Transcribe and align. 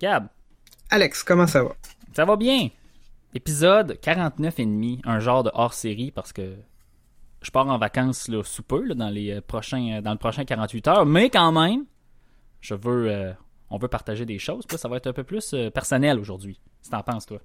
Gab. 0.00 0.28
Alex, 0.90 1.22
comment 1.22 1.46
ça 1.46 1.64
va? 1.64 1.74
Ça 2.12 2.24
va 2.24 2.36
bien. 2.36 2.68
Épisode 3.34 3.98
49 4.00 4.60
et 4.60 4.64
demi, 4.64 5.00
un 5.04 5.20
genre 5.20 5.42
de 5.42 5.50
hors-série 5.54 6.10
parce 6.10 6.32
que 6.32 6.56
je 7.42 7.50
pars 7.50 7.66
en 7.66 7.78
vacances 7.78 8.28
là, 8.28 8.42
sous 8.42 8.62
peu 8.62 8.94
dans 8.94 9.08
les 9.08 9.32
euh, 9.32 9.40
prochains 9.40 10.00
dans 10.02 10.12
le 10.12 10.18
prochain 10.18 10.44
48 10.44 10.88
heures, 10.88 11.06
mais 11.06 11.30
quand 11.30 11.52
même, 11.52 11.84
je 12.60 12.74
veux 12.74 13.10
euh, 13.10 13.32
on 13.70 13.78
veut 13.78 13.88
partager 13.88 14.24
des 14.24 14.38
choses, 14.38 14.64
ça 14.76 14.88
va 14.88 14.96
être 14.96 15.06
un 15.06 15.12
peu 15.12 15.24
plus 15.24 15.52
euh, 15.54 15.70
personnel 15.70 16.18
aujourd'hui. 16.18 16.60
Si 16.82 16.90
t'en 16.90 17.02
penses 17.02 17.26
toi. 17.26 17.40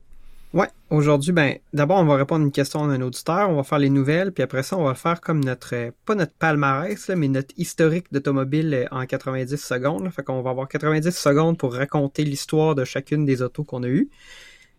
Ouais, 0.54 0.68
aujourd'hui, 0.90 1.32
ben, 1.32 1.58
d'abord, 1.72 2.00
on 2.00 2.06
va 2.06 2.16
répondre 2.18 2.42
à 2.42 2.46
une 2.46 2.52
question 2.52 2.86
d'un 2.86 3.00
auditeur, 3.02 3.50
on 3.50 3.56
va 3.56 3.64
faire 3.64 3.80
les 3.80 3.90
nouvelles, 3.90 4.34
puis 4.34 4.44
après 4.44 4.64
ça, 4.64 4.78
on 4.78 4.84
va 4.84 4.96
faire 4.96 5.22
comme 5.22 5.42
notre, 5.42 5.74
euh, 5.74 5.92
pas 6.06 6.14
notre 6.14 6.34
palmarès, 6.34 7.10
mais 7.16 7.30
notre 7.30 7.54
historique 7.56 8.12
d'automobile 8.12 8.74
euh, 8.74 8.86
en 8.92 9.06
90 9.06 9.56
secondes. 9.56 10.12
Fait 10.12 10.24
qu'on 10.24 10.42
va 10.42 10.50
avoir 10.50 10.68
90 10.68 11.12
secondes 11.12 11.58
pour 11.58 11.74
raconter 11.74 12.26
l'histoire 12.26 12.76
de 12.76 12.84
chacune 12.84 13.24
des 13.24 13.42
autos 13.42 13.64
qu'on 13.64 13.84
a 13.84 13.88
eues. 13.88 14.10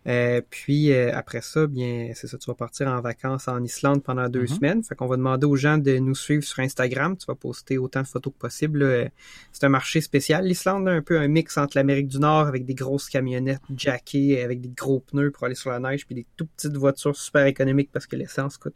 Euh, 0.08 0.40
puis 0.50 0.92
euh, 0.92 1.14
après 1.14 1.40
ça, 1.42 1.66
bien, 1.68 2.10
c'est 2.14 2.26
ça, 2.26 2.36
tu 2.36 2.46
vas 2.50 2.54
partir 2.54 2.88
en 2.88 3.00
vacances 3.00 3.46
en 3.46 3.62
Islande 3.62 4.02
pendant 4.02 4.28
deux 4.28 4.40
Mhm. 4.42 4.46
semaines. 4.48 4.82
Fait 4.82 4.96
qu'on 4.96 5.06
va 5.06 5.16
demander 5.16 5.46
aux 5.46 5.54
gens 5.54 5.78
de 5.78 5.98
nous 5.98 6.16
suivre 6.16 6.42
sur 6.42 6.58
Instagram. 6.58 7.16
Tu 7.16 7.26
vas 7.26 7.36
poster 7.36 7.78
autant 7.78 8.02
de 8.02 8.06
photos 8.08 8.32
que 8.32 8.38
possible. 8.38 8.82
Euh, 8.82 9.08
C'est 9.52 9.64
un 9.64 9.68
marché 9.68 10.00
spécial, 10.00 10.44
l'Islande, 10.44 10.88
un 10.88 11.02
peu 11.02 11.18
un 11.20 11.28
mix 11.28 11.56
entre 11.56 11.76
l'Amérique 11.76 12.08
du 12.08 12.18
Nord 12.18 12.48
avec 12.48 12.64
des 12.64 12.74
grosses 12.74 13.08
camionnettes 13.08 13.60
jackées, 13.76 14.42
avec 14.42 14.60
des 14.60 14.70
gros 14.70 15.00
pneus 15.00 15.30
pour 15.30 15.44
aller 15.44 15.54
sur 15.54 15.70
la 15.70 15.78
neige, 15.78 16.04
puis 16.04 16.14
des 16.16 16.26
tout 16.36 16.46
petites 16.46 16.76
voitures 16.76 17.14
super 17.16 17.46
économiques 17.46 17.90
parce 17.92 18.06
que 18.08 18.16
l'essence 18.16 18.56
coûte 18.56 18.74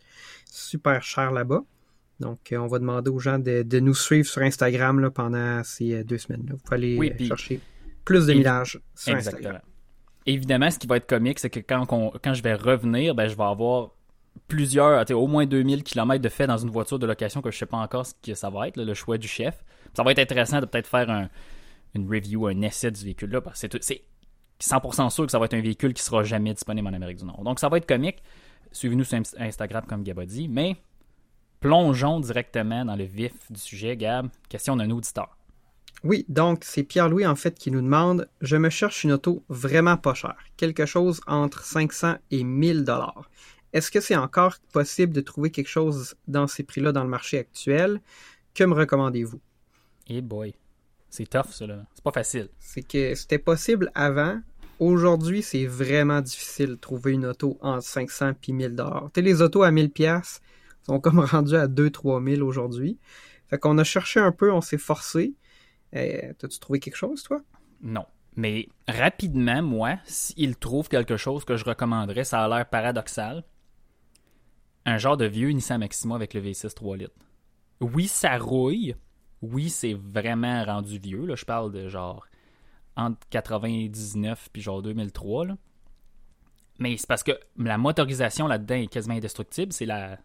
super 0.50 1.02
cher 1.02 1.32
là-bas. 1.32 1.64
Donc, 2.20 2.52
euh, 2.52 2.56
on 2.58 2.66
va 2.68 2.78
demander 2.78 3.10
aux 3.10 3.18
gens 3.18 3.38
de, 3.38 3.62
de 3.62 3.80
nous 3.80 3.94
suivre 3.94 4.26
sur 4.28 4.42
Instagram 4.42 5.00
là, 5.00 5.10
pendant 5.10 5.62
ces 5.64 5.92
euh, 5.92 6.04
deux 6.04 6.18
semaines. 6.18 6.46
Là. 6.46 6.52
Vous 6.54 6.60
pouvez 6.62 6.76
aller 6.76 6.96
Oui, 6.96 7.26
chercher 7.26 7.60
plus 8.04 8.26
de 8.26 8.32
Et- 8.32 8.36
millages 8.36 8.80
sur 8.94 9.14
Exactement. 9.16 9.48
Instagram. 9.48 9.62
Évidemment, 10.26 10.70
ce 10.70 10.78
qui 10.78 10.86
va 10.86 10.96
être 10.96 11.06
comique, 11.06 11.38
c'est 11.38 11.50
que 11.50 11.60
quand, 11.60 11.84
je 12.34 12.42
vais 12.42 12.54
revenir, 12.54 13.14
ben, 13.14 13.28
je 13.28 13.36
vais 13.36 13.44
avoir 13.44 13.90
plusieurs, 14.48 15.08
au 15.12 15.26
moins 15.26 15.46
2000 15.46 15.82
km 15.84 16.20
de 16.20 16.28
fait 16.28 16.46
dans 16.46 16.58
une 16.58 16.70
voiture 16.70 16.98
de 16.98 17.06
location 17.06 17.40
que 17.42 17.50
je 17.50 17.58
sais 17.58 17.66
pas 17.66 17.76
encore 17.78 18.06
ce 18.06 18.14
que 18.22 18.34
ça 18.34 18.50
va 18.50 18.68
être, 18.68 18.76
le 18.76 18.94
choix 18.94 19.18
du 19.18 19.28
chef. 19.28 19.64
Ça 19.94 20.02
va 20.02 20.10
être 20.12 20.18
intéressant 20.18 20.60
de 20.60 20.66
peut-être 20.66 20.86
faire 20.88 21.08
un, 21.10 21.28
une 21.94 22.08
review, 22.08 22.46
un 22.48 22.60
essai 22.62 22.90
du 22.90 23.04
véhicule-là, 23.04 23.40
parce 23.40 23.54
que 23.54 23.60
c'est 23.60 23.68
tout- 23.68 23.78
c'est 23.80 24.02
100% 24.60 25.10
sûr 25.10 25.26
que 25.26 25.32
ça 25.32 25.38
va 25.38 25.44
être 25.46 25.54
un 25.54 25.60
véhicule 25.60 25.94
qui 25.94 26.02
sera 26.02 26.22
jamais 26.24 26.52
disponible 26.54 26.88
en 26.88 26.92
Amérique 26.92 27.18
du 27.18 27.24
Nord. 27.24 27.42
Donc, 27.44 27.60
ça 27.60 27.68
va 27.68 27.76
être 27.78 27.86
comique. 27.86 28.22
Suivez-nous 28.72 29.04
sur 29.04 29.18
Inst- 29.18 29.36
Instagram, 29.40 29.84
comme 29.86 30.02
Gab 30.02 30.20
mais 30.48 30.76
plongeons 31.60 32.20
directement 32.20 32.84
dans 32.84 32.96
le 32.96 33.04
vif 33.04 33.32
du 33.50 33.60
sujet, 33.60 33.96
Gab. 33.96 34.28
Question 34.48 34.76
d'un 34.76 34.90
auditeur. 34.90 35.35
Oui, 36.06 36.24
donc 36.28 36.62
c'est 36.62 36.84
Pierre-Louis 36.84 37.26
en 37.26 37.34
fait 37.34 37.58
qui 37.58 37.72
nous 37.72 37.80
demande 37.80 38.28
Je 38.40 38.56
me 38.56 38.70
cherche 38.70 39.02
une 39.02 39.10
auto 39.10 39.42
vraiment 39.48 39.96
pas 39.96 40.14
chère, 40.14 40.36
quelque 40.56 40.86
chose 40.86 41.20
entre 41.26 41.64
500 41.64 42.16
et 42.30 42.44
1000 42.44 42.84
dollars. 42.84 43.28
Est-ce 43.72 43.90
que 43.90 44.00
c'est 44.00 44.14
encore 44.14 44.56
possible 44.72 45.12
de 45.12 45.20
trouver 45.20 45.50
quelque 45.50 45.68
chose 45.68 46.14
dans 46.28 46.46
ces 46.46 46.62
prix-là 46.62 46.92
dans 46.92 47.02
le 47.02 47.10
marché 47.10 47.38
actuel? 47.38 48.00
Que 48.54 48.62
me 48.62 48.74
recommandez-vous 48.74 49.40
Eh 50.06 50.20
boy, 50.20 50.54
c'est 51.10 51.28
tough, 51.28 51.50
ça, 51.50 51.66
là. 51.66 51.84
C'est 51.92 52.04
pas 52.04 52.12
facile. 52.12 52.50
C'est 52.60 52.82
que 52.82 53.16
c'était 53.16 53.38
possible 53.38 53.90
avant. 53.96 54.40
Aujourd'hui, 54.78 55.42
c'est 55.42 55.66
vraiment 55.66 56.20
difficile 56.20 56.68
de 56.68 56.74
trouver 56.76 57.12
une 57.14 57.26
auto 57.26 57.58
entre 57.62 57.82
500 57.82 58.32
et 58.46 58.52
1000 58.52 58.76
dollars. 58.76 59.10
Tu 59.12 59.22
les 59.22 59.42
autos 59.42 59.64
à 59.64 59.72
1000 59.72 59.90
pièces 59.90 60.40
sont 60.84 61.00
comme 61.00 61.18
rendues 61.32 61.56
à 61.56 61.66
2-3 61.66 62.36
000 62.36 62.46
aujourd'hui. 62.46 62.96
Fait 63.48 63.58
qu'on 63.58 63.76
a 63.78 63.84
cherché 63.84 64.20
un 64.20 64.30
peu, 64.30 64.52
on 64.52 64.60
s'est 64.60 64.78
forcé. 64.78 65.34
Euh, 65.94 66.32
T'as-tu 66.38 66.58
trouvé 66.58 66.80
quelque 66.80 66.96
chose, 66.96 67.22
toi? 67.22 67.40
Non. 67.80 68.04
Mais 68.36 68.68
rapidement, 68.86 69.62
moi, 69.62 69.96
s'il 70.04 70.56
trouve 70.56 70.88
quelque 70.88 71.16
chose 71.16 71.44
que 71.44 71.56
je 71.56 71.64
recommanderais, 71.64 72.24
ça 72.24 72.44
a 72.44 72.48
l'air 72.48 72.68
paradoxal. 72.68 73.44
Un 74.84 74.98
genre 74.98 75.16
de 75.16 75.24
vieux 75.24 75.50
Nissan 75.50 75.78
Maxima 75.80 76.14
avec 76.14 76.34
le 76.34 76.42
V6 76.42 76.74
3 76.74 76.96
litres. 76.98 77.14
Oui, 77.80 78.06
ça 78.06 78.36
rouille. 78.38 78.94
Oui, 79.42 79.70
c'est 79.70 79.94
vraiment 79.94 80.64
rendu 80.64 80.98
vieux. 80.98 81.24
Là. 81.24 81.34
Je 81.34 81.44
parle 81.44 81.72
de 81.72 81.88
genre 81.88 82.26
entre 82.96 83.26
99 83.30 84.48
puis 84.52 84.62
genre 84.62 84.82
2003. 84.82 85.46
Là. 85.46 85.56
Mais 86.78 86.96
c'est 86.96 87.08
parce 87.08 87.22
que 87.22 87.32
la 87.56 87.78
motorisation 87.78 88.46
là-dedans 88.46 88.76
est 88.76 88.86
quasiment 88.86 89.14
indestructible. 89.14 89.72
C'est 89.72 89.86
la 89.86 90.18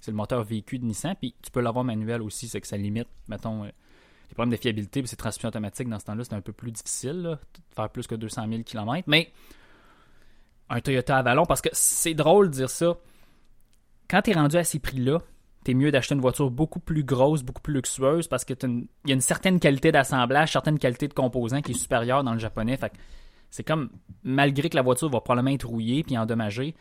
c'est 0.00 0.10
le 0.10 0.16
moteur 0.16 0.42
vécu 0.42 0.78
de 0.78 0.84
Nissan. 0.84 1.14
Puis 1.14 1.34
tu 1.42 1.50
peux 1.50 1.60
l'avoir 1.60 1.84
manuel 1.84 2.22
aussi, 2.22 2.48
c'est 2.48 2.60
que 2.60 2.66
ça 2.66 2.76
limite, 2.76 3.08
mettons, 3.28 3.64
euh, 3.64 3.70
les 4.30 4.34
problèmes 4.34 4.52
de 4.52 4.60
fiabilité. 4.60 5.02
Puis 5.02 5.08
c'est 5.08 5.16
transmission 5.16 5.48
automatique 5.48 5.88
dans 5.88 5.98
ce 5.98 6.06
temps-là, 6.06 6.24
c'est 6.24 6.34
un 6.34 6.40
peu 6.40 6.52
plus 6.52 6.72
difficile 6.72 7.22
là, 7.22 7.30
de 7.34 7.74
faire 7.74 7.90
plus 7.90 8.06
que 8.06 8.14
200 8.14 8.46
000 8.48 8.62
km. 8.62 9.04
Mais 9.06 9.32
un 10.70 10.80
Toyota 10.80 11.18
Avalon, 11.18 11.44
parce 11.46 11.60
que 11.60 11.68
c'est 11.72 12.14
drôle 12.14 12.48
de 12.48 12.54
dire 12.54 12.70
ça. 12.70 12.96
Quand 14.08 14.22
tu 14.22 14.30
es 14.30 14.34
rendu 14.34 14.56
à 14.56 14.64
ces 14.64 14.78
prix-là, 14.78 15.20
t'es 15.64 15.74
mieux 15.74 15.90
d'acheter 15.90 16.14
une 16.14 16.20
voiture 16.20 16.50
beaucoup 16.50 16.80
plus 16.80 17.04
grosse, 17.04 17.42
beaucoup 17.42 17.60
plus 17.60 17.74
luxueuse, 17.74 18.28
parce 18.28 18.44
que 18.44 18.54
il 18.64 18.86
y 19.06 19.10
a 19.10 19.14
une 19.14 19.20
certaine 19.20 19.60
qualité 19.60 19.92
d'assemblage, 19.92 20.52
certaine 20.52 20.78
qualité 20.78 21.08
de 21.08 21.12
composants 21.12 21.60
qui 21.60 21.72
est 21.72 21.74
supérieure 21.74 22.24
dans 22.24 22.32
le 22.32 22.38
japonais. 22.38 22.76
Fait 22.76 22.92
c'est 23.50 23.64
comme, 23.64 23.90
malgré 24.22 24.70
que 24.70 24.76
la 24.76 24.82
voiture 24.82 25.10
va 25.10 25.20
probablement 25.20 25.54
être 25.54 25.66
rouillée 25.66 26.04
puis 26.04 26.16
endommagée, 26.16 26.76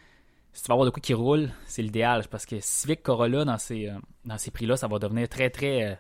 si 0.54 0.64
tu 0.64 0.68
vas 0.68 0.74
avoir 0.74 0.86
de 0.86 0.92
quoi 0.92 1.02
qui 1.02 1.14
roule, 1.14 1.50
c'est 1.66 1.82
l'idéal. 1.82 2.26
Parce 2.30 2.46
que 2.46 2.58
Civic 2.60 3.02
Corolla, 3.02 3.44
dans 3.44 3.58
ces, 3.58 3.88
euh, 3.88 3.98
dans 4.26 4.38
ces 4.38 4.52
prix-là, 4.52 4.78
ça 4.78 4.88
va 4.88 5.00
devenir 5.00 5.28
très, 5.30 5.50
très 5.50 5.84
euh, 5.84 5.96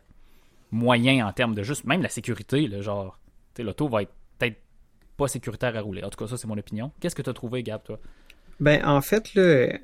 moyen 0.72 1.25
en 1.28 1.34
termes 1.34 1.56
de 1.56 1.63
juste, 1.63 1.85
même 1.85 2.02
la 2.02 2.09
sécurité. 2.09 2.68
Là, 2.68 2.81
genre, 2.81 3.19
l'auto 3.57 3.88
va 3.88 4.03
être 4.03 4.13
peut-être 4.38 4.57
pas 5.18 5.28
sécuritaire 5.28 5.75
à 5.75 5.81
rouler. 5.81 6.03
En 6.03 6.09
tout 6.09 6.18
cas, 6.18 6.30
ça, 6.30 6.38
c'est 6.38 6.47
mon 6.47 6.57
opinion. 6.57 6.91
Qu'est-ce 7.00 7.16
que 7.16 7.22
tu 7.22 7.30
as 7.30 7.34
trouvé, 7.34 7.63
Gab, 7.63 7.84
toi? 7.84 8.00
Ben, 8.59 8.85
en 8.85 9.02
fait, 9.02 9.34
là, 9.35 9.78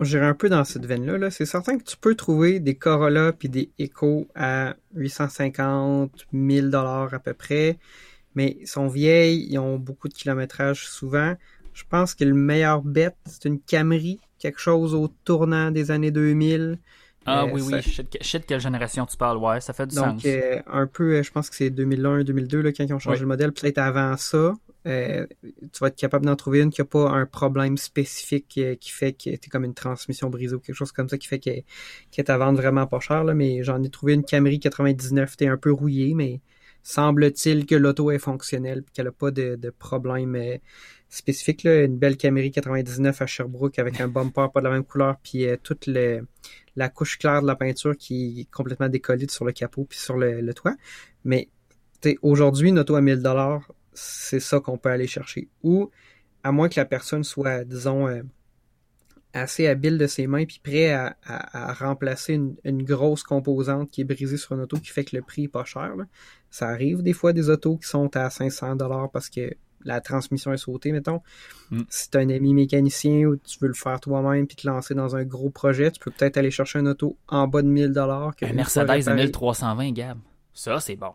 j'irai 0.00 0.26
un 0.26 0.34
peu 0.34 0.48
dans 0.48 0.64
cette 0.64 0.86
veine-là. 0.86 1.18
Là. 1.18 1.30
C'est 1.30 1.46
certain 1.46 1.78
que 1.78 1.84
tu 1.84 1.96
peux 1.96 2.14
trouver 2.14 2.60
des 2.60 2.74
Corolla 2.74 3.32
puis 3.32 3.48
des 3.48 3.70
Echo 3.78 4.28
à 4.34 4.76
850, 4.94 6.26
1000 6.32 6.70
dollars 6.70 7.14
à 7.14 7.18
peu 7.18 7.34
près, 7.34 7.78
mais 8.34 8.56
ils 8.60 8.66
sont 8.66 8.88
vieilles, 8.88 9.46
ils 9.50 9.58
ont 9.58 9.78
beaucoup 9.78 10.08
de 10.08 10.14
kilométrage 10.14 10.88
souvent. 10.88 11.34
Je 11.72 11.84
pense 11.88 12.14
que 12.14 12.24
le 12.24 12.34
meilleur 12.34 12.82
bet, 12.82 13.14
c'est 13.24 13.46
une 13.46 13.60
Camry, 13.60 14.20
quelque 14.38 14.60
chose 14.60 14.94
au 14.94 15.08
tournant 15.24 15.70
des 15.70 15.90
années 15.90 16.10
2000. 16.10 16.78
Ah 17.26 17.46
oui, 17.46 17.60
ça- 17.60 17.66
oui, 17.76 17.82
je 17.82 17.90
sais, 18.24 18.38
de, 18.38 18.44
quelle 18.44 18.60
génération 18.60 19.06
tu 19.06 19.16
parles. 19.16 19.38
Ouais, 19.38 19.60
ça 19.60 19.72
fait 19.72 19.86
du 19.86 19.94
Donc, 19.96 20.20
sens. 20.20 20.22
euh, 20.26 20.60
un 20.66 20.86
peu, 20.86 21.16
euh, 21.16 21.22
je 21.22 21.30
pense 21.30 21.48
que 21.50 21.56
c'est 21.56 21.70
2001, 21.70 22.24
2002, 22.24 22.60
là, 22.62 22.72
quand 22.72 22.84
ils 22.84 22.92
ont 22.92 22.98
changé 22.98 23.16
Oui. 23.16 23.20
le 23.22 23.26
modèle. 23.28 23.52
Peut-être 23.52 23.78
avant 23.78 24.16
ça, 24.16 24.54
euh, 24.86 25.26
tu 25.42 25.78
vas 25.80 25.88
être 25.88 25.96
capable 25.96 26.26
d'en 26.26 26.34
trouver 26.36 26.60
une 26.60 26.70
qui 26.70 26.80
n'a 26.80 26.84
pas 26.86 27.08
un 27.10 27.24
problème 27.26 27.76
spécifique 27.76 28.54
euh, 28.58 28.74
qui 28.74 28.90
fait 28.90 29.12
que 29.12 29.30
t'es 29.36 29.48
comme 29.48 29.64
une 29.64 29.74
transmission 29.74 30.28
brisée 30.30 30.56
ou 30.56 30.58
quelque 30.60 30.74
chose 30.74 30.90
comme 30.90 31.08
ça 31.08 31.18
qui 31.18 31.28
fait 31.28 31.38
qu'elle 31.38 31.62
qu'elle 32.10 32.24
est 32.24 32.30
à 32.30 32.38
vendre 32.38 32.58
vraiment 32.60 32.86
pas 32.88 32.98
cher. 33.00 33.22
Là, 33.24 33.34
mais 33.34 33.62
j'en 33.62 33.80
ai 33.82 33.88
trouvé 33.90 34.14
une 34.14 34.24
Camry 34.24 34.58
99, 34.58 35.36
t'es 35.36 35.46
un 35.46 35.56
peu 35.56 35.70
rouillé, 35.72 36.14
mais 36.14 36.40
semble-t-il 36.82 37.64
que 37.66 37.76
l'auto 37.76 38.10
est 38.10 38.18
fonctionnelle 38.18 38.80
et 38.86 38.90
qu'elle 38.92 39.04
n'a 39.06 39.12
pas 39.12 39.30
de, 39.30 39.54
de 39.54 39.70
problème 39.70 40.34
euh, 40.34 40.56
spécifique. 41.08 41.62
Là. 41.62 41.84
Une 41.84 41.96
belle 41.96 42.16
Camry 42.16 42.50
99 42.50 43.22
à 43.22 43.26
Sherbrooke 43.26 43.78
avec 43.78 44.00
un 44.00 44.08
bumper 44.08 44.48
pas 44.52 44.60
de 44.60 44.64
la 44.64 44.72
même 44.72 44.84
couleur 44.84 45.16
puis 45.22 45.46
euh, 45.46 45.56
toute 45.62 45.86
le, 45.86 46.26
la 46.76 46.88
couche 46.88 47.18
claire 47.18 47.42
de 47.42 47.46
la 47.46 47.56
peinture 47.56 47.96
qui 47.96 48.40
est 48.40 48.50
complètement 48.50 48.88
décollée 48.88 49.28
sur 49.28 49.44
le 49.44 49.52
capot 49.52 49.84
puis 49.84 49.98
sur 49.98 50.16
le, 50.16 50.52
toit. 50.54 50.74
Mais 51.24 51.48
aujourd'hui, 52.22 52.70
une 52.70 52.78
auto 52.78 52.94
à 52.94 53.00
1000 53.00 53.22
dollars, 53.22 53.70
c'est 53.92 54.40
ça 54.40 54.60
qu'on 54.60 54.78
peut 54.78 54.88
aller 54.88 55.06
chercher. 55.06 55.48
Ou 55.62 55.90
à 56.42 56.52
moins 56.52 56.68
que 56.68 56.80
la 56.80 56.86
personne 56.86 57.24
soit, 57.24 57.64
disons, 57.64 58.08
euh, 58.08 58.22
assez 59.32 59.66
habile 59.66 59.98
de 59.98 60.06
ses 60.06 60.26
mains 60.26 60.44
puis 60.44 60.60
prêt 60.62 60.92
à, 60.92 61.72
remplacer 61.74 62.34
une, 62.64 62.82
grosse 62.82 63.22
composante 63.22 63.90
qui 63.90 64.02
est 64.02 64.04
brisée 64.04 64.36
sur 64.36 64.54
une 64.54 64.62
auto 64.62 64.76
qui 64.78 64.90
fait 64.90 65.04
que 65.04 65.16
le 65.16 65.22
prix 65.22 65.44
est 65.44 65.48
pas 65.48 65.64
cher. 65.64 65.94
Ça 66.50 66.68
arrive 66.68 67.02
des 67.02 67.12
fois 67.12 67.32
des 67.32 67.48
autos 67.48 67.78
qui 67.78 67.88
sont 67.88 68.14
à 68.16 68.28
500 68.28 68.76
dollars 68.76 69.10
parce 69.10 69.30
que 69.30 69.54
la 69.84 70.00
transmission 70.00 70.52
est 70.52 70.56
sautée, 70.58 70.92
mettons. 70.92 71.20
Mm. 71.70 71.82
Si 71.88 72.10
tu 72.10 72.18
un 72.18 72.28
ami 72.30 72.54
mécanicien 72.54 73.26
ou 73.26 73.36
tu 73.36 73.58
veux 73.60 73.68
le 73.68 73.74
faire 73.74 74.00
toi-même 74.00 74.46
puis 74.46 74.56
te 74.56 74.66
lancer 74.66 74.94
dans 74.94 75.16
un 75.16 75.24
gros 75.24 75.50
projet, 75.50 75.90
tu 75.90 76.00
peux 76.00 76.10
peut-être 76.10 76.36
aller 76.36 76.50
chercher 76.50 76.78
une 76.80 76.88
auto 76.88 77.16
en 77.28 77.48
bas 77.48 77.62
de 77.62 77.68
1000 77.68 77.92
dollars. 77.92 78.32
Un 78.42 78.52
Mercedes 78.52 79.08
1320, 79.08 79.92
Gab. 79.92 80.18
Ça, 80.54 80.78
c'est 80.80 80.96
bon. 80.96 81.12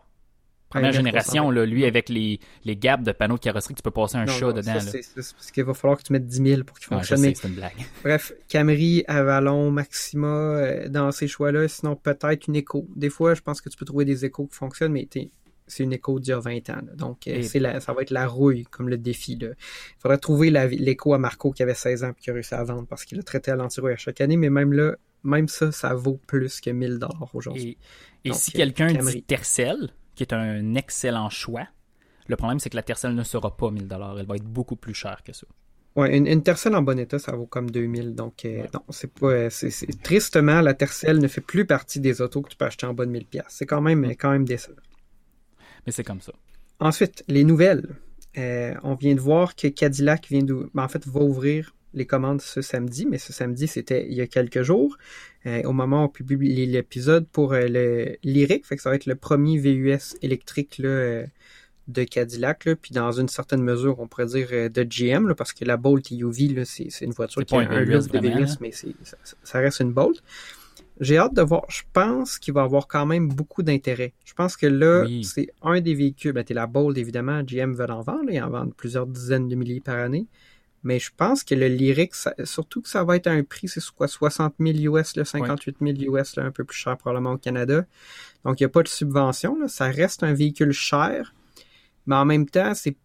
Première 0.70 0.90
1320. 0.90 0.98
génération, 1.10 1.50
là, 1.50 1.64
lui, 1.64 1.86
avec 1.86 2.10
les, 2.10 2.40
les 2.66 2.76
gaps 2.76 3.02
de 3.02 3.12
panneaux 3.12 3.36
de 3.36 3.40
carrosserie 3.40 3.74
tu 3.74 3.80
peux 3.82 3.90
passer 3.90 4.16
un 4.18 4.26
Non, 4.26 4.32
chat 4.34 4.46
non, 4.48 4.52
dedans. 4.52 4.78
c'est- 4.80 5.14
parce 5.14 5.50
qu'il 5.50 5.64
va 5.64 5.72
falloir 5.72 5.96
que 5.96 6.02
tu 6.02 6.12
mettes 6.12 6.26
10 6.26 6.42
000 6.42 6.64
pour 6.64 6.76
qu'il 6.78 6.88
je 6.90 6.94
fonctionne. 6.94 7.20
c'est 7.34 7.48
une 7.48 7.54
blague. 7.54 7.72
bref, 8.04 8.32
Camry, 8.50 9.02
Avalon, 9.08 9.70
Maxima, 9.70 10.26
euh, 10.28 10.88
dans 10.90 11.10
ces 11.10 11.26
choix-là, 11.26 11.68
sinon 11.68 11.96
peut-être 11.96 12.48
une 12.48 12.56
Echo. 12.56 12.86
Des 12.94 13.08
fois, 13.08 13.32
je 13.32 13.40
pense 13.40 13.62
que 13.62 13.70
tu 13.70 13.78
peux 13.78 13.86
trouver 13.86 14.04
des 14.04 14.26
Echos 14.26 14.46
qui 14.48 14.56
fonctionnent, 14.56 14.92
mais 14.92 15.06
t'es- 15.06 15.30
c'est 15.68 15.84
une 15.84 15.92
Echo 15.92 16.18
d'il 16.18 16.30
y 16.30 16.32
a 16.32 16.40
20 16.40 16.70
ans. 16.70 16.80
là. 16.86 16.94
Donc, 16.96 17.26
euh, 17.26 17.36
Et- 17.36 17.42
c'est 17.42 17.58
la, 17.58 17.80
ça 17.80 17.92
va 17.92 18.02
être 18.02 18.10
la 18.10 18.26
rouille 18.26 18.64
comme 18.64 18.88
le 18.88 18.98
défi. 18.98 19.38
Il 19.40 19.54
faudrait 19.98 20.18
trouver 20.18 20.50
la- 20.50 20.66
l'Echo 20.66 21.14
à 21.14 21.18
Marco 21.18 21.52
qui 21.52 21.62
avait 21.62 21.74
16 21.74 22.04
ans 22.04 22.10
et 22.10 22.20
qui 22.20 22.30
a 22.30 22.34
réussi 22.34 22.54
à 22.54 22.64
vendre 22.64 22.86
parce 22.86 23.04
qu'il 23.04 23.18
a 23.18 23.22
traité 23.22 23.50
à 23.50 23.56
l'anti-rouille 23.56 23.92
à 23.92 23.96
chaque 23.96 24.20
année, 24.20 24.36
mais 24.36 24.50
même 24.50 24.72
là, 24.72 24.96
même 25.24 25.48
ça, 25.48 25.72
ça 25.72 25.94
vaut 25.94 26.18
plus 26.26 26.60
que 26.60 26.70
1000 26.70 26.98
dollars 26.98 27.30
aujourd'hui. 27.34 27.78
Et, 28.24 28.28
et 28.28 28.30
Donc, 28.30 28.38
si 28.38 28.50
euh, 28.50 28.56
quelqu'un 28.58 28.92
Camry. 28.92 29.14
dit 29.14 29.22
Tercel, 29.22 29.90
qui 30.14 30.22
est 30.22 30.32
un 30.32 30.74
excellent 30.74 31.30
choix, 31.30 31.66
Le 32.26 32.36
problème, 32.36 32.58
c'est 32.58 32.68
que 32.68 32.76
la 32.76 32.82
Tercel 32.82 33.14
ne 33.14 33.22
sera 33.22 33.56
pas 33.56 33.70
1000 33.70 33.88
Elle 34.18 34.26
va 34.26 34.36
être 34.36 34.44
beaucoup 34.44 34.76
plus 34.76 34.92
chère 34.94 35.22
que 35.24 35.32
ça. 35.32 35.46
Ouais, 35.96 36.16
une, 36.16 36.26
une 36.26 36.42
Tercel 36.42 36.76
en 36.76 36.82
bon 36.82 36.98
état, 36.98 37.18
ça 37.18 37.32
vaut 37.32 37.46
comme 37.46 37.70
2000. 37.70 38.14
Donc, 38.14 38.44
euh, 38.44 38.64
non, 38.74 38.82
c'est 38.90 39.12
pas. 39.12 39.50
C'est, 39.50 39.70
Tristement, 40.02 40.60
la 40.60 40.74
Tercel 40.74 41.18
ne 41.18 41.26
fait 41.26 41.40
plus 41.40 41.64
partie 41.66 41.98
des 42.00 42.20
autos 42.20 42.42
que 42.42 42.50
tu 42.50 42.56
peux 42.56 42.66
acheter 42.66 42.86
en 42.86 42.94
bas 42.94 43.06
de 43.06 43.10
1000$. 43.10 43.42
C'est 43.48 43.66
quand 43.66 43.80
même, 43.80 44.06
mm. 44.06 44.10
quand 44.16 44.30
même 44.30 44.44
décevant. 44.44 44.76
Mais 45.86 45.92
c'est 45.92 46.04
comme 46.04 46.20
ça. 46.20 46.32
Ensuite, 46.80 47.24
les 47.28 47.44
nouvelles. 47.44 47.88
Euh, 48.36 48.74
on 48.84 48.94
vient 48.94 49.14
de 49.14 49.20
voir 49.20 49.56
que 49.56 49.68
Cadillac 49.68 50.28
vient 50.28 50.42
de, 50.42 50.70
ben, 50.74 50.84
en 50.84 50.88
fait, 50.88 51.06
va 51.06 51.20
ouvrir 51.20 51.74
les 51.94 52.06
commandes 52.06 52.42
ce 52.42 52.60
samedi, 52.60 53.06
mais 53.06 53.18
ce 53.18 53.32
samedi, 53.32 53.66
c'était 53.66 54.06
il 54.06 54.14
y 54.14 54.20
a 54.20 54.26
quelques 54.26 54.62
jours, 54.62 54.96
euh, 55.46 55.62
au 55.64 55.72
moment 55.72 56.02
où 56.02 56.04
on 56.04 56.08
publie 56.08 56.66
l'épisode 56.66 57.26
pour 57.26 57.54
le 57.54 58.16
Lyric, 58.22 58.66
fait 58.66 58.76
que 58.76 58.82
ça 58.82 58.90
va 58.90 58.96
être 58.96 59.06
le 59.06 59.14
premier 59.14 59.58
VUS 59.58 60.14
électrique 60.20 60.76
là, 60.78 61.24
de 61.88 62.04
Cadillac, 62.04 62.66
là, 62.66 62.76
puis 62.76 62.92
dans 62.92 63.12
une 63.12 63.28
certaine 63.28 63.62
mesure, 63.62 63.98
on 63.98 64.06
pourrait 64.06 64.26
dire 64.26 64.48
euh, 64.52 64.68
de 64.68 64.82
GM, 64.82 65.34
parce 65.34 65.52
que 65.52 65.64
la 65.64 65.76
Bolt 65.76 66.12
EUV, 66.12 66.64
c'est 66.64 67.00
une 67.00 67.12
voiture 67.12 67.44
qui 67.44 67.54
a 67.54 67.58
un 67.58 67.80
look 67.80 68.08
de 68.08 68.18
VUS, 68.18 68.58
mais 68.60 68.70
ça, 68.72 69.58
reste 69.58 69.80
une 69.80 69.92
Bolt. 69.92 70.22
J'ai 71.00 71.18
hâte 71.18 71.34
de 71.34 71.42
voir. 71.42 71.62
Je 71.68 71.82
pense 71.92 72.38
qu'il 72.38 72.54
va 72.54 72.62
avoir 72.62 72.88
quand 72.88 73.06
même 73.06 73.28
beaucoup 73.28 73.62
d'intérêt. 73.62 74.12
Je 74.24 74.34
pense 74.34 74.56
que 74.56 74.66
là, 74.66 75.06
c'est 75.22 75.48
un 75.62 75.80
des 75.80 75.94
véhicules. 75.94 76.32
Ben, 76.32 76.44
t'es 76.44 76.54
la 76.54 76.66
Bolt, 76.66 76.96
évidemment. 76.98 77.42
GM 77.42 77.72
veut 77.72 77.90
en 77.90 78.02
vendre. 78.02 78.30
Ils 78.30 78.42
en 78.42 78.50
vendent 78.50 78.74
plusieurs 78.74 79.06
dizaines 79.06 79.48
de 79.48 79.54
milliers 79.54 79.80
par 79.80 79.96
année. 79.96 80.26
Mais 80.84 80.98
je 80.98 81.10
pense 81.16 81.42
que 81.42 81.54
le 81.54 81.66
Lyric, 81.66 82.12
surtout 82.44 82.82
que 82.82 82.88
ça 82.88 83.02
va 83.02 83.16
être 83.16 83.26
à 83.26 83.32
un 83.32 83.42
prix, 83.42 83.68
c'est 83.68 83.84
quoi, 83.90 84.06
60 84.06 84.54
000 84.60 84.96
US, 84.96 85.16
là, 85.16 85.24
58 85.24 85.76
000 85.80 86.16
US, 86.16 86.36
là, 86.36 86.44
un 86.44 86.52
peu 86.52 86.64
plus 86.64 86.76
cher 86.76 86.96
probablement 86.96 87.32
au 87.32 87.38
Canada. 87.38 87.84
Donc, 88.44 88.60
il 88.60 88.62
n'y 88.62 88.66
a 88.66 88.70
pas 88.70 88.82
de 88.82 88.88
subvention. 88.88 89.58
Là. 89.58 89.66
Ça 89.68 89.86
reste 89.86 90.22
un 90.22 90.32
véhicule 90.32 90.72
cher. 90.72 91.34
Mais 92.06 92.14
en 92.14 92.24
même 92.24 92.48
temps, 92.48 92.74
c'est 92.74 92.96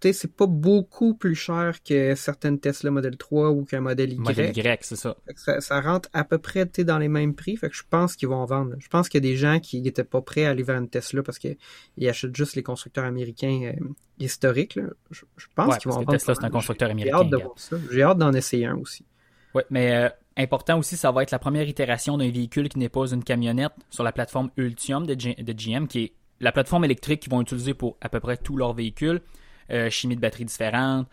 c'est 0.00 0.32
pas 0.32 0.46
beaucoup 0.46 1.14
plus 1.14 1.34
cher 1.34 1.82
que 1.82 2.14
certaines 2.14 2.58
Tesla 2.58 2.90
Model 2.90 3.16
3 3.16 3.50
ou 3.50 3.64
qu'un 3.64 3.80
modèle 3.80 4.12
Y. 4.12 4.18
Modèle 4.18 4.56
Y, 4.56 4.84
c'est 4.84 4.96
ça. 4.96 5.16
ça. 5.36 5.80
rentre 5.80 6.08
à 6.12 6.24
peu 6.24 6.38
près 6.38 6.66
dans 6.66 6.98
les 6.98 7.08
mêmes 7.08 7.34
prix. 7.34 7.56
Fait 7.56 7.70
que 7.70 7.76
je 7.76 7.82
pense 7.88 8.16
qu'ils 8.16 8.28
vont 8.28 8.36
en 8.36 8.44
vendre. 8.44 8.74
Je 8.78 8.88
pense 8.88 9.08
qu'il 9.08 9.24
y 9.24 9.26
a 9.26 9.30
des 9.30 9.36
gens 9.36 9.60
qui 9.60 9.80
n'étaient 9.80 10.04
pas 10.04 10.20
prêts 10.20 10.44
à 10.44 10.50
aller 10.50 10.62
vers 10.62 10.76
une 10.76 10.88
Tesla 10.88 11.22
parce 11.22 11.38
qu'ils 11.38 11.56
achètent 12.06 12.36
juste 12.36 12.56
les 12.56 12.62
constructeurs 12.62 13.04
américains 13.04 13.74
euh, 13.80 13.84
historiques. 14.18 14.78
Je, 15.10 15.24
pense 15.54 15.78
qu'ils 15.78 15.90
vont 15.90 15.96
en 15.96 16.00
vendre. 16.00 16.12
Tesla, 16.12 16.34
c'est 16.34 16.44
un 16.44 16.50
constructeur 16.50 16.90
américain. 16.90 17.18
J'ai 17.18 17.24
hâte 17.24 17.30
de 17.30 17.36
voir 17.36 17.58
ça. 17.58 17.76
J'ai 17.90 18.02
hâte 18.02 18.18
d'en 18.18 18.32
essayer 18.32 18.66
un 18.66 18.76
aussi. 18.76 19.04
Oui, 19.54 19.62
mais 19.70 19.94
euh, 19.94 20.08
important 20.36 20.78
aussi, 20.78 20.96
ça 20.96 21.12
va 21.12 21.22
être 21.22 21.30
la 21.30 21.38
première 21.38 21.68
itération 21.68 22.18
d'un 22.18 22.30
véhicule 22.30 22.68
qui 22.68 22.78
n'est 22.78 22.88
pas 22.88 23.06
une 23.06 23.22
camionnette 23.22 23.72
sur 23.90 24.02
la 24.04 24.12
plateforme 24.12 24.50
Ultium 24.56 25.06
de, 25.06 25.14
de 25.14 25.52
GM, 25.52 25.86
qui 25.86 26.04
est 26.04 26.12
la 26.40 26.52
plateforme 26.52 26.84
électrique 26.84 27.20
qu'ils 27.20 27.30
vont 27.30 27.40
utiliser 27.40 27.74
pour 27.74 27.96
à 28.00 28.08
peu 28.08 28.20
près 28.20 28.36
tous 28.36 28.56
leurs 28.56 28.74
véhicules, 28.74 29.20
euh, 29.70 29.90
chimie 29.90 30.16
de 30.16 30.20
batterie 30.20 30.44
différente, 30.44 31.08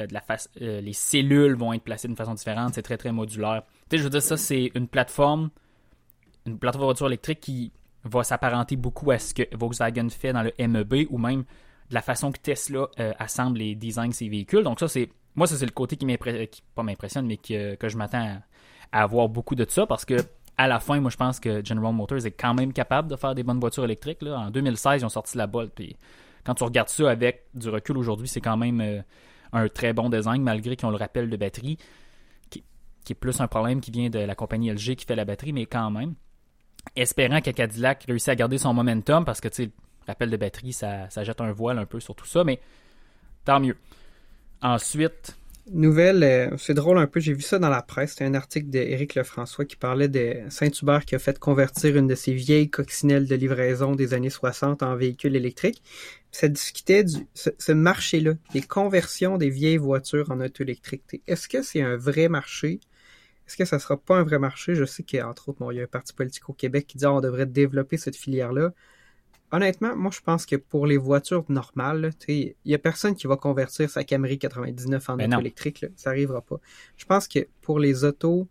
euh, 0.00 0.06
de 0.06 0.14
la 0.14 0.20
face, 0.20 0.50
euh, 0.60 0.80
les 0.80 0.92
cellules 0.92 1.54
vont 1.54 1.72
être 1.72 1.82
placées 1.82 2.08
d'une 2.08 2.16
façon 2.16 2.34
différente, 2.34 2.74
c'est 2.74 2.82
très 2.82 2.96
très 2.96 3.12
modulaire. 3.12 3.62
Je 3.92 4.02
veux 4.02 4.10
dire, 4.10 4.22
ça 4.22 4.36
c'est 4.36 4.70
une 4.74 4.88
plateforme, 4.88 5.50
une 6.46 6.58
plateforme 6.58 6.82
de 6.82 6.86
voiture 6.86 7.06
électrique 7.06 7.40
qui 7.40 7.72
va 8.04 8.22
s'apparenter 8.22 8.76
beaucoup 8.76 9.10
à 9.10 9.18
ce 9.18 9.32
que 9.32 9.42
Volkswagen 9.56 10.10
fait 10.10 10.32
dans 10.32 10.42
le 10.42 10.52
MEB 10.58 11.06
ou 11.10 11.18
même 11.18 11.44
de 11.88 11.94
la 11.94 12.02
façon 12.02 12.32
que 12.32 12.38
Tesla 12.38 12.88
assemble 13.18 13.62
et 13.62 13.74
design 13.74 14.12
ses 14.12 14.28
véhicules. 14.28 14.62
Donc 14.62 14.80
ça 14.80 14.88
c'est, 14.88 15.08
moi 15.34 15.46
ça 15.46 15.56
c'est 15.56 15.64
le 15.64 15.70
côté 15.70 15.96
qui 15.96 16.04
m'impressionne, 16.04 16.46
pas 16.74 16.82
m'impressionne, 16.82 17.26
mais 17.26 17.38
que, 17.38 17.76
je 17.88 17.96
m'attends 17.96 18.40
à, 18.92 19.02
avoir 19.02 19.28
beaucoup 19.28 19.54
de 19.54 19.64
ça 19.68 19.86
parce 19.86 20.04
que 20.04 20.16
à 20.56 20.68
la 20.68 20.80
fin, 20.80 21.00
moi, 21.00 21.10
je 21.10 21.16
pense 21.16 21.40
que 21.40 21.64
General 21.64 21.92
Motors 21.92 22.26
est 22.26 22.30
quand 22.30 22.54
même 22.54 22.72
capable 22.72 23.08
de 23.08 23.16
faire 23.16 23.34
des 23.34 23.42
bonnes 23.42 23.58
voitures 23.58 23.84
électriques. 23.84 24.22
En 24.22 24.50
2016, 24.50 25.02
ils 25.02 25.04
ont 25.04 25.08
sorti 25.08 25.36
la 25.36 25.46
Bolt. 25.46 25.72
Puis 25.74 25.96
quand 26.44 26.54
tu 26.54 26.64
regardes 26.64 26.88
ça 26.88 27.10
avec 27.10 27.46
du 27.54 27.68
recul 27.68 27.96
aujourd'hui, 27.96 28.28
c'est 28.28 28.40
quand 28.40 28.56
même 28.56 28.80
euh, 28.80 29.00
un 29.52 29.68
très 29.68 29.92
bon 29.92 30.08
design, 30.08 30.42
malgré 30.42 30.76
qu'ils 30.76 30.86
ont 30.86 30.90
le 30.90 30.96
rappel 30.96 31.30
de 31.30 31.36
batterie, 31.36 31.78
qui, 32.50 32.62
est 33.10 33.14
plus 33.14 33.40
un 33.40 33.48
problème 33.48 33.80
qui 33.80 33.90
vient 33.90 34.10
de 34.10 34.18
la 34.18 34.34
compagnie 34.34 34.70
LG 34.70 34.96
qui 34.96 35.04
fait 35.06 35.16
la 35.16 35.24
batterie, 35.24 35.52
mais 35.52 35.66
quand 35.66 35.90
même. 35.90 36.14
Espérant 36.96 37.40
que 37.40 37.50
Cadillac 37.50 38.04
réussisse 38.06 38.28
à 38.28 38.34
garder 38.34 38.58
son 38.58 38.74
momentum, 38.74 39.24
parce 39.24 39.40
que, 39.40 39.48
tu 39.48 39.64
sais, 39.64 39.70
rappel 40.06 40.30
de 40.30 40.36
batterie, 40.36 40.72
ça, 40.72 41.08
ça 41.10 41.24
jette 41.24 41.40
un 41.40 41.52
voile 41.52 41.78
un 41.78 41.86
peu 41.86 42.00
sur 42.00 42.14
tout 42.14 42.26
ça, 42.26 42.44
mais 42.44 42.60
tant 43.44 43.60
mieux. 43.60 43.76
Ensuite, 44.62 45.36
Nouvelle, 45.70 46.22
euh, 46.22 46.56
c'est 46.58 46.74
drôle 46.74 46.98
un 46.98 47.06
peu, 47.06 47.20
j'ai 47.20 47.32
vu 47.32 47.40
ça 47.40 47.58
dans 47.58 47.70
la 47.70 47.80
presse, 47.80 48.10
c'était 48.10 48.26
un 48.26 48.34
article 48.34 48.68
d'Éric 48.68 49.14
Lefrançois 49.14 49.64
qui 49.64 49.76
parlait 49.76 50.08
de 50.08 50.42
Saint-Hubert 50.50 51.06
qui 51.06 51.14
a 51.14 51.18
fait 51.18 51.38
convertir 51.38 51.96
une 51.96 52.06
de 52.06 52.14
ses 52.14 52.34
vieilles 52.34 52.68
coccinelles 52.68 53.26
de 53.26 53.34
livraison 53.34 53.94
des 53.94 54.12
années 54.12 54.28
60 54.28 54.82
en 54.82 54.94
véhicule 54.94 55.36
électrique. 55.36 55.82
Ça 56.34 56.48
discutait 56.48 57.04
du 57.04 57.26
ce, 57.34 57.72
marché-là, 57.72 58.34
des 58.52 58.62
conversions 58.62 59.38
des 59.38 59.50
vieilles 59.50 59.76
voitures 59.76 60.30
en 60.30 60.40
auto 60.40 60.64
électrique. 60.64 61.22
Est-ce 61.26 61.48
que 61.48 61.62
c'est 61.62 61.80
un 61.80 61.96
vrai 61.96 62.28
marché? 62.28 62.80
Est-ce 63.46 63.56
que 63.56 63.64
ça 63.64 63.78
sera 63.78 63.96
pas 63.96 64.16
un 64.16 64.24
vrai 64.24 64.38
marché? 64.38 64.74
Je 64.74 64.84
sais 64.84 65.04
qu'entre 65.04 65.50
autres, 65.50 65.72
il 65.72 65.76
y 65.76 65.80
a 65.80 65.84
un 65.84 65.86
parti 65.86 66.12
politique 66.12 66.48
au 66.48 66.54
Québec 66.54 66.86
qui 66.88 66.98
dit 66.98 67.04
qu'on 67.04 67.20
devrait 67.20 67.46
développer 67.46 67.98
cette 67.98 68.16
filière-là 68.16 68.72
honnêtement, 69.54 69.96
moi, 69.96 70.10
je 70.12 70.20
pense 70.20 70.46
que 70.46 70.56
pour 70.56 70.86
les 70.86 70.96
voitures 70.96 71.44
normales, 71.48 72.10
il 72.28 72.54
n'y 72.64 72.74
a 72.74 72.78
personne 72.78 73.14
qui 73.14 73.26
va 73.26 73.36
convertir 73.36 73.88
sa 73.88 74.04
Camry 74.04 74.38
99 74.38 75.10
en 75.10 75.16
ben 75.16 75.32
auto 75.32 75.40
électrique. 75.40 75.86
ça 75.96 76.10
n'arrivera 76.10 76.40
pas. 76.40 76.56
Je 76.96 77.04
pense 77.04 77.28
que 77.28 77.46
pour 77.62 77.78
les 77.78 78.04
autos 78.04 78.48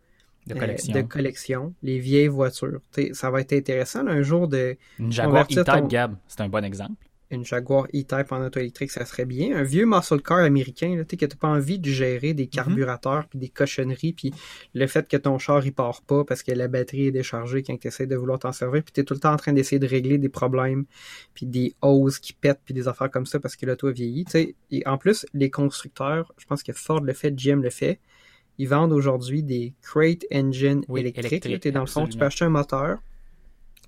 de 0.48 0.56
euh, 0.56 1.04
collection, 1.04 1.74
les 1.84 2.00
vieilles 2.00 2.28
voitures, 2.28 2.82
ça 3.14 3.30
va 3.30 3.42
être 3.42 3.54
intéressant 3.54 4.06
un 4.08 4.22
jour 4.22 4.48
de. 4.48 4.78
Une 5.00 5.12
Jaguar 5.12 5.46
E-Type, 5.46 5.88
Gab, 5.88 6.16
c'est 6.28 6.42
un 6.42 6.50
bon 6.50 6.64
exemple 6.64 7.06
une 7.34 7.46
Jaguar 7.46 7.86
E-Type 7.94 8.32
en 8.32 8.46
auto 8.46 8.60
électrique, 8.60 8.92
ça 8.92 9.06
serait 9.06 9.26
bien. 9.26 9.56
Un 9.58 9.64
vieux 9.64 9.86
muscle 9.86 10.22
car 10.22 10.40
américain, 10.40 10.96
là, 10.96 11.04
que 11.04 11.26
tu 11.26 11.38
pas 11.38 11.48
envie 11.48 11.80
de 11.80 11.90
gérer 11.90 12.34
des 12.34 12.44
mhm. 12.44 12.50
carburateurs 12.50 13.28
puis 13.28 13.40
des 13.40 13.50
cochonneries, 13.50 14.14
puis 14.14 14.34
le 14.74 14.88
fait 14.88 15.08
que 15.08 15.18
ton 15.18 15.38
char 15.38 15.66
il 15.66 15.74
part 15.74 16.02
pas 16.02 16.24
parce 16.24 16.44
que 16.44 16.52
la 16.52 16.68
batterie 16.68 17.08
est 17.08 17.12
déchargée 17.12 17.64
quand 17.64 17.78
tu 17.78 17.88
essaies 17.88 18.08
de 18.08 18.16
vouloir 18.16 18.40
t'en 18.40 18.52
servir, 18.52 18.84
puis 18.84 18.94
tu 18.94 19.02
es 19.02 19.04
tout 19.04 19.14
le 19.14 19.20
temps 19.20 19.34
en 19.34 19.38
train 19.38 19.54
d'essayer 19.54 19.80
de 19.80 19.88
régler 19.88 20.18
des 20.18 20.30
problèmes, 20.30 20.86
puis 21.34 21.46
des 21.46 21.76
hoses 21.82 22.20
qui 22.20 22.34
pètent, 22.34 22.62
puis 22.66 22.74
des 22.74 22.88
affaires 22.88 23.12
comme 23.12 23.26
ça 23.26 23.40
parce 23.40 23.56
que 23.56 23.66
l'auto 23.66 23.88
a 23.88 23.92
vieilli. 23.92 24.26
Et 24.72 24.84
en 24.86 24.98
plus, 24.98 25.26
les 25.34 25.50
constructeurs, 25.50 26.34
je 26.38 26.46
pense 26.46 26.64
que 26.64 26.74
Ford 26.74 27.02
le 27.02 27.14
fait, 27.14 27.32
GM 27.32 27.62
le 27.62 27.70
fait, 27.70 28.00
ils 28.58 28.68
vendent 28.68 28.94
aujourd'hui 28.94 29.44
des 29.44 29.74
crate 29.82 30.26
engine 30.32 30.84
électriques. 30.96 31.46
électrique, 31.46 31.74
dans 31.74 31.82
le 31.82 31.88
fond, 31.88 32.08
tu 32.08 32.18
peux 32.18 32.26
acheter 32.26 32.46
un 32.46 32.50
moteur, 32.50 33.00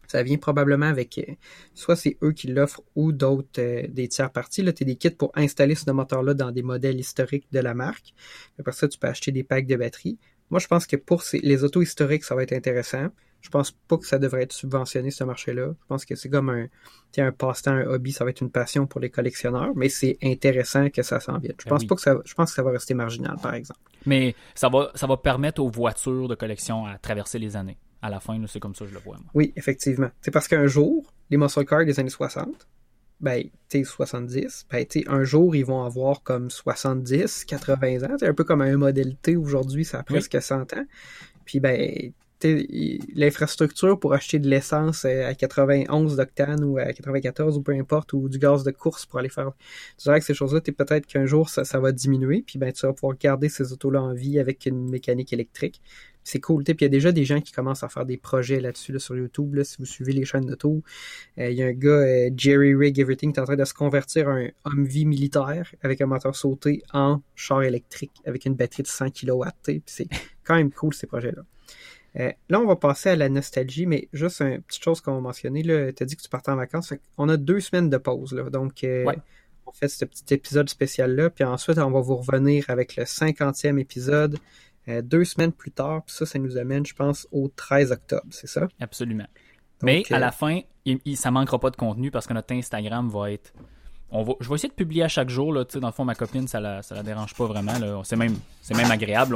ça 0.08 0.24
vient 0.24 0.38
probablement 0.38 0.86
avec 0.86 1.18
euh, 1.18 1.34
soit 1.74 1.96
c'est 1.96 2.18
eux 2.24 2.32
qui 2.32 2.48
l'offrent 2.48 2.84
ou 2.96 3.12
d'autres 3.12 3.60
euh, 3.60 3.88
des 3.90 4.08
tiers 4.08 4.32
parties. 4.32 4.62
Là, 4.62 4.74
tu 4.74 4.84
as 4.84 4.86
des 4.86 4.96
kits 4.96 5.10
pour 5.10 5.32
installer 5.36 5.76
ce 5.76 5.90
moteur-là 5.92 6.34
dans 6.34 6.52
des 6.52 6.64
modèles 6.64 7.00
historiques 7.00 7.48
de 7.52 7.60
la 7.60 7.74
marque. 7.74 8.14
Après 8.60 8.72
ça, 8.72 8.88
tu 8.88 8.98
peux 8.98 9.08
acheter 9.08 9.32
des 9.32 9.44
packs 9.44 9.68
de 9.68 9.76
batterie. 9.76 10.18
Moi, 10.50 10.60
je 10.60 10.68
pense 10.68 10.86
que 10.86 10.96
pour 10.96 11.24
les 11.34 11.64
autos 11.64 11.82
historiques, 11.82 12.24
ça 12.24 12.36
va 12.36 12.44
être 12.44 12.54
intéressant. 12.54 13.08
Je 13.42 13.50
pense 13.50 13.72
pas 13.72 13.98
que 13.98 14.08
ça 14.08 14.18
devrait 14.18 14.42
être 14.44 14.54
subventionné, 14.54 15.12
ce 15.12 15.24
marché-là. 15.24 15.68
Je 15.80 15.86
pense 15.88 16.04
que 16.04 16.16
c'est 16.16 16.30
comme 16.30 16.50
un, 16.50 16.68
un 17.18 17.32
passe-temps, 17.32 17.74
un 17.74 17.86
hobby, 17.86 18.12
ça 18.12 18.24
va 18.24 18.32
être 18.32 18.42
une 18.42 18.50
passion 18.50 18.88
pour 18.88 19.00
les 19.00 19.12
collectionneurs, 19.12 19.72
mais 19.76 19.88
c'est 19.88 20.18
intéressant 20.24 20.90
que 20.90 21.04
ça 21.04 21.20
s'en 21.20 21.38
vienne. 21.38 21.54
Je 21.60 21.66
ben 21.66 21.70
pense 21.70 21.86
pas 21.86 21.96
que 21.96 22.02
ça, 22.02 22.18
je 22.26 22.34
pense 22.34 22.50
que 22.50 22.56
ça 22.56 22.64
va 22.64 22.72
rester 22.72 22.96
marginal, 22.96 23.38
par 23.42 23.54
exemple. 23.54 23.80
Mais 24.08 24.36
ça 24.56 24.70
va, 24.70 24.92
ça 24.96 25.06
va 25.06 25.18
permettre 25.18 25.62
aux 25.62 25.70
voitures 25.70 26.28
de 26.28 26.34
collection 26.34 26.88
à 26.88 26.98
traverser 26.98 27.38
les 27.38 27.56
années 27.56 27.78
à 28.02 28.10
la 28.10 28.20
fin, 28.20 28.40
c'est 28.48 28.60
comme 28.60 28.76
ça 28.76 28.86
que 28.86 28.92
je 28.92 28.96
le 28.96 29.02
vois. 29.02 29.18
Moi. 29.18 29.26
Oui, 29.34 29.54
effectivement. 29.56 30.10
C'est 30.22 30.32
parce 30.32 30.48
qu'un 30.48 30.68
jour, 30.68 31.12
les 31.30 31.38
muscle 31.38 31.66
cars 31.66 31.86
des 31.86 32.00
années 32.00 32.10
60, 32.10 32.68
ben, 33.20 33.44
tu 33.70 33.86
70, 33.86 34.68
ben, 34.70 34.86
tu 34.86 35.04
un 35.08 35.24
jour, 35.24 35.56
ils 35.56 35.66
vont 35.66 35.84
avoir 35.84 36.22
comme 36.22 36.50
70, 36.50 37.46
80 37.46 38.04
ans. 38.04 38.16
C'est 38.20 38.28
un 38.28 38.34
peu 38.34 38.44
comme 38.44 38.62
un 38.62 38.78
modèle 38.78 39.16
T 39.16 39.36
aujourd'hui, 39.36 39.86
ça 39.86 40.00
a 40.00 40.04
presque 40.04 40.42
100 40.42 40.74
ans. 40.74 40.86
Puis, 41.46 41.60
ben, 41.60 42.12
l'infrastructure 42.44 44.00
pour 44.00 44.14
acheter 44.14 44.40
de 44.40 44.48
l'essence 44.48 45.06
euh, 45.06 45.28
à 45.28 45.34
91 45.34 46.18
d'octane 46.18 46.64
ou 46.64 46.78
à 46.78 46.92
94 46.94 47.58
ou 47.58 47.62
peu 47.62 47.74
importe, 47.74 48.14
ou 48.14 48.30
du 48.30 48.38
gaz 48.38 48.64
de 48.64 48.72
course 48.72 49.06
pour 49.06 49.20
aller 49.20 49.30
faire. 49.30 49.52
Tu 49.98 50.04
dirais 50.04 50.20
que 50.20 50.26
ces 50.26 50.34
choses-là, 50.34 50.62
peut-être 50.62 51.06
qu'un 51.06 51.26
jour 51.26 51.50
ça, 51.50 51.80
va 51.80 51.92
diminuer, 51.92 52.44
puis 52.46 52.60
ben 52.60 52.72
tu 52.72 52.86
vas 52.86 52.94
pouvoir 52.94 53.18
garder 53.18 53.50
ces 53.50 53.72
autos-là 53.74 54.02
en 54.02 54.14
vie 54.14 54.40
avec 54.40 54.66
une 54.66 54.90
mécanique 54.90 55.34
électrique 55.34 55.82
c'est 56.26 56.40
cool. 56.40 56.64
Puis 56.64 56.76
il 56.80 56.82
y 56.82 56.86
a 56.86 56.90
déjà 56.90 57.12
des 57.12 57.24
gens 57.24 57.40
qui 57.40 57.54
commencent 57.54 57.84
à 57.84 57.90
faire 57.90 58.06
des 58.06 58.18
projets 58.18 58.60
là-dessus 58.60 59.00
sur 59.00 59.16
YouTube. 59.16 59.62
si 59.64 59.78
vous 59.78 59.86
suivez 59.86 60.12
les 60.12 60.26
chaînes 60.26 60.48
d'auto, 60.48 60.82
euh, 61.38 61.50
il 61.50 61.58
y 61.58 61.64
a 61.64 61.68
un 61.68 61.74
gars, 61.74 61.90
euh, 61.90 62.30
Jerry 62.36 62.76
Rig 62.76 63.00
Everything, 63.00 63.32
qui 63.32 63.40
est 63.40 63.42
en 63.44 63.46
train 63.46 63.56
de 63.56 63.64
se 63.64 63.74
convertir 63.74 64.28
un 64.28 64.50
Humvee 64.66 65.06
militaire 65.06 65.72
avec 65.84 66.02
un 66.02 66.08
moteur 66.08 66.36
sauté 66.36 66.82
en 66.94 67.22
char 67.36 67.62
électrique 67.64 68.12
avec 68.26 68.46
une 68.46 68.56
batterie 68.56 68.84
de 68.84 68.88
100 68.88 69.12
kW. 69.12 69.44
c'est 69.86 70.08
quand 70.44 70.56
même 70.56 70.72
cool 70.72 70.94
ces 70.94 71.08
projets-là. 71.08 71.44
Euh, 72.18 72.32
là, 72.50 72.60
on 72.60 72.66
va 72.66 72.76
passer 72.76 73.10
à 73.10 73.16
la 73.16 73.30
nostalgie, 73.30 73.86
mais 73.86 74.08
juste 74.14 74.42
une 74.42 74.62
petite 74.62 74.84
chose 74.84 75.02
qu'on 75.02 75.16
va 75.16 75.22
mentionner. 75.22 75.64
Tu 75.64 76.04
as 76.04 76.06
dit 76.06 76.16
que 76.16 76.22
tu 76.22 76.30
partais 76.30 76.52
en 76.52 76.56
vacances. 76.56 76.94
on 77.18 77.28
a 77.30 77.38
deux 77.38 77.60
semaines 77.60 77.90
de 77.90 77.98
pause. 77.98 78.34
Là, 78.34 78.50
donc, 78.50 78.86
on 79.66 79.72
fait 79.72 79.90
ce 79.90 80.06
petit 80.06 80.34
épisode 80.34 80.70
spécial-là. 80.70 81.30
Puis 81.30 81.44
ensuite, 81.44 81.78
on 81.78 81.92
va 81.92 82.00
vous 82.00 82.16
revenir 82.16 82.70
avec 82.70 82.96
le 82.96 83.04
50e 83.04 83.80
épisode 83.80 84.40
euh, 84.88 85.02
deux 85.02 85.26
semaines 85.26 85.52
plus 85.52 85.72
tard, 85.72 86.04
puis 86.04 86.16
ça, 86.16 86.28
ça 86.28 86.38
nous 86.38 86.58
amène, 86.58 86.86
je 86.86 86.94
pense, 86.94 87.28
au 87.32 87.48
13 87.48 87.92
octobre, 87.92 88.28
c'est 88.30 88.48
ça? 88.48 88.68
Absolument. 88.80 89.26
Mais 89.82 90.04
à 90.12 90.20
la 90.20 90.28
euh, 90.28 90.32
fin, 90.32 90.60
il, 90.86 91.18
ça 91.18 91.32
manquera 91.32 91.60
pas 91.60 91.72
de 91.72 91.76
contenu 91.76 92.12
parce 92.12 92.28
que 92.28 92.34
notre 92.34 92.54
Instagram 92.54 93.10
va 93.10 93.32
être. 93.32 93.52
on 94.12 94.24
va, 94.24 94.34
je 94.40 94.48
vais 94.48 94.56
essayer 94.56 94.70
de 94.70 94.76
publier 94.76 95.04
à 95.04 95.08
chaque 95.08 95.30
jour. 95.30 95.52
Là, 95.52 95.66
dans 95.66 95.88
le 95.88 95.94
fond, 95.94 96.06
ma 96.06 96.14
copine, 96.14 96.48
ça 96.48 96.60
la, 96.60 96.84
ça 96.84 96.94
la 96.94 97.02
dérange 97.02 97.34
pas 97.34 97.46
vraiment. 97.46 97.78
Là. 97.80 98.00
C'est, 98.04 98.16
même, 98.16 98.36
c'est 98.62 98.76
même 98.76 98.92
agréable. 98.92 99.36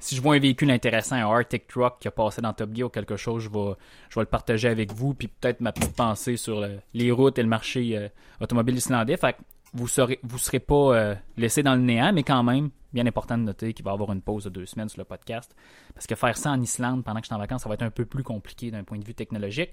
Si 0.00 0.14
je 0.14 0.22
vois 0.22 0.36
un 0.36 0.38
véhicule 0.38 0.70
intéressant, 0.70 1.16
un 1.16 1.28
Arctic 1.28 1.66
Truck 1.66 1.98
qui 1.98 2.08
a 2.08 2.10
passé 2.10 2.40
dans 2.40 2.52
Top 2.52 2.74
Gear 2.74 2.86
ou 2.86 2.90
quelque 2.90 3.16
chose, 3.16 3.42
je 3.42 3.48
vais, 3.48 4.20
le 4.20 4.26
partager 4.26 4.68
avec 4.68 4.92
vous. 4.92 5.14
Puis 5.14 5.28
peut-être 5.28 5.60
ma 5.60 5.72
petite 5.72 5.96
pensée 5.96 6.36
sur 6.36 6.66
les 6.94 7.10
routes 7.10 7.38
et 7.38 7.42
le 7.42 7.48
marché 7.48 7.96
euh, 7.96 8.08
automobile 8.40 8.76
islandais. 8.76 9.16
Fait 9.16 9.32
que 9.32 9.38
vous 9.74 9.88
serez, 9.88 10.18
vous 10.22 10.38
serez 10.38 10.60
pas 10.60 10.94
euh, 10.94 11.14
laissé 11.36 11.62
dans 11.62 11.74
le 11.74 11.82
néant, 11.82 12.12
mais 12.12 12.22
quand 12.22 12.42
même, 12.42 12.70
bien 12.92 13.06
important 13.06 13.36
de 13.36 13.42
noter 13.42 13.72
qu'il 13.72 13.84
va 13.84 13.90
y 13.90 13.94
avoir 13.94 14.12
une 14.12 14.22
pause 14.22 14.44
de 14.44 14.50
deux 14.50 14.66
semaines 14.66 14.88
sur 14.88 15.00
le 15.00 15.04
podcast. 15.04 15.54
Parce 15.94 16.06
que 16.06 16.14
faire 16.14 16.36
ça 16.36 16.50
en 16.50 16.60
Islande 16.60 17.04
pendant 17.04 17.20
que 17.20 17.24
je 17.24 17.28
suis 17.28 17.34
en 17.34 17.38
vacances, 17.38 17.62
ça 17.62 17.68
va 17.68 17.74
être 17.74 17.82
un 17.82 17.90
peu 17.90 18.04
plus 18.04 18.22
compliqué 18.22 18.70
d'un 18.70 18.84
point 18.84 18.98
de 18.98 19.04
vue 19.04 19.14
technologique. 19.14 19.72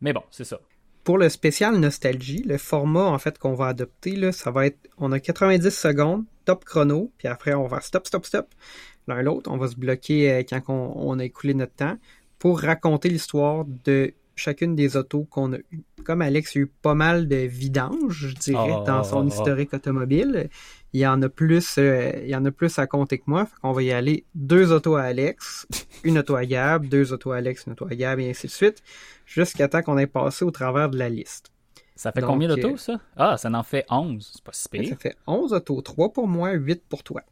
Mais 0.00 0.12
bon, 0.12 0.22
c'est 0.30 0.44
ça. 0.44 0.60
Pour 1.04 1.16
le 1.16 1.30
spécial 1.30 1.78
nostalgie, 1.78 2.42
le 2.42 2.58
format 2.58 3.04
en 3.04 3.18
fait 3.18 3.38
qu'on 3.38 3.54
va 3.54 3.68
adopter, 3.68 4.32
ça 4.32 4.50
va 4.50 4.66
être 4.66 4.78
on 4.98 5.12
a 5.12 5.18
90 5.18 5.70
secondes, 5.70 6.24
top 6.44 6.64
chrono, 6.64 7.10
puis 7.16 7.26
après 7.26 7.54
on 7.54 7.66
va 7.66 7.80
stop, 7.80 8.06
stop, 8.06 8.26
stop, 8.26 8.54
l'un 9.08 9.22
l'autre. 9.22 9.50
On 9.50 9.56
va 9.56 9.68
se 9.68 9.76
bloquer 9.76 10.32
euh, 10.32 10.42
quand 10.42 10.62
on, 10.68 11.18
a 11.18 11.24
écoulé 11.24 11.54
notre 11.54 11.74
temps 11.74 11.96
pour 12.38 12.60
raconter 12.60 13.08
l'histoire 13.08 13.64
de 13.84 14.12
chacune 14.36 14.74
des 14.74 14.96
autos 14.96 15.24
qu'on 15.24 15.52
a 15.52 15.58
eues. 15.58 15.82
Comme 16.04 16.22
Alex 16.22 16.56
a 16.56 16.60
eu 16.60 16.66
pas 16.66 16.94
mal 16.94 17.28
de 17.28 17.36
vidanges, 17.36 18.28
je 18.28 18.34
dirais, 18.34 18.72
ah, 18.74 18.84
dans 18.86 19.04
son 19.04 19.20
ah, 19.20 19.24
ah. 19.30 19.34
historique 19.34 19.74
automobile, 19.74 20.48
il 20.92 21.00
y 21.00 21.06
en 21.06 21.20
a 21.22 21.28
plus, 21.28 21.76
euh, 21.78 22.10
il 22.22 22.30
y 22.30 22.34
en 22.34 22.44
a 22.44 22.50
plus 22.50 22.78
à 22.78 22.86
compter 22.86 23.18
que 23.18 23.24
moi. 23.26 23.46
On 23.62 23.72
va 23.72 23.82
y 23.82 23.92
aller 23.92 24.24
deux 24.34 24.72
autos 24.72 24.96
à 24.96 25.02
Alex, 25.02 25.66
une 26.04 26.18
auto 26.18 26.36
à 26.36 26.46
Gab, 26.46 26.86
deux 26.86 27.12
autos 27.12 27.32
à 27.32 27.36
Alex, 27.36 27.66
une 27.66 27.72
auto 27.72 27.86
à 27.90 27.94
Gab, 27.94 28.18
et 28.18 28.30
ainsi 28.30 28.46
de 28.46 28.52
suite, 28.52 28.82
jusqu'à 29.26 29.68
temps 29.68 29.82
qu'on 29.82 29.98
ait 29.98 30.06
passé 30.06 30.44
au 30.44 30.50
travers 30.50 30.88
de 30.88 30.98
la 30.98 31.08
liste. 31.08 31.50
Ça 32.00 32.12
fait 32.12 32.22
combien 32.22 32.48
d'autos, 32.48 32.70
euh, 32.70 32.76
ça? 32.78 33.00
Ah, 33.14 33.36
ça 33.36 33.50
en 33.52 33.62
fait 33.62 33.84
11. 33.90 34.30
C'est 34.32 34.42
pas 34.42 34.52
si 34.54 34.70
pire. 34.70 34.88
Ça 34.88 34.96
fait 34.96 35.16
11 35.26 35.52
autos. 35.52 35.82
3 35.82 36.14
pour 36.14 36.26
moi, 36.26 36.52
8 36.52 36.82
pour 36.88 37.02
toi. 37.02 37.22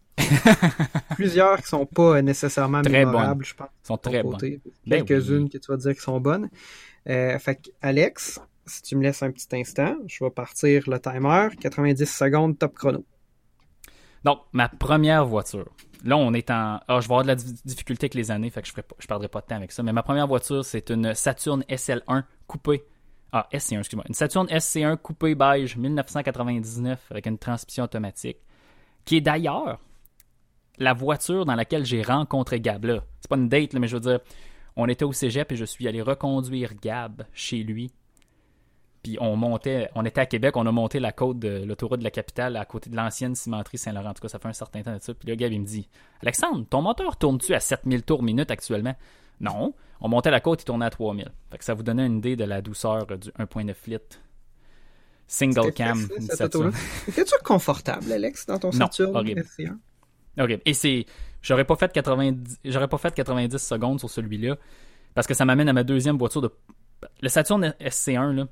Plusieurs 1.14 1.58
qui 1.62 1.68
sont 1.68 1.86
pas 1.86 2.20
nécessairement 2.22 2.82
très 2.82 3.04
mémorables, 3.04 3.44
je 3.44 3.54
pense. 3.54 3.68
sont 3.82 3.96
très 3.96 4.22
bonnes. 4.22 4.38
Ben 4.86 5.04
Quelques-unes 5.04 5.48
que 5.48 5.58
tu 5.58 5.70
vas 5.70 5.76
dire 5.76 5.94
qui 5.94 6.00
sont 6.00 6.20
bonnes. 6.20 6.48
Euh, 7.08 7.38
fait 7.38 7.56
que 7.56 7.70
Alex, 7.80 8.40
si 8.66 8.82
tu 8.82 8.96
me 8.96 9.02
laisses 9.02 9.22
un 9.22 9.30
petit 9.30 9.48
instant, 9.52 9.96
je 10.06 10.22
vais 10.22 10.30
partir 10.30 10.88
le 10.88 11.00
timer. 11.00 11.48
90 11.60 12.04
secondes, 12.06 12.58
top 12.58 12.74
chrono. 12.74 13.04
Donc, 14.24 14.40
ma 14.52 14.68
première 14.68 15.24
voiture. 15.24 15.68
Là, 16.04 16.16
on 16.16 16.32
est 16.32 16.50
en. 16.50 16.80
Ah, 16.86 17.00
je 17.00 17.08
vais 17.08 17.14
avoir 17.14 17.22
de 17.22 17.28
la 17.28 17.34
difficulté 17.34 18.04
avec 18.04 18.14
les 18.14 18.30
années, 18.30 18.50
fait 18.50 18.62
que 18.62 18.68
je 18.68 18.72
ne 18.76 19.06
perdrai 19.06 19.28
pas 19.28 19.40
de 19.40 19.46
temps 19.46 19.56
avec 19.56 19.72
ça. 19.72 19.82
Mais 19.82 19.92
ma 19.92 20.02
première 20.02 20.26
voiture, 20.26 20.64
c'est 20.64 20.90
une 20.90 21.14
Saturn 21.14 21.62
SL1 21.68 22.24
coupée. 22.46 22.84
Ah, 23.32 23.46
SC1, 23.52 23.80
excuse-moi. 23.80 24.04
Une 24.08 24.14
Saturn 24.14 24.46
SC1 24.46 24.96
coupée 24.96 25.34
beige 25.34 25.76
1999 25.76 27.06
avec 27.10 27.26
une 27.26 27.38
transmission 27.38 27.84
automatique. 27.84 28.38
Qui 29.04 29.16
est 29.16 29.20
d'ailleurs 29.20 29.80
la 30.78 30.92
voiture 30.94 31.44
dans 31.44 31.54
laquelle 31.54 31.84
j'ai 31.84 32.02
rencontré 32.02 32.60
Gab. 32.60 32.84
Là, 32.84 33.02
c'est 33.20 33.28
pas 33.28 33.36
une 33.36 33.48
date, 33.48 33.74
mais 33.74 33.88
je 33.88 33.96
veux 33.96 34.00
dire, 34.00 34.20
on 34.76 34.88
était 34.88 35.04
au 35.04 35.12
cégep 35.12 35.50
et 35.52 35.56
je 35.56 35.64
suis 35.64 35.88
allé 35.88 36.02
reconduire 36.02 36.74
Gab 36.80 37.24
chez 37.32 37.62
lui 37.62 37.92
puis 39.02 39.16
on 39.20 39.36
montait, 39.36 39.88
on 39.94 40.04
était 40.04 40.20
à 40.20 40.26
Québec, 40.26 40.56
on 40.56 40.66
a 40.66 40.72
monté 40.72 41.00
la 41.00 41.12
côte 41.12 41.38
de 41.38 41.64
l'autoroute 41.64 42.00
de 42.00 42.04
la 42.04 42.10
capitale 42.10 42.56
à 42.56 42.64
côté 42.64 42.90
de 42.90 42.96
l'ancienne 42.96 43.34
cimenterie 43.34 43.78
Saint-Laurent. 43.78 44.10
En 44.10 44.14
tout 44.14 44.22
cas, 44.22 44.28
ça 44.28 44.38
fait 44.38 44.48
un 44.48 44.52
certain 44.52 44.82
temps 44.82 44.94
de 44.94 45.00
ça. 45.00 45.14
Puis 45.14 45.28
le 45.28 45.34
gars, 45.34 45.46
il 45.46 45.60
me 45.60 45.66
dit 45.66 45.88
Alexandre, 46.22 46.66
ton 46.68 46.82
moteur 46.82 47.16
tourne-tu 47.16 47.54
à 47.54 47.60
7000 47.60 48.02
tours 48.02 48.22
minute 48.22 48.50
actuellement? 48.50 48.94
Non. 49.40 49.74
On 50.00 50.08
montait 50.08 50.30
la 50.30 50.40
côte, 50.40 50.62
il 50.62 50.64
tournait 50.64 50.86
à 50.86 50.90
3000. 50.90 51.30
Fait 51.50 51.58
que 51.58 51.64
ça 51.64 51.74
vous 51.74 51.82
donnait 51.82 52.06
une 52.06 52.18
idée 52.18 52.36
de 52.36 52.44
la 52.44 52.60
douceur 52.60 53.06
du 53.06 53.30
1.9 53.30 53.74
litres. 53.86 54.18
Single 55.26 55.72
cam. 55.72 56.08
Étais-tu 57.08 57.34
confortable, 57.44 58.10
Alex, 58.10 58.46
dans 58.46 58.58
ton 58.58 58.72
ceinture? 58.72 59.14
horrible. 59.14 59.44
Horrible. 60.38 60.62
Et 60.64 60.74
c'est. 60.74 61.06
J'aurais 61.42 61.64
pas 61.64 61.76
fait 61.76 61.92
90. 61.92 62.60
J'aurais 62.64 62.88
pas 62.88 62.98
fait 62.98 63.14
90 63.14 63.58
secondes 63.58 63.98
sur 63.98 64.10
celui-là. 64.10 64.56
Parce 65.14 65.26
que 65.26 65.34
ça 65.34 65.44
m'amène 65.44 65.68
à 65.68 65.72
ma 65.72 65.84
deuxième 65.84 66.18
voiture 66.18 66.42
de. 66.42 66.50
Le 67.22 67.28
Saturn 67.28 67.74
SC1, 67.80 68.32
là 68.32 68.46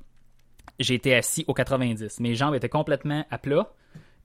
j'ai 0.79 0.95
été 0.95 1.15
assis 1.15 1.43
au 1.47 1.53
90. 1.53 2.19
Mes 2.19 2.35
jambes 2.35 2.55
étaient 2.55 2.69
complètement 2.69 3.25
à 3.29 3.37
plat 3.37 3.71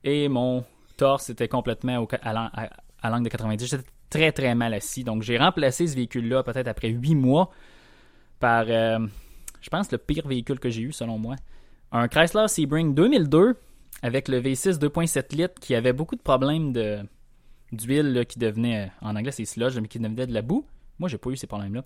et 0.04 0.28
mon 0.28 0.64
torse 0.97 1.31
était 1.31 1.49
complètement 1.49 2.07
à 2.23 3.11
l'angle 3.11 3.25
de 3.25 3.28
90. 3.28 3.66
J'étais 3.66 3.85
très 4.11 4.33
très 4.33 4.54
mal 4.54 4.75
assis. 4.75 5.04
Donc 5.04 5.23
j'ai 5.23 5.38
remplacé 5.38 5.87
ce 5.87 5.97
véhicule-là 5.97 6.42
peut-être 6.42 6.69
après 6.69 6.88
8 6.88 7.14
mois 7.14 7.50
par, 8.38 8.64
euh, 8.69 8.99
je 9.61 9.71
pense, 9.71 9.90
le 9.92 9.99
pire 9.99 10.26
véhicule 10.26 10.59
que 10.59 10.69
j'ai 10.69 10.83
eu 10.83 10.92
selon 10.92 11.19
moi. 11.19 11.37
Un 11.92 12.09
Chrysler 12.09 12.49
Sebring 12.49 12.95
2002 12.95 13.57
avec 14.02 14.28
le 14.28 14.40
V6 14.40 14.78
2.7 14.78 15.37
litres 15.37 15.61
qui 15.61 15.75
avait 15.75 15.92
beaucoup 15.92 16.16
de 16.16 16.23
problèmes 16.23 16.73
de 16.73 16.99
d'huile 17.73 18.25
qui 18.29 18.38
devenait, 18.38 18.93
en 19.00 19.17
anglais 19.17 19.33
c'est 19.33 19.45
sludge, 19.45 19.79
mais 19.79 19.88
qui 19.88 19.99
devenait 19.99 20.26
de 20.26 20.35
la 20.35 20.43
boue. 20.43 20.64
Moi, 20.99 21.09
j'ai 21.09 21.19
pas 21.19 21.31
eu 21.31 21.37
ces 21.37 21.47
problèmes-là. 21.47 21.85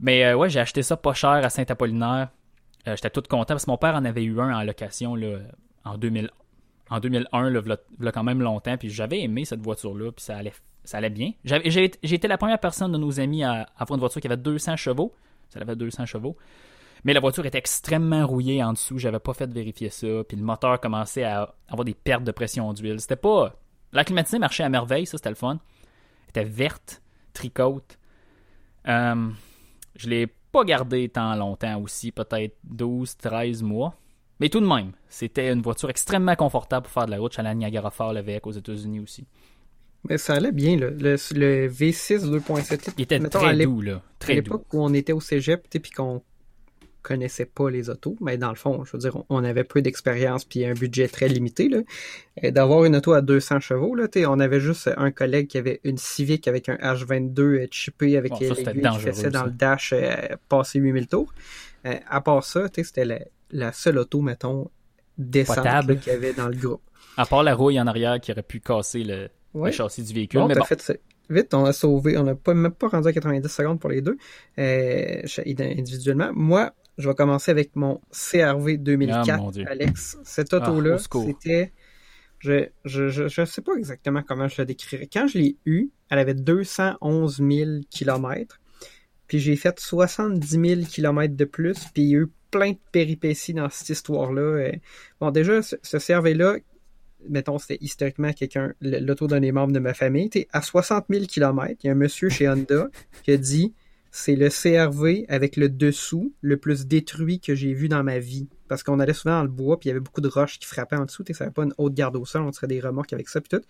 Mais 0.00 0.24
euh, 0.24 0.36
ouais, 0.36 0.48
j'ai 0.48 0.60
acheté 0.60 0.82
ça 0.82 0.96
pas 0.96 1.12
cher 1.12 1.30
à 1.30 1.50
Saint-Apollinaire. 1.50 2.30
Euh, 2.88 2.96
j'étais 2.96 3.10
tout 3.10 3.22
content 3.28 3.54
parce 3.54 3.66
que 3.66 3.70
mon 3.70 3.76
père 3.76 3.94
en 3.94 4.04
avait 4.04 4.24
eu 4.24 4.40
un 4.40 4.56
en 4.56 4.62
location 4.62 5.14
là, 5.14 5.38
en, 5.84 5.98
2000, 5.98 6.30
en 6.88 7.00
2001, 7.00 7.50
là, 7.50 8.12
quand 8.12 8.24
même 8.24 8.40
longtemps. 8.40 8.76
Puis 8.78 8.88
j'avais 8.88 9.20
aimé 9.20 9.44
cette 9.44 9.60
voiture-là, 9.60 10.12
puis 10.12 10.24
ça 10.24 10.36
allait, 10.36 10.54
ça 10.84 10.98
allait 10.98 11.10
bien. 11.10 11.32
J'ai 11.44 11.84
été 12.02 12.28
la 12.28 12.38
première 12.38 12.58
personne 12.58 12.92
de 12.92 12.98
nos 12.98 13.20
amis 13.20 13.44
à, 13.44 13.68
avoir 13.76 13.96
une 13.96 14.00
voiture 14.00 14.20
qui 14.20 14.26
avait 14.26 14.38
200 14.38 14.76
chevaux. 14.76 15.14
Ça 15.50 15.60
avait 15.60 15.76
200 15.76 16.06
chevaux. 16.06 16.36
Mais 17.04 17.12
la 17.12 17.20
voiture 17.20 17.44
était 17.46 17.58
extrêmement 17.58 18.26
rouillée 18.26 18.62
en 18.62 18.72
dessous. 18.72 18.98
J'avais 18.98 19.18
pas 19.18 19.34
fait 19.34 19.50
vérifier 19.50 19.90
ça. 19.90 20.24
Puis 20.26 20.36
le 20.36 20.42
moteur 20.42 20.80
commençait 20.80 21.24
à 21.24 21.54
avoir 21.68 21.84
des 21.84 21.94
pertes 21.94 22.24
de 22.24 22.32
pression 22.32 22.72
d'huile. 22.72 23.00
C'était 23.00 23.16
pas. 23.16 23.54
La 23.92 24.04
climatisée 24.04 24.38
marchait 24.38 24.62
à 24.62 24.68
merveille, 24.68 25.06
ça 25.06 25.18
c'était 25.18 25.30
le 25.30 25.34
fun. 25.34 25.58
Elle 26.34 26.42
était 26.42 26.50
verte, 26.50 27.02
tricote. 27.32 27.98
Euh, 28.86 29.28
je 29.96 30.08
l'ai 30.08 30.26
pas 30.26 30.64
gardé 30.64 31.08
tant 31.08 31.34
longtemps 31.34 31.80
aussi, 31.80 32.12
peut-être 32.12 32.56
12, 32.64 33.16
13 33.16 33.62
mois. 33.62 33.94
Mais 34.38 34.48
tout 34.48 34.60
de 34.60 34.66
même, 34.66 34.92
c'était 35.08 35.52
une 35.52 35.60
voiture 35.60 35.90
extrêmement 35.90 36.34
confortable 36.34 36.84
pour 36.84 36.92
faire 36.92 37.06
de 37.06 37.10
la 37.10 37.18
route. 37.18 37.32
Je 37.32 37.34
suis 37.34 37.40
allé 37.40 37.50
à 37.50 37.54
Niagara 37.54 37.90
Falls 37.90 38.16
avec 38.16 38.46
aux 38.46 38.52
États-Unis 38.52 39.00
aussi. 39.00 39.26
Mais 40.08 40.16
ça 40.16 40.34
allait 40.34 40.52
bien, 40.52 40.76
Le, 40.76 40.90
le 40.98 41.68
V6 41.68 42.24
2.7 42.24 42.94
Il 42.96 43.02
était 43.02 43.18
très 43.18 43.56
doux, 43.66 43.82
là. 43.82 44.00
Très 44.18 44.32
à 44.32 44.36
l'époque 44.36 44.64
où 44.72 44.82
on 44.82 44.94
était 44.94 45.12
au 45.12 45.20
cégep, 45.20 45.68
puis 45.68 45.92
qu'on 45.92 46.22
connaissait 47.02 47.46
pas 47.46 47.70
les 47.70 47.90
autos, 47.90 48.16
mais 48.20 48.36
dans 48.36 48.50
le 48.50 48.56
fond, 48.56 48.84
je 48.84 48.92
veux 48.92 48.98
dire, 48.98 49.16
on 49.28 49.44
avait 49.44 49.64
peu 49.64 49.82
d'expérience 49.82 50.44
puis 50.44 50.64
un 50.64 50.74
budget 50.74 51.08
très 51.08 51.28
limité. 51.28 51.68
Là. 51.68 52.50
D'avoir 52.50 52.84
une 52.84 52.96
auto 52.96 53.12
à 53.12 53.20
200 53.20 53.60
chevaux, 53.60 53.94
là, 53.94 54.06
on 54.28 54.40
avait 54.40 54.60
juste 54.60 54.90
un 54.96 55.10
collègue 55.10 55.48
qui 55.48 55.58
avait 55.58 55.80
une 55.84 55.98
Civic 55.98 56.48
avec 56.48 56.68
un 56.68 56.76
H22 56.76 57.40
euh, 57.40 57.66
chippé 57.70 58.16
avec 58.16 58.32
les 58.38 58.48
qui 58.48 58.54
faisait 58.54 59.30
dans 59.30 59.44
le 59.44 59.50
dash 59.50 59.92
euh, 59.92 60.14
passer 60.48 60.78
8000 60.78 61.06
tours. 61.06 61.32
Euh, 61.86 61.94
à 62.08 62.20
part 62.20 62.44
ça, 62.44 62.66
c'était 62.72 63.28
la, 63.50 63.72
seule 63.72 63.98
auto, 63.98 64.20
mettons, 64.20 64.70
décente 65.18 65.66
qu'il 66.00 66.12
y 66.12 66.16
avait 66.16 66.32
dans 66.32 66.48
le 66.48 66.56
groupe. 66.56 66.82
À 67.16 67.26
part 67.26 67.42
la 67.42 67.54
rouille 67.54 67.80
en 67.80 67.86
arrière 67.86 68.20
qui 68.20 68.32
aurait 68.32 68.42
pu 68.42 68.60
casser 68.60 69.04
le, 69.04 69.70
châssis 69.70 70.02
du 70.02 70.14
véhicule. 70.14 70.44
mais 70.46 70.54
bon. 70.54 70.64
fait 70.64 71.00
vite, 71.28 71.54
on 71.54 71.64
a 71.64 71.72
sauvé, 71.72 72.18
on 72.18 72.24
n'a 72.24 72.34
pas, 72.34 72.54
même 72.54 72.72
pas 72.72 72.88
rendu 72.88 73.08
à 73.08 73.12
90 73.12 73.48
secondes 73.48 73.80
pour 73.80 73.90
les 73.90 74.02
deux, 74.02 74.16
individuellement. 74.58 76.30
Moi, 76.34 76.72
je 77.00 77.08
vais 77.08 77.14
commencer 77.14 77.50
avec 77.50 77.74
mon 77.76 78.00
CRV 78.12 78.78
2004, 78.78 79.28
ah, 79.30 79.70
Alex. 79.70 80.18
Cette 80.24 80.52
auto-là, 80.52 80.96
ah, 80.98 81.18
c'était... 81.26 81.72
Je, 82.38 82.68
je, 82.86 83.08
je, 83.08 83.44
sais 83.44 83.60
pas 83.60 83.74
exactement 83.74 84.22
comment 84.26 84.48
je 84.48 84.54
la 84.56 84.64
décrirais. 84.64 85.08
Quand 85.12 85.26
je 85.26 85.36
l'ai 85.36 85.56
eue, 85.66 85.90
elle 86.08 86.18
avait 86.18 86.34
211 86.34 87.36
000 87.36 87.70
km. 87.90 88.60
Puis 89.26 89.38
j'ai 89.40 89.56
fait 89.56 89.78
70 89.78 90.48
000 90.48 90.80
km 90.90 91.36
de 91.36 91.44
plus. 91.44 91.84
Puis 91.92 92.02
il 92.02 92.08
y 92.08 92.16
a 92.16 92.20
eu 92.20 92.28
plein 92.50 92.72
de 92.72 92.78
péripéties 92.92 93.52
dans 93.52 93.68
cette 93.68 93.90
histoire-là. 93.90 94.40
Euh, 94.40 94.72
bon, 95.20 95.30
déjà, 95.30 95.60
ce, 95.62 95.96
CRV-là, 95.98 96.56
mettons, 97.28 97.58
c'était 97.58 97.78
historiquement 97.82 98.32
quelqu'un, 98.32 98.72
l'auto 98.80 99.26
d'un 99.26 99.40
des 99.40 99.52
membres 99.52 99.72
de 99.72 99.78
ma 99.78 99.92
famille. 99.94 100.30
à 100.52 100.62
60 100.62 101.06
000 101.10 101.26
km, 101.26 101.74
il 101.82 101.86
y 101.86 101.90
a 101.90 101.92
un 101.92 101.96
monsieur 101.96 102.30
chez 102.30 102.48
Honda 102.48 102.88
qui 103.22 103.32
a 103.32 103.36
dit 103.36 103.74
c'est 104.10 104.36
le 104.36 104.48
CRV 104.48 105.24
avec 105.28 105.56
le 105.56 105.68
dessous 105.68 106.32
le 106.40 106.56
plus 106.56 106.86
détruit 106.86 107.40
que 107.40 107.54
j'ai 107.54 107.72
vu 107.72 107.88
dans 107.88 108.02
ma 108.02 108.18
vie. 108.18 108.48
Parce 108.68 108.82
qu'on 108.82 109.00
allait 109.00 109.12
souvent 109.12 109.36
dans 109.38 109.42
le 109.42 109.48
bois, 109.48 109.78
puis 109.78 109.88
il 109.88 109.90
y 109.90 109.92
avait 109.92 110.00
beaucoup 110.00 110.20
de 110.20 110.28
roches 110.28 110.58
qui 110.58 110.66
frappaient 110.66 110.96
en 110.96 111.04
dessous. 111.04 111.24
Ça 111.32 111.44
n'avait 111.44 111.52
pas 111.52 111.64
une 111.64 111.74
haute 111.78 111.94
garde 111.94 112.16
au 112.16 112.24
sol, 112.24 112.42
on 112.42 112.52
serait 112.52 112.66
des 112.66 112.80
remorques 112.80 113.12
avec 113.12 113.28
ça, 113.28 113.40
puis 113.40 113.48
tout. 113.48 113.64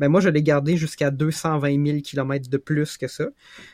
Mais 0.00 0.08
moi, 0.08 0.20
je 0.20 0.28
l'ai 0.28 0.42
gardé 0.42 0.76
jusqu'à 0.76 1.10
220 1.10 1.86
000 1.86 2.00
km 2.00 2.48
de 2.48 2.56
plus 2.56 2.96
que 2.96 3.08
ça. 3.08 3.26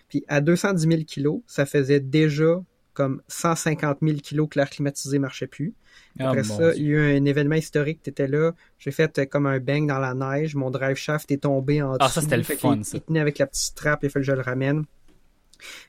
Puis 0.08 0.24
à 0.28 0.40
210 0.40 0.88
000 0.88 1.02
kg, 1.04 1.42
ça 1.46 1.66
faisait 1.66 2.00
déjà 2.00 2.60
comme 2.94 3.22
150 3.28 3.98
000 4.02 4.16
kg 4.16 4.48
que 4.48 4.58
l'air 4.58 4.68
climatisé 4.68 5.20
marchait 5.20 5.46
plus. 5.46 5.72
Ah, 6.18 6.30
Après 6.30 6.42
ça, 6.42 6.74
il 6.74 6.82
y 6.82 6.86
a 6.86 6.90
eu 6.90 7.16
un 7.16 7.24
événement 7.24 7.54
historique, 7.54 8.00
tu 8.02 8.10
étais 8.10 8.26
là, 8.26 8.52
j'ai 8.78 8.90
fait 8.90 9.18
euh, 9.20 9.24
comme 9.24 9.46
un 9.46 9.60
bang 9.60 9.86
dans 9.86 10.00
la 10.00 10.14
neige, 10.14 10.56
mon 10.56 10.70
drive 10.72 10.96
shaft 10.96 11.30
est 11.30 11.42
tombé 11.42 11.80
en 11.80 11.90
dessous. 11.92 11.98
Ah, 12.00 12.08
ça 12.08 12.20
c'était 12.22 12.36
le 12.36 12.42
fun, 12.42 12.82
ça. 12.82 12.96
Il 12.96 13.02
tenait 13.02 13.20
avec 13.20 13.38
la 13.38 13.46
petite 13.46 13.76
trappe, 13.76 14.00
il 14.02 14.10
fallait 14.10 14.24
que 14.24 14.32
je 14.32 14.36
le 14.36 14.40
ramène. 14.40 14.84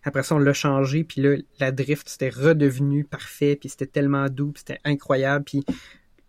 Après 0.04 0.24
ça, 0.24 0.36
on 0.36 0.40
l'a 0.40 0.54
changé, 0.54 1.04
puis 1.04 1.22
là, 1.22 1.36
la 1.60 1.72
drift, 1.72 2.08
c'était 2.10 2.30
redevenu 2.30 3.04
parfait, 3.04 3.56
puis 3.56 3.70
c'était 3.70 3.88
tellement 3.88 4.28
doux, 4.30 4.52
puis 4.52 4.64
c'était 4.66 4.82
incroyable, 4.84 5.46
puis 5.46 5.64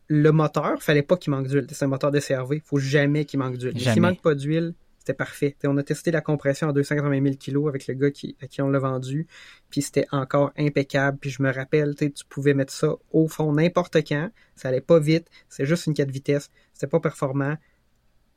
le 0.08 0.32
moteur, 0.32 0.82
fallait 0.82 1.02
pas 1.02 1.16
qu'il 1.16 1.30
manque 1.30 1.46
d'huile. 1.46 1.66
C'est 1.70 1.84
un 1.84 1.88
moteur 1.88 2.10
de 2.10 2.18
CRV. 2.18 2.62
Faut 2.64 2.78
jamais 2.78 3.24
qu'il 3.24 3.38
manque 3.38 3.56
d'huile. 3.56 3.80
S'il 3.80 4.02
manque 4.02 4.20
pas 4.20 4.34
d'huile, 4.34 4.74
c'était 4.98 5.14
parfait. 5.14 5.56
on 5.64 5.76
a 5.78 5.82
testé 5.84 6.10
la 6.10 6.20
compression 6.20 6.68
à 6.68 6.72
280 6.72 7.22
000 7.22 7.36
kg 7.36 7.68
avec 7.68 7.86
le 7.86 7.94
gars 7.94 8.10
qui, 8.10 8.36
à 8.42 8.48
qui 8.48 8.60
on 8.60 8.68
l'a 8.68 8.80
vendu, 8.80 9.26
puis 9.70 9.82
c'était 9.82 10.06
encore 10.10 10.52
impeccable. 10.58 11.16
Puis 11.18 11.30
je 11.30 11.42
me 11.42 11.52
rappelle, 11.52 11.94
tu 11.94 12.10
pouvais 12.28 12.54
mettre 12.54 12.72
ça 12.72 12.96
au 13.12 13.28
fond 13.28 13.52
n'importe 13.52 13.96
quand, 14.06 14.30
ça 14.56 14.68
allait 14.68 14.80
pas 14.80 14.98
vite, 14.98 15.28
c'est 15.48 15.64
juste 15.64 15.86
une 15.86 15.94
4 15.94 16.10
vitesses, 16.10 16.50
c'était 16.74 16.86
pas 16.86 17.00
performant, 17.00 17.56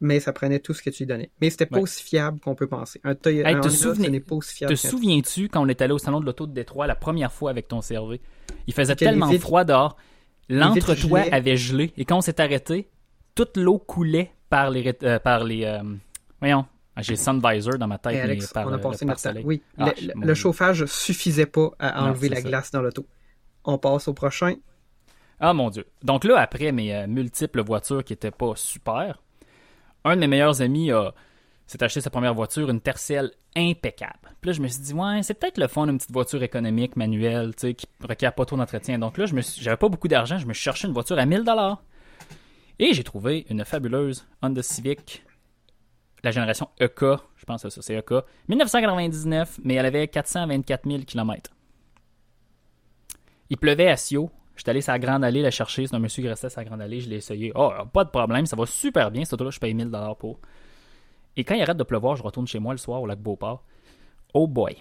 mais 0.03 0.19
ça 0.19 0.33
prenait 0.33 0.59
tout 0.59 0.73
ce 0.73 0.83
que 0.83 0.89
tu 0.89 1.03
lui 1.03 1.07
donnais. 1.07 1.31
Mais 1.41 1.49
c'était 1.49 1.65
pas 1.65 1.79
aussi 1.79 2.03
fiable 2.03 2.39
qu'on 2.39 2.55
peut 2.55 2.67
penser. 2.67 2.99
Un 3.03 3.15
Toyota, 3.15 3.55
te 3.61 4.09
n'est 4.09 4.19
pas 4.19 4.35
aussi 4.35 4.55
fiable. 4.55 4.75
Te 4.75 4.79
souviens-tu 4.79 5.47
quand 5.47 5.63
on 5.63 5.67
est 5.67 5.81
allé 5.81 5.93
au 5.93 5.97
salon 5.97 6.19
de 6.19 6.25
l'auto 6.25 6.45
de 6.45 6.53
Détroit 6.53 6.87
la 6.87 6.95
première 6.95 7.31
fois 7.31 7.49
avec 7.49 7.67
ton 7.69 7.79
CRV? 7.79 8.19
Il 8.67 8.73
faisait 8.73 8.95
tellement 8.95 9.31
froid 9.39 9.63
dehors, 9.63 9.97
l'entre-toit 10.49 11.23
avait 11.31 11.57
gelé, 11.57 11.93
et 11.97 12.05
quand 12.05 12.17
on 12.17 12.21
s'est 12.21 12.39
arrêté, 12.41 12.89
toute 13.33 13.57
l'eau 13.57 13.79
coulait 13.79 14.31
par 14.49 14.69
les, 14.69 14.93
euh, 15.03 15.19
par 15.19 15.43
les, 15.43 15.63
euh, 15.63 15.81
Voyons. 16.39 16.65
Ah, 16.95 17.01
j'ai 17.01 17.15
Sun 17.15 17.41
Visor 17.43 17.79
dans 17.79 17.87
ma 17.87 17.97
tête. 17.97 18.17
Alex, 18.17 18.53
on 18.55 18.71
a 18.71 18.77
passé 18.77 19.05
notre 19.05 19.21
temps. 19.21 19.39
Oui, 19.43 19.63
ah, 19.79 19.93
le, 19.99 20.27
le, 20.27 20.33
chauffage 20.35 20.85
suffisait 20.85 21.47
pas 21.47 21.71
à 21.79 22.03
enlever 22.03 22.29
la 22.29 22.41
glace 22.41 22.69
dans 22.69 22.81
l'auto. 22.81 23.07
On 23.63 23.79
passe 23.79 24.07
au 24.07 24.13
prochain. 24.13 24.55
Ah 25.39 25.53
mon 25.53 25.69
Dieu. 25.69 25.85
Donc 26.03 26.23
là, 26.23 26.39
après 26.39 26.71
mes 26.71 26.93
euh, 26.93 27.07
multiples 27.07 27.63
voitures 27.63 28.03
qui 28.03 28.13
n'étaient 28.13 28.31
pas 28.31 28.53
super, 28.55 29.22
un 30.03 30.15
de 30.15 30.21
mes 30.21 30.27
meilleurs 30.27 30.61
amis 30.61 30.91
a 30.91 31.13
s'est 31.65 31.81
acheté 31.81 32.01
sa 32.01 32.09
première 32.09 32.33
voiture, 32.33 32.69
une 32.69 32.81
Tercel 32.81 33.31
impeccable. 33.55 34.35
Puis 34.41 34.49
là, 34.49 34.53
je 34.53 34.61
me 34.61 34.67
suis 34.67 34.81
dit, 34.81 34.93
ouais, 34.93 35.23
c'est 35.23 35.33
peut-être 35.33 35.57
le 35.57 35.67
fun 35.67 35.87
d'une 35.87 35.97
petite 35.97 36.11
voiture 36.11 36.43
économique, 36.43 36.97
manuelle, 36.97 37.55
tu 37.55 37.67
sais, 37.67 37.73
qui 37.73 37.87
requiert 38.01 38.35
pas 38.35 38.45
trop 38.45 38.57
d'entretien. 38.57 38.99
Donc 38.99 39.17
là, 39.17 39.25
je 39.25 39.33
me 39.33 39.41
j'avais 39.41 39.77
pas 39.77 39.89
beaucoup 39.89 40.09
d'argent, 40.09 40.37
je 40.37 40.45
me 40.45 40.53
suis 40.53 40.63
cherché 40.63 40.87
une 40.87 40.93
voiture 40.93 41.17
à 41.17 41.25
1000 41.25 41.43
dollars. 41.43 41.81
Et 42.79 42.93
j'ai 42.93 43.03
trouvé 43.03 43.45
une 43.49 43.63
fabuleuse 43.63 44.27
Honda 44.41 44.61
Civic 44.61 45.23
la 46.23 46.31
génération 46.31 46.69
EK, 46.79 47.01
je 47.35 47.45
pense 47.45 47.63
que 47.63 47.69
ça, 47.69 47.81
c'est 47.81 47.95
EK, 47.95 48.11
1999, 48.47 49.59
mais 49.63 49.75
elle 49.75 49.85
avait 49.85 50.07
424 50.07 50.89
000 50.89 51.03
km. 51.03 51.51
Il 53.49 53.57
pleuvait 53.57 53.89
à 53.89 53.97
Sio. 53.97 54.31
J'étais 54.55 54.69
allé 54.69 54.81
sur 54.81 54.91
la 54.91 54.99
Grande 54.99 55.23
Allée 55.23 55.41
la 55.41 55.51
chercher. 55.51 55.87
C'est 55.87 55.95
un 55.95 55.99
monsieur 55.99 56.21
qui 56.21 56.29
restait 56.29 56.49
sur 56.49 56.59
la 56.59 56.65
Grande 56.65 56.81
Allée. 56.81 57.01
Je 57.01 57.09
l'ai 57.09 57.17
essayé. 57.17 57.51
Oh, 57.55 57.71
pas 57.91 58.03
de 58.03 58.09
problème. 58.09 58.45
Ça 58.45 58.55
va 58.55 58.65
super 58.65 59.11
bien. 59.11 59.25
Cette 59.25 59.33
auto-là, 59.33 59.49
je 59.49 59.59
paye 59.59 59.73
1000 59.73 59.89
pour. 60.19 60.39
Et 61.35 61.43
quand 61.43 61.55
il 61.55 61.61
arrête 61.61 61.77
de 61.77 61.83
pleuvoir, 61.83 62.15
je 62.15 62.23
retourne 62.23 62.47
chez 62.47 62.59
moi 62.59 62.73
le 62.73 62.77
soir 62.77 63.01
au 63.01 63.07
lac 63.07 63.19
Beauport. 63.19 63.63
Oh 64.33 64.47
boy. 64.47 64.75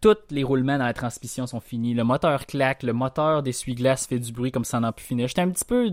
Tous 0.00 0.16
les 0.30 0.42
roulements 0.42 0.78
dans 0.78 0.86
la 0.86 0.94
transmission 0.94 1.46
sont 1.46 1.60
finis. 1.60 1.94
Le 1.94 2.04
moteur 2.04 2.46
claque. 2.46 2.82
Le 2.82 2.92
moteur 2.92 3.42
d'essuie-glace 3.42 4.06
fait 4.06 4.18
du 4.18 4.32
bruit 4.32 4.50
comme 4.50 4.64
ça 4.64 4.80
n'en 4.80 4.92
plus 4.92 5.04
finir. 5.04 5.28
J'étais 5.28 5.42
un 5.42 5.50
petit 5.50 5.64
peu 5.64 5.90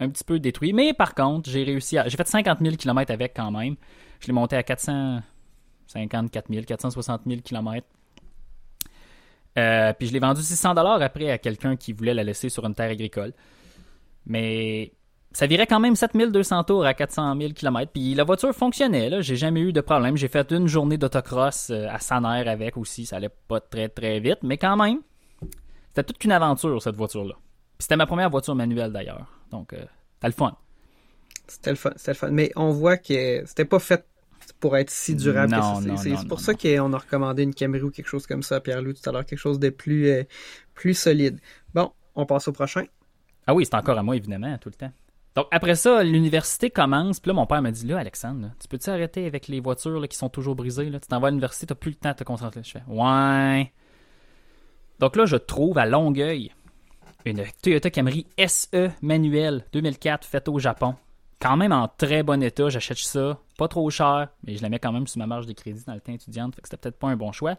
un 0.00 0.08
petit 0.08 0.24
peu 0.24 0.38
détruit. 0.38 0.72
Mais 0.72 0.92
par 0.92 1.14
contre, 1.14 1.50
j'ai 1.50 1.64
réussi 1.64 1.98
à. 1.98 2.08
J'ai 2.08 2.16
fait 2.16 2.26
50 2.26 2.60
000 2.60 2.76
km 2.76 3.12
avec 3.12 3.34
quand 3.34 3.50
même. 3.50 3.76
Je 4.20 4.26
l'ai 4.26 4.32
monté 4.32 4.56
à 4.56 4.62
454 4.62 6.52
000, 6.52 6.64
460 6.64 7.22
000 7.26 7.40
km. 7.42 7.86
Puis 9.98 10.08
je 10.08 10.12
l'ai 10.12 10.18
vendu 10.18 10.42
600 10.42 10.74
dollars 10.74 11.00
après 11.02 11.30
à 11.30 11.38
quelqu'un 11.38 11.76
qui 11.76 11.92
voulait 11.92 12.14
la 12.14 12.24
laisser 12.24 12.48
sur 12.48 12.64
une 12.64 12.74
terre 12.74 12.90
agricole. 12.90 13.32
Mais 14.26 14.92
ça 15.32 15.46
virait 15.46 15.66
quand 15.66 15.80
même 15.80 15.94
7200 15.94 16.64
tours 16.64 16.84
à 16.84 16.94
400 16.94 17.36
000 17.38 17.52
km. 17.52 17.92
Puis 17.92 18.14
la 18.14 18.24
voiture 18.24 18.54
fonctionnait. 18.54 19.22
J'ai 19.22 19.36
jamais 19.36 19.60
eu 19.60 19.72
de 19.72 19.80
problème. 19.80 20.16
J'ai 20.16 20.28
fait 20.28 20.50
une 20.52 20.66
journée 20.66 20.98
d'autocross 20.98 21.70
euh, 21.70 21.86
à 21.88 21.98
Saner 21.98 22.48
avec 22.48 22.76
aussi. 22.76 23.06
Ça 23.06 23.16
allait 23.16 23.30
pas 23.48 23.60
très 23.60 23.88
très 23.88 24.20
vite, 24.20 24.38
mais 24.42 24.58
quand 24.58 24.76
même, 24.76 25.00
c'était 25.88 26.04
toute 26.04 26.22
une 26.24 26.32
aventure 26.32 26.82
cette 26.82 26.96
voiture-là. 26.96 27.34
C'était 27.78 27.96
ma 27.96 28.06
première 28.06 28.30
voiture 28.30 28.54
manuelle 28.54 28.92
d'ailleurs. 28.92 29.26
Donc, 29.50 29.72
euh, 29.72 29.84
c'était 30.14 30.28
le 30.28 30.32
fun. 30.32 30.56
C'était 31.46 31.70
le 31.70 31.76
fun, 31.76 31.92
c'était 31.96 32.12
le 32.12 32.16
fun. 32.16 32.30
Mais 32.30 32.50
on 32.56 32.70
voit 32.70 32.96
que 32.96 33.44
c'était 33.46 33.64
pas 33.64 33.78
fait 33.78 34.04
pour 34.60 34.76
être 34.76 34.90
si 34.90 35.14
durable 35.14 35.54
que 35.54 35.96
C'est 35.96 36.28
pour 36.28 36.40
ça 36.40 36.54
qu'on 36.54 36.92
a 36.92 36.98
recommandé 36.98 37.42
une 37.42 37.54
Camry 37.54 37.82
ou 37.82 37.90
quelque 37.90 38.08
chose 38.08 38.26
comme 38.26 38.42
ça, 38.42 38.60
Pierre-Loup, 38.60 38.94
tout 38.94 39.08
à 39.08 39.12
l'heure, 39.12 39.24
quelque 39.24 39.38
chose 39.38 39.58
de 39.58 39.70
plus, 39.70 40.08
euh, 40.08 40.24
plus 40.74 40.94
solide. 40.94 41.38
Bon, 41.74 41.92
on 42.14 42.26
passe 42.26 42.48
au 42.48 42.52
prochain. 42.52 42.84
Ah 43.46 43.54
oui, 43.54 43.64
c'est 43.64 43.76
encore 43.76 43.98
à 43.98 44.02
moi, 44.02 44.16
évidemment, 44.16 44.56
tout 44.58 44.68
le 44.68 44.74
temps. 44.74 44.92
Donc, 45.34 45.46
après 45.52 45.76
ça, 45.76 46.02
l'université 46.02 46.68
commence. 46.70 47.20
Puis 47.20 47.28
là, 47.28 47.34
mon 47.34 47.46
père 47.46 47.62
m'a 47.62 47.70
dit 47.70 47.86
Là, 47.86 47.98
Alexandre, 47.98 48.50
tu 48.58 48.66
peux-tu 48.66 48.90
arrêter 48.90 49.24
avec 49.26 49.46
les 49.46 49.60
voitures 49.60 50.06
qui 50.08 50.16
sont 50.16 50.28
toujours 50.28 50.56
brisées 50.56 50.90
là? 50.90 50.98
Tu 50.98 51.06
t'en 51.06 51.20
vas 51.20 51.28
à 51.28 51.30
l'université, 51.30 51.66
tu 51.66 51.72
n'as 51.72 51.76
plus 51.76 51.90
le 51.90 51.96
temps 51.96 52.10
de 52.10 52.16
te 52.16 52.24
concentrer. 52.24 52.62
Je 52.64 52.72
fais 52.72 52.82
Ouais. 52.88 53.72
Donc 54.98 55.14
là, 55.14 55.26
je 55.26 55.36
trouve 55.36 55.78
à 55.78 55.86
Longueuil 55.86 56.52
une 57.24 57.44
Toyota 57.62 57.90
Camry 57.90 58.26
SE 58.46 58.90
manuelle 59.00 59.64
2004 59.72 60.26
faite 60.26 60.48
au 60.48 60.58
Japon. 60.58 60.96
Quand 61.40 61.56
même 61.56 61.72
en 61.72 61.88
très 61.88 62.22
bon 62.22 62.42
état, 62.42 62.68
j'achète 62.68 62.98
ça, 62.98 63.38
pas 63.56 63.68
trop 63.68 63.88
cher, 63.90 64.28
mais 64.44 64.56
je 64.56 64.62
la 64.62 64.68
mets 64.68 64.80
quand 64.80 64.92
même 64.92 65.06
sur 65.06 65.18
ma 65.18 65.26
marge 65.26 65.46
de 65.46 65.52
crédit 65.52 65.84
dans 65.86 65.94
le 65.94 66.00
temps 66.00 66.12
étudiante, 66.12 66.54
fait 66.54 66.62
que 66.62 66.68
c'était 66.68 66.80
peut-être 66.80 66.98
pas 66.98 67.08
un 67.08 67.16
bon 67.16 67.30
choix. 67.30 67.56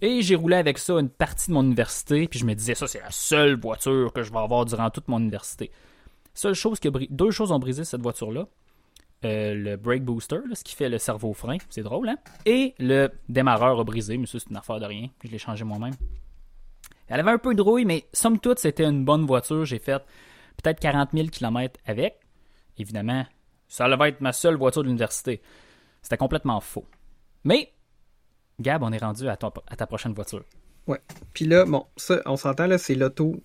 Et 0.00 0.22
j'ai 0.22 0.34
roulé 0.34 0.56
avec 0.56 0.78
ça 0.78 0.94
une 0.94 1.08
partie 1.08 1.48
de 1.48 1.54
mon 1.54 1.62
université, 1.62 2.26
puis 2.26 2.40
je 2.40 2.44
me 2.44 2.54
disais 2.54 2.74
ça 2.74 2.88
c'est 2.88 3.00
la 3.00 3.10
seule 3.10 3.60
voiture 3.60 4.12
que 4.12 4.22
je 4.22 4.32
vais 4.32 4.38
avoir 4.38 4.64
durant 4.64 4.90
toute 4.90 5.06
mon 5.06 5.20
université. 5.20 5.70
Seule 6.34 6.54
chose 6.54 6.80
que 6.80 6.88
deux 6.88 7.30
choses 7.30 7.52
ont 7.52 7.58
brisé 7.58 7.84
cette 7.84 8.02
voiture-là. 8.02 8.48
Euh, 9.24 9.54
le 9.54 9.76
brake 9.76 10.02
booster, 10.02 10.40
ce 10.52 10.64
qui 10.64 10.74
fait 10.74 10.88
le 10.88 10.98
cerveau 10.98 11.32
frein, 11.32 11.58
c'est 11.70 11.82
drôle, 11.82 12.08
hein? 12.08 12.16
Et 12.44 12.74
le 12.80 13.08
démarreur 13.28 13.78
a 13.78 13.84
brisé, 13.84 14.18
mais 14.18 14.26
ça 14.26 14.40
c'est 14.40 14.50
une 14.50 14.56
affaire 14.56 14.80
de 14.80 14.86
rien, 14.86 15.08
je 15.22 15.30
l'ai 15.30 15.38
changé 15.38 15.62
moi-même. 15.62 15.94
Elle 17.06 17.20
avait 17.20 17.30
un 17.30 17.38
peu 17.38 17.54
de 17.54 17.62
rouille, 17.62 17.84
mais 17.84 18.06
somme 18.12 18.40
toute, 18.40 18.58
c'était 18.58 18.84
une 18.84 19.04
bonne 19.04 19.26
voiture. 19.26 19.64
J'ai 19.64 19.78
fait 19.78 20.02
peut-être 20.60 20.80
40 20.80 21.10
000 21.12 21.28
km 21.28 21.78
avec. 21.86 22.21
Évidemment, 22.78 23.26
ça 23.68 23.84
allait 23.84 24.08
être 24.08 24.20
ma 24.20 24.32
seule 24.32 24.56
voiture 24.56 24.82
de 24.82 24.88
l'université. 24.88 25.40
C'était 26.02 26.16
complètement 26.16 26.60
faux. 26.60 26.86
Mais, 27.44 27.72
Gab, 28.60 28.82
on 28.82 28.92
est 28.92 28.98
rendu 28.98 29.28
à, 29.28 29.36
ta 29.36 29.86
prochaine 29.86 30.14
voiture. 30.14 30.44
Ouais. 30.86 31.00
Puis 31.32 31.44
là, 31.44 31.64
bon, 31.64 31.86
ça, 31.96 32.20
on 32.26 32.36
s'entend, 32.36 32.66
là, 32.66 32.78
c'est 32.78 32.94
l'auto, 32.94 33.36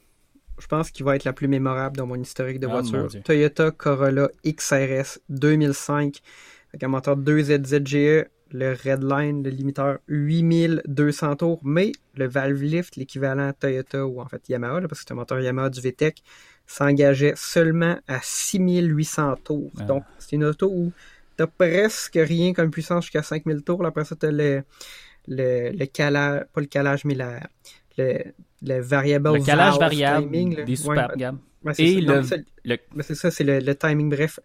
je 0.59 0.67
pense, 0.67 0.91
qui 0.91 1.03
va 1.03 1.15
être 1.15 1.23
la 1.23 1.33
plus 1.33 1.47
mémorable 1.47 1.97
dans 1.97 2.07
mon 2.07 2.15
historique 2.15 2.59
de 2.59 2.67
ah, 2.67 2.81
voiture. 2.81 3.07
Toyota 3.23 3.71
Corolla 3.71 4.29
XRS 4.45 5.19
2005 5.29 6.21
avec 6.73 6.83
un 6.83 6.87
moteur 6.87 7.17
2ZZGE 7.17 8.25
le 8.51 8.73
Redline, 8.73 9.43
le 9.43 9.49
limiteur 9.49 9.99
8200 10.07 11.36
tours, 11.38 11.60
mais 11.63 11.91
le 12.15 12.27
valve 12.27 12.62
lift, 12.62 12.95
l'équivalent 12.95 13.51
Toyota 13.53 14.05
ou 14.05 14.21
en 14.21 14.27
fait 14.27 14.47
Yamaha, 14.49 14.81
parce 14.81 15.01
que 15.01 15.07
c'est 15.07 15.12
un 15.12 15.15
moteur 15.15 15.39
Yamaha 15.39 15.69
du 15.69 15.81
VTEC, 15.81 16.23
s'engageait 16.65 17.33
seulement 17.36 17.97
à 18.07 18.19
6800 18.21 19.36
tours. 19.43 19.71
Ah. 19.79 19.83
Donc, 19.83 20.03
c'est 20.19 20.36
une 20.36 20.43
auto 20.43 20.69
où 20.69 20.91
t'as 21.38 21.47
presque 21.47 22.19
rien 22.21 22.53
comme 22.53 22.71
puissance 22.71 23.05
jusqu'à 23.05 23.23
5000 23.23 23.63
tours. 23.63 23.86
Après 23.86 24.05
ça, 24.05 24.15
t'as 24.15 24.31
le, 24.31 24.63
le, 25.27 25.71
le 25.71 25.86
calage, 25.86 26.45
pas 26.53 26.62
le 26.62 26.67
calage, 26.67 27.05
mais 27.05 27.15
la, 27.15 27.39
le, 27.97 28.19
le 28.62 28.79
variable 28.81 29.33
Le 29.33 29.43
calage 29.43 29.79
variable 29.79 30.29
timing, 30.29 30.65
des 30.65 30.75
super 30.75 31.15
gammes. 31.15 31.39
Et 31.77 32.01
le... 32.01 32.21
C'est 33.01 33.15
ça, 33.15 33.31
c'est 33.31 33.43
le 33.43 33.75
timing. 33.75 34.10
Bref, 34.10 34.39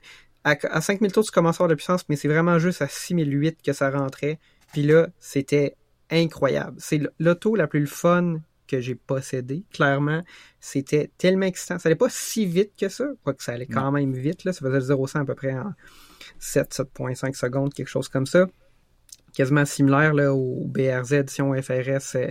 à, 0.44 0.80
5000 0.80 1.12
tours, 1.12 1.24
tu 1.24 1.30
commences 1.30 1.56
à 1.56 1.64
avoir 1.64 1.68
de 1.68 1.74
puissance, 1.74 2.08
mais 2.08 2.16
c'est 2.16 2.28
vraiment 2.28 2.58
juste 2.58 2.82
à 2.82 2.88
6008 2.88 3.62
que 3.62 3.72
ça 3.72 3.90
rentrait. 3.90 4.38
Puis 4.72 4.82
là, 4.82 5.08
c'était 5.18 5.76
incroyable. 6.10 6.76
C'est 6.78 7.00
l'auto 7.18 7.54
la 7.54 7.66
plus 7.66 7.86
fun 7.86 8.40
que 8.66 8.80
j'ai 8.80 8.94
possédée, 8.94 9.64
clairement. 9.72 10.22
C'était 10.60 11.10
tellement 11.18 11.46
excitant. 11.46 11.78
Ça 11.78 11.88
allait 11.88 11.96
pas 11.96 12.08
si 12.08 12.46
vite 12.46 12.72
que 12.78 12.88
ça, 12.88 13.06
quoique 13.22 13.42
ça 13.42 13.52
allait 13.52 13.66
quand 13.66 13.92
même 13.92 14.12
vite. 14.12 14.44
Là. 14.44 14.52
Ça 14.52 14.60
faisait 14.60 14.80
0 14.80 15.06
100 15.06 15.20
à 15.20 15.24
peu 15.24 15.34
près 15.34 15.52
en 15.52 15.72
7, 16.38 16.74
7.5 16.74 17.34
secondes, 17.34 17.74
quelque 17.74 17.88
chose 17.88 18.08
comme 18.08 18.26
ça 18.26 18.46
quasiment 19.34 19.64
similaire 19.64 20.14
là, 20.14 20.34
au 20.34 20.66
BRZ 20.66 21.12
édition 21.14 21.52
FRS 21.54 22.16
euh, 22.16 22.30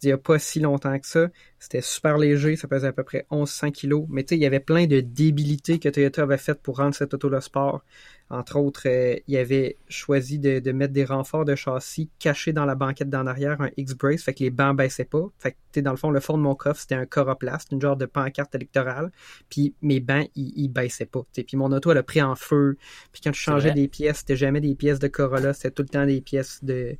d'il 0.00 0.08
n'y 0.08 0.12
a 0.12 0.18
pas 0.18 0.38
si 0.38 0.60
longtemps 0.60 0.98
que 0.98 1.06
ça. 1.06 1.28
C'était 1.58 1.82
super 1.82 2.16
léger, 2.16 2.56
ça 2.56 2.68
pesait 2.68 2.88
à 2.88 2.92
peu 2.92 3.04
près 3.04 3.26
1100 3.30 3.70
kg. 3.72 4.06
Mais 4.08 4.24
tu 4.24 4.30
sais, 4.30 4.36
il 4.36 4.42
y 4.42 4.46
avait 4.46 4.60
plein 4.60 4.86
de 4.86 5.00
débilités 5.00 5.78
que 5.78 5.88
Toyota 5.88 6.22
avait 6.22 6.38
faites 6.38 6.62
pour 6.62 6.78
rendre 6.78 6.94
cette 6.94 7.12
auto 7.14 7.28
le 7.28 7.40
sport. 7.40 7.82
Entre 8.30 8.56
autres, 8.56 8.82
euh, 8.86 9.16
il 9.26 9.36
avait 9.36 9.76
choisi 9.88 10.38
de, 10.38 10.60
de, 10.60 10.72
mettre 10.72 10.92
des 10.92 11.04
renforts 11.04 11.44
de 11.44 11.56
châssis 11.56 12.08
cachés 12.20 12.52
dans 12.52 12.64
la 12.64 12.76
banquette 12.76 13.10
d'en 13.10 13.26
arrière, 13.26 13.60
un 13.60 13.70
X-Brace, 13.76 14.22
fait 14.22 14.32
que 14.32 14.44
les 14.44 14.50
bancs 14.50 14.76
baissaient 14.76 15.04
pas. 15.04 15.26
Fait 15.38 15.52
que, 15.52 15.56
tu 15.72 15.82
dans 15.82 15.90
le 15.90 15.96
fond, 15.96 16.10
le 16.10 16.20
fond 16.20 16.38
de 16.38 16.42
mon 16.42 16.54
coffre, 16.54 16.80
c'était 16.80 16.94
un 16.94 17.06
coroplast, 17.06 17.72
une 17.72 17.80
genre 17.80 17.96
de 17.96 18.06
pancarte 18.06 18.54
électorale. 18.54 19.10
Puis 19.50 19.74
mes 19.82 19.98
bancs, 19.98 20.30
ils, 20.36 20.52
ils 20.54 20.68
baissaient 20.68 21.06
pas. 21.06 21.24
T'sais. 21.32 21.42
Puis 21.42 21.56
mon 21.56 21.72
auto, 21.72 21.90
elle 21.90 21.98
a 21.98 22.02
pris 22.04 22.22
en 22.22 22.36
feu. 22.36 22.76
Puis 23.12 23.20
quand 23.22 23.32
je 23.32 23.40
changeais 23.40 23.72
des 23.72 23.88
pièces, 23.88 24.18
c'était 24.18 24.36
jamais 24.36 24.60
des 24.60 24.76
pièces 24.76 25.00
de 25.00 25.08
Corolla, 25.08 25.52
c'était 25.52 25.72
tout 25.72 25.82
le 25.82 25.88
temps 25.88 26.06
des 26.06 26.20
pièces 26.20 26.62
de 26.62 26.96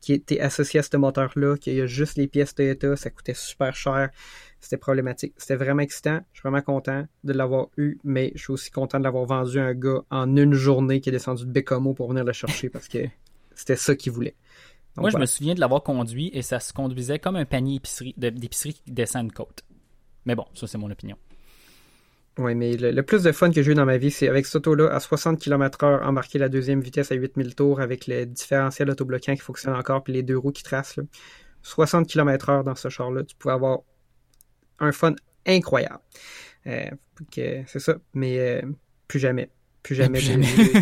qui 0.00 0.12
étaient 0.12 0.40
associées 0.40 0.80
à 0.80 0.82
ce 0.82 0.96
moteur-là, 0.96 1.56
qu'il 1.56 1.74
y 1.74 1.80
a 1.80 1.86
juste 1.86 2.16
les 2.16 2.28
pièces 2.28 2.54
Toyota, 2.54 2.96
ça 2.96 3.10
coûtait 3.10 3.34
super 3.34 3.74
cher 3.74 4.10
c'était 4.60 4.76
problématique. 4.76 5.34
C'était 5.36 5.56
vraiment 5.56 5.82
excitant. 5.82 6.20
Je 6.32 6.40
suis 6.40 6.48
vraiment 6.48 6.62
content 6.62 7.06
de 7.24 7.32
l'avoir 7.32 7.68
eu, 7.76 7.98
mais 8.04 8.32
je 8.34 8.42
suis 8.42 8.52
aussi 8.52 8.70
content 8.70 8.98
de 8.98 9.04
l'avoir 9.04 9.24
vendu 9.24 9.58
à 9.58 9.64
un 9.64 9.74
gars 9.74 10.02
en 10.10 10.36
une 10.36 10.54
journée 10.54 11.00
qui 11.00 11.08
est 11.08 11.12
descendu 11.12 11.44
de 11.44 11.50
Bécomo 11.50 11.94
pour 11.94 12.08
venir 12.08 12.24
le 12.24 12.32
chercher 12.32 12.68
parce 12.68 12.88
que 12.88 12.98
c'était 13.54 13.76
ça 13.76 13.94
qu'il 13.94 14.12
voulait. 14.12 14.36
Moi, 14.96 15.10
je 15.10 15.18
me 15.18 15.26
souviens 15.26 15.54
de 15.54 15.60
l'avoir 15.60 15.84
conduit 15.84 16.30
et 16.32 16.42
ça 16.42 16.58
se 16.58 16.72
conduisait 16.72 17.20
comme 17.20 17.36
un 17.36 17.44
panier 17.44 17.80
d'épicerie 18.16 18.74
qui 18.74 18.90
descend 18.90 19.26
une 19.26 19.32
côte. 19.32 19.62
Mais 20.24 20.34
bon, 20.34 20.44
ça, 20.54 20.66
c'est 20.66 20.78
mon 20.78 20.90
opinion. 20.90 21.16
Oui, 22.38 22.54
mais 22.54 22.76
le, 22.76 23.02
plus 23.02 23.24
de 23.24 23.32
fun 23.32 23.50
que 23.50 23.62
j'ai 23.62 23.72
eu 23.72 23.74
dans 23.74 23.84
ma 23.84 23.98
vie, 23.98 24.12
c'est 24.12 24.28
avec 24.28 24.46
cette 24.46 24.56
auto-là, 24.56 24.94
à 24.94 25.00
60 25.00 25.40
km/h, 25.40 26.04
embarquer 26.04 26.38
la 26.38 26.48
deuxième 26.48 26.80
vitesse 26.80 27.10
à 27.10 27.16
8000 27.16 27.56
tours 27.56 27.80
avec 27.80 28.06
le 28.06 28.26
différentiel 28.26 28.90
autobloquant 28.90 29.34
qui 29.34 29.40
fonctionne 29.40 29.74
encore, 29.74 30.04
puis 30.04 30.12
les 30.12 30.22
deux 30.22 30.38
roues 30.38 30.52
qui 30.52 30.62
tracent. 30.62 31.00
60 31.62 32.06
km/h 32.06 32.62
dans 32.62 32.76
ce 32.76 32.88
char-là, 32.88 33.24
tu 33.24 33.34
pouvais 33.34 33.54
avoir 33.54 33.80
un 34.78 34.92
fun 34.92 35.16
incroyable. 35.46 35.98
Euh, 36.68 36.90
c'est 37.34 37.80
ça, 37.80 37.96
mais 38.14 38.38
euh, 38.38 38.62
plus 39.08 39.18
jamais. 39.18 39.50
Plus 39.82 39.96
jamais. 39.96 40.20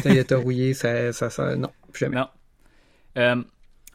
Toyota 0.02 0.36
rouillé, 0.38 0.74
ça, 0.74 1.12
ça, 1.12 1.30
ça, 1.30 1.56
non, 1.56 1.70
plus 1.90 2.00
jamais. 2.00 2.16
Non. 2.16 2.28
Euh, 3.16 3.42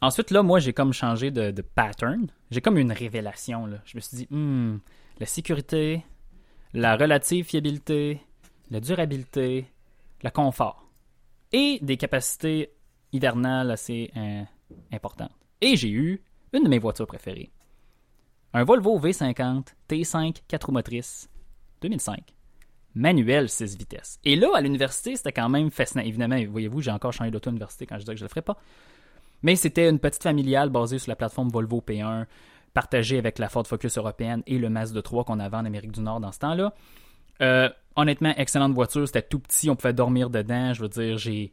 ensuite, 0.01 0.31
là, 0.31 0.41
moi, 0.41 0.59
j'ai 0.59 0.73
comme 0.73 0.93
changé 0.93 1.29
de, 1.29 1.61
pattern. 1.61 2.27
J'ai 2.49 2.61
comme 2.61 2.77
une 2.77 2.91
révélation. 2.91 3.67
Là. 3.67 3.77
Je 3.85 3.97
me 3.97 4.01
suis 4.01 4.17
dit, 4.17 4.27
hmm, 4.31 4.77
la 5.19 5.25
sécurité, 5.27 6.03
la 6.73 6.95
relative 6.95 7.45
fiabilité, 7.45 8.21
la 8.69 8.79
durabilité, 8.79 9.67
le 10.23 10.29
confort 10.29 10.87
et 11.51 11.79
des 11.81 11.97
capacités 11.97 12.71
hivernales 13.11 13.71
assez 13.71 14.11
euh, 14.15 14.43
importantes. 14.91 15.31
Et 15.59 15.75
j'ai 15.75 15.89
eu 15.89 16.21
une 16.53 16.63
de 16.63 16.69
mes 16.69 16.79
voitures 16.79 17.07
préférées. 17.07 17.51
Un 18.53 18.63
Volvo 18.63 18.99
V50 18.99 19.67
T5 19.89 20.41
4 20.47 20.65
roues 20.65 20.71
motrices 20.71 21.29
2005. 21.81 22.33
Manuel 22.93 23.47
6 23.47 23.77
vitesses. 23.77 24.19
Et 24.25 24.35
là, 24.35 24.49
à 24.53 24.61
l'université, 24.61 25.15
c'était 25.15 25.31
quand 25.31 25.47
même 25.47 25.71
fascinant. 25.71 26.03
Évidemment, 26.03 26.37
voyez-vous, 26.49 26.81
j'ai 26.81 26.91
encore 26.91 27.13
changé 27.13 27.31
d'auto 27.31 27.49
à 27.49 27.51
l'université 27.51 27.85
quand 27.85 27.95
je 27.95 28.01
disais 28.01 28.13
que 28.13 28.19
je 28.19 28.23
ne 28.23 28.27
le 28.27 28.29
ferais 28.29 28.41
pas. 28.41 28.57
Mais 29.43 29.55
c'était 29.55 29.89
une 29.89 29.99
petite 29.99 30.23
familiale 30.23 30.69
basée 30.69 30.99
sur 30.99 31.09
la 31.09 31.15
plateforme 31.15 31.49
Volvo 31.49 31.81
P1 31.85 32.25
partagé 32.73 33.17
avec 33.17 33.39
la 33.39 33.49
Ford 33.49 33.65
Focus 33.65 33.97
européenne 33.97 34.43
et 34.47 34.57
le 34.57 34.69
Mazda 34.69 35.01
3 35.01 35.23
qu'on 35.23 35.39
avait 35.39 35.57
en 35.57 35.65
Amérique 35.65 35.91
du 35.91 36.01
Nord 36.01 36.19
dans 36.19 36.31
ce 36.31 36.39
temps-là. 36.39 36.73
Euh, 37.41 37.69
honnêtement, 37.95 38.33
excellente 38.37 38.73
voiture, 38.73 39.05
c'était 39.07 39.21
tout 39.21 39.39
petit, 39.39 39.69
on 39.69 39.75
pouvait 39.75 39.93
dormir 39.93 40.29
dedans. 40.29 40.73
Je 40.73 40.81
veux 40.81 40.89
dire, 40.89 41.17
j'ai, 41.17 41.51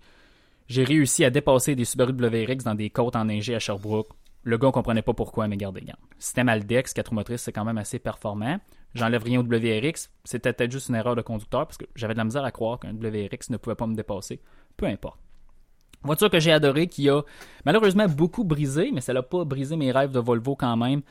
j'ai 0.66 0.84
réussi 0.84 1.24
à 1.24 1.30
dépasser 1.30 1.74
des 1.74 1.84
Subaru 1.84 2.12
WRX 2.12 2.64
dans 2.64 2.74
des 2.74 2.90
côtes 2.90 3.16
enneigées 3.16 3.54
à 3.54 3.58
Sherbrooke. 3.58 4.10
Le 4.44 4.56
gars 4.56 4.68
ne 4.68 4.72
comprenait 4.72 5.02
pas 5.02 5.14
pourquoi, 5.14 5.48
mais 5.48 5.56
gardez 5.56 5.80
garde. 5.80 5.98
Système 6.18 6.48
Aldex, 6.48 6.92
4 6.94 7.12
motrices, 7.12 7.42
c'est 7.42 7.52
quand 7.52 7.64
même 7.64 7.78
assez 7.78 7.98
performant. 7.98 8.58
J'enlève 8.94 9.22
rien 9.22 9.40
au 9.40 9.42
WRX. 9.42 10.10
C'était 10.24 10.52
peut-être 10.52 10.72
juste 10.72 10.88
une 10.88 10.94
erreur 10.94 11.16
de 11.16 11.22
conducteur 11.22 11.66
parce 11.66 11.76
que 11.76 11.84
j'avais 11.94 12.14
de 12.14 12.18
la 12.18 12.24
misère 12.24 12.44
à 12.44 12.50
croire 12.50 12.78
qu'un 12.78 12.94
WRX 12.94 13.50
ne 13.50 13.56
pouvait 13.56 13.76
pas 13.76 13.86
me 13.86 13.94
dépasser. 13.94 14.40
Peu 14.76 14.86
importe. 14.86 15.18
Voiture 16.02 16.30
que 16.30 16.38
j'ai 16.38 16.52
adorée, 16.52 16.86
qui 16.86 17.08
a 17.08 17.22
malheureusement 17.64 18.06
beaucoup 18.06 18.44
brisé, 18.44 18.90
mais 18.92 19.00
ça 19.00 19.12
n'a 19.12 19.22
pas 19.22 19.44
brisé 19.44 19.76
mes 19.76 19.90
rêves 19.90 20.10
de 20.10 20.20
Volvo 20.20 20.54
quand 20.54 20.76
même. 20.76 21.02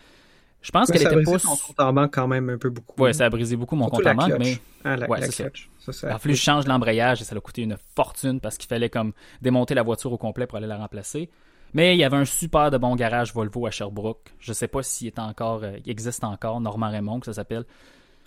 Je 0.62 0.72
pense 0.72 0.90
qu'elle 0.90 1.02
était 1.02 1.24
pas. 1.24 1.40
Ça 1.40 1.50
compte 1.50 1.80
en 1.80 1.94
banque 1.94 2.14
quand 2.14 2.28
même 2.28 2.50
un 2.50 2.58
peu 2.58 2.70
beaucoup. 2.70 3.02
Ouais, 3.02 3.14
ça 3.14 3.26
a 3.26 3.30
brisé 3.30 3.56
beaucoup 3.56 3.76
mon 3.76 3.90
compte 3.90 4.06
en 4.06 4.16
banque, 4.16 4.34
mais. 4.40 4.58
Ah, 4.84 4.98
la, 4.98 5.10
ouais, 5.10 5.20
c'est 5.22 5.92
ça. 5.92 6.20
fallu 6.20 6.34
que 6.34 6.40
je 6.40 6.44
change 6.44 6.68
l'embrayage 6.68 7.22
et 7.22 7.26
ça 7.26 7.36
a 7.36 7.40
coûté 7.40 7.62
une 7.62 7.78
fortune 7.96 8.40
parce 8.40 8.58
qu'il 8.58 8.68
fallait 8.68 8.90
comme 8.90 9.14
démonter 9.42 9.76
la 9.76 9.84
voiture 9.84 10.12
au 10.12 10.18
complet 10.18 10.48
pour 10.48 10.58
aller 10.58 10.68
la 10.68 10.78
remplacer. 10.78 11.30
Mais 11.74 11.96
il 11.96 12.00
y 12.00 12.04
avait 12.04 12.18
un 12.18 12.26
super 12.26 12.72
de 12.72 12.78
bon 12.78 12.96
garage 12.96 13.34
Volvo 13.34 13.68
à 13.68 13.72
Sherbrooke. 13.72 14.34
Je 14.40 14.54
sais 14.54 14.68
pas 14.68 14.84
s'il 14.84 15.08
est 15.08 15.20
encore, 15.20 15.64
euh, 15.64 15.78
il 15.86 15.92
existe 15.92 16.24
encore, 16.24 16.62
Normand 16.62 16.90
Raymond, 16.90 17.20
que 17.20 17.26
ça 17.26 17.34
s'appelle. 17.34 17.66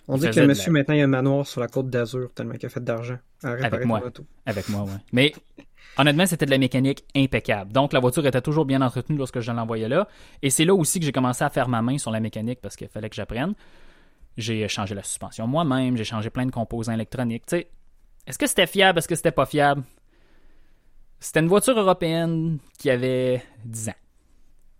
On 0.07 0.17
dit 0.17 0.29
que 0.29 0.39
le 0.39 0.47
monsieur, 0.47 0.71
maintenant, 0.71 0.95
il 0.95 0.99
y 0.99 1.01
a 1.01 1.05
un 1.05 1.07
manoir 1.07 1.45
sur 1.45 1.61
la 1.61 1.67
côte 1.67 1.89
d'Azur, 1.89 2.31
tellement 2.33 2.55
qu'il 2.55 2.65
a 2.65 2.69
fait 2.69 2.83
d'argent. 2.83 3.17
Avec 3.43 3.85
moi. 3.85 4.01
Avec 4.45 4.69
moi, 4.69 4.81
ouais. 4.83 4.89
Mais 5.11 5.33
honnêtement, 5.97 6.25
c'était 6.25 6.45
de 6.45 6.51
la 6.51 6.57
mécanique 6.57 7.03
impeccable. 7.15 7.71
Donc, 7.71 7.93
la 7.93 7.99
voiture 7.99 8.25
était 8.25 8.41
toujours 8.41 8.65
bien 8.65 8.81
entretenue 8.81 9.17
lorsque 9.17 9.39
je 9.39 9.51
l'envoyais 9.51 9.89
là. 9.89 10.07
Et 10.41 10.49
c'est 10.49 10.65
là 10.65 10.73
aussi 10.73 10.99
que 10.99 11.05
j'ai 11.05 11.11
commencé 11.11 11.43
à 11.43 11.49
faire 11.49 11.67
ma 11.67 11.81
main 11.81 11.97
sur 11.97 12.11
la 12.11 12.19
mécanique 12.19 12.59
parce 12.61 12.75
qu'il 12.75 12.87
fallait 12.87 13.09
que 13.09 13.15
j'apprenne. 13.15 13.53
J'ai 14.37 14.67
changé 14.67 14.95
la 14.95 15.03
suspension 15.03 15.45
moi-même, 15.47 15.97
j'ai 15.97 16.05
changé 16.05 16.29
plein 16.29 16.45
de 16.45 16.51
composants 16.51 16.93
électroniques. 16.93 17.45
Tu 17.45 17.57
sais, 17.57 17.69
est-ce 18.25 18.37
que 18.37 18.47
c'était 18.47 18.67
fiable, 18.67 18.99
est-ce 18.99 19.07
que 19.07 19.15
c'était 19.15 19.31
pas 19.31 19.45
fiable? 19.45 19.83
C'était 21.19 21.41
une 21.41 21.47
voiture 21.47 21.77
européenne 21.77 22.59
qui 22.79 22.89
avait 22.89 23.43
10 23.65 23.89
ans. 23.89 23.95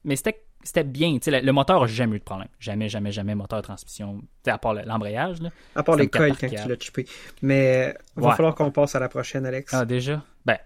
Mais 0.03 0.15
c'était 0.15 0.43
c'était 0.63 0.83
bien. 0.83 1.17
Le, 1.25 1.39
le, 1.39 1.51
moteur 1.51 1.81
n'a 1.81 1.87
jamais 1.87 2.15
eu 2.17 2.19
de 2.19 2.23
problème. 2.23 2.47
Jamais, 2.59 2.89
jamais, 2.89 3.11
jamais 3.11 3.35
moteur 3.35 3.61
transmission. 3.61 4.21
à 4.45 4.57
part 4.57 4.73
l'embrayage. 4.73 5.37
À 5.75 5.83
part 5.83 5.95
les 5.95 6.07
coils 6.07 6.37
quand 6.37 6.47
tu 6.47 6.55
l'as 6.55 6.79
chipé. 6.79 7.05
Mais 7.41 7.95
il 8.17 8.23
va 8.23 8.35
falloir 8.35 8.55
qu'on 8.55 8.71
passe 8.71 8.95
à 8.95 8.99
la 8.99 9.09
prochaine, 9.09 9.45
Alex. 9.45 9.73
Ah, 9.73 9.85
déjà? 9.85 10.23
Ben, 10.45 10.57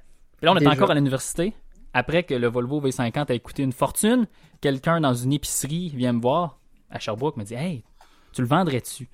là, 0.46 0.54
on 0.54 0.58
est 0.58 0.68
encore 0.68 0.92
à 0.92 0.96
l'université. 0.96 1.54
Après 1.94 2.24
que 2.24 2.34
le 2.34 2.48
Volvo 2.48 2.82
V50 2.82 3.34
a 3.34 3.40
coûté 3.40 3.64
une 3.64 3.72
fortune, 3.72 4.28
quelqu'un 4.62 5.00
dans 5.02 5.14
une 5.14 5.34
épicerie 5.34 5.90
vient 5.90 6.14
me 6.14 6.22
voir 6.22 6.60
à 6.90 7.00
Sherbrooke 7.00 7.38
me 7.38 7.44
dit 7.44 7.56
Hey, 7.56 7.84
tu 8.34 8.42
le 8.42 8.48
vendrais-tu? 8.48 9.10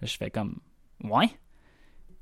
Là, 0.00 0.06
je 0.06 0.16
fais 0.16 0.30
comme 0.30 0.56
Ouais. 1.04 1.28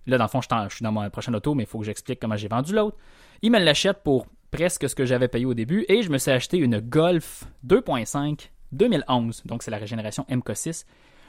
Là, 0.07 0.17
dans 0.17 0.25
le 0.25 0.29
fond, 0.31 0.41
je, 0.41 0.75
suis 0.75 0.83
dans 0.83 0.93
ma 0.93 1.11
prochaine 1.11 1.37
auto, 1.37 1.55
mais 1.55 1.65
il 1.65 1.67
faut 1.67 1.79
que 1.79 1.85
j'explique 1.85 2.21
comment 2.21 2.37
j'ai 2.37 2.49
vendu 2.49 2.75
l'autre. 2.75 2.97
Il 3.43 3.51
me 3.51 3.59
l'achète 3.59 4.03
pour 4.03 4.27
presque 4.51 4.89
ce 4.89 4.95
que 4.95 5.05
j'avais 5.05 5.29
payé 5.29 5.45
au 5.45 5.53
début 5.53 5.85
et 5.89 6.03
je 6.03 6.11
me 6.11 6.17
suis 6.17 6.31
acheté 6.31 6.57
une 6.57 6.81
Golf 6.81 7.45
2.5 7.67 8.49
2011. 8.73 9.43
Donc, 9.45 9.63
c'est 9.63 9.71
la 9.71 9.77
régénération 9.77 10.25
MK6. 10.31 10.87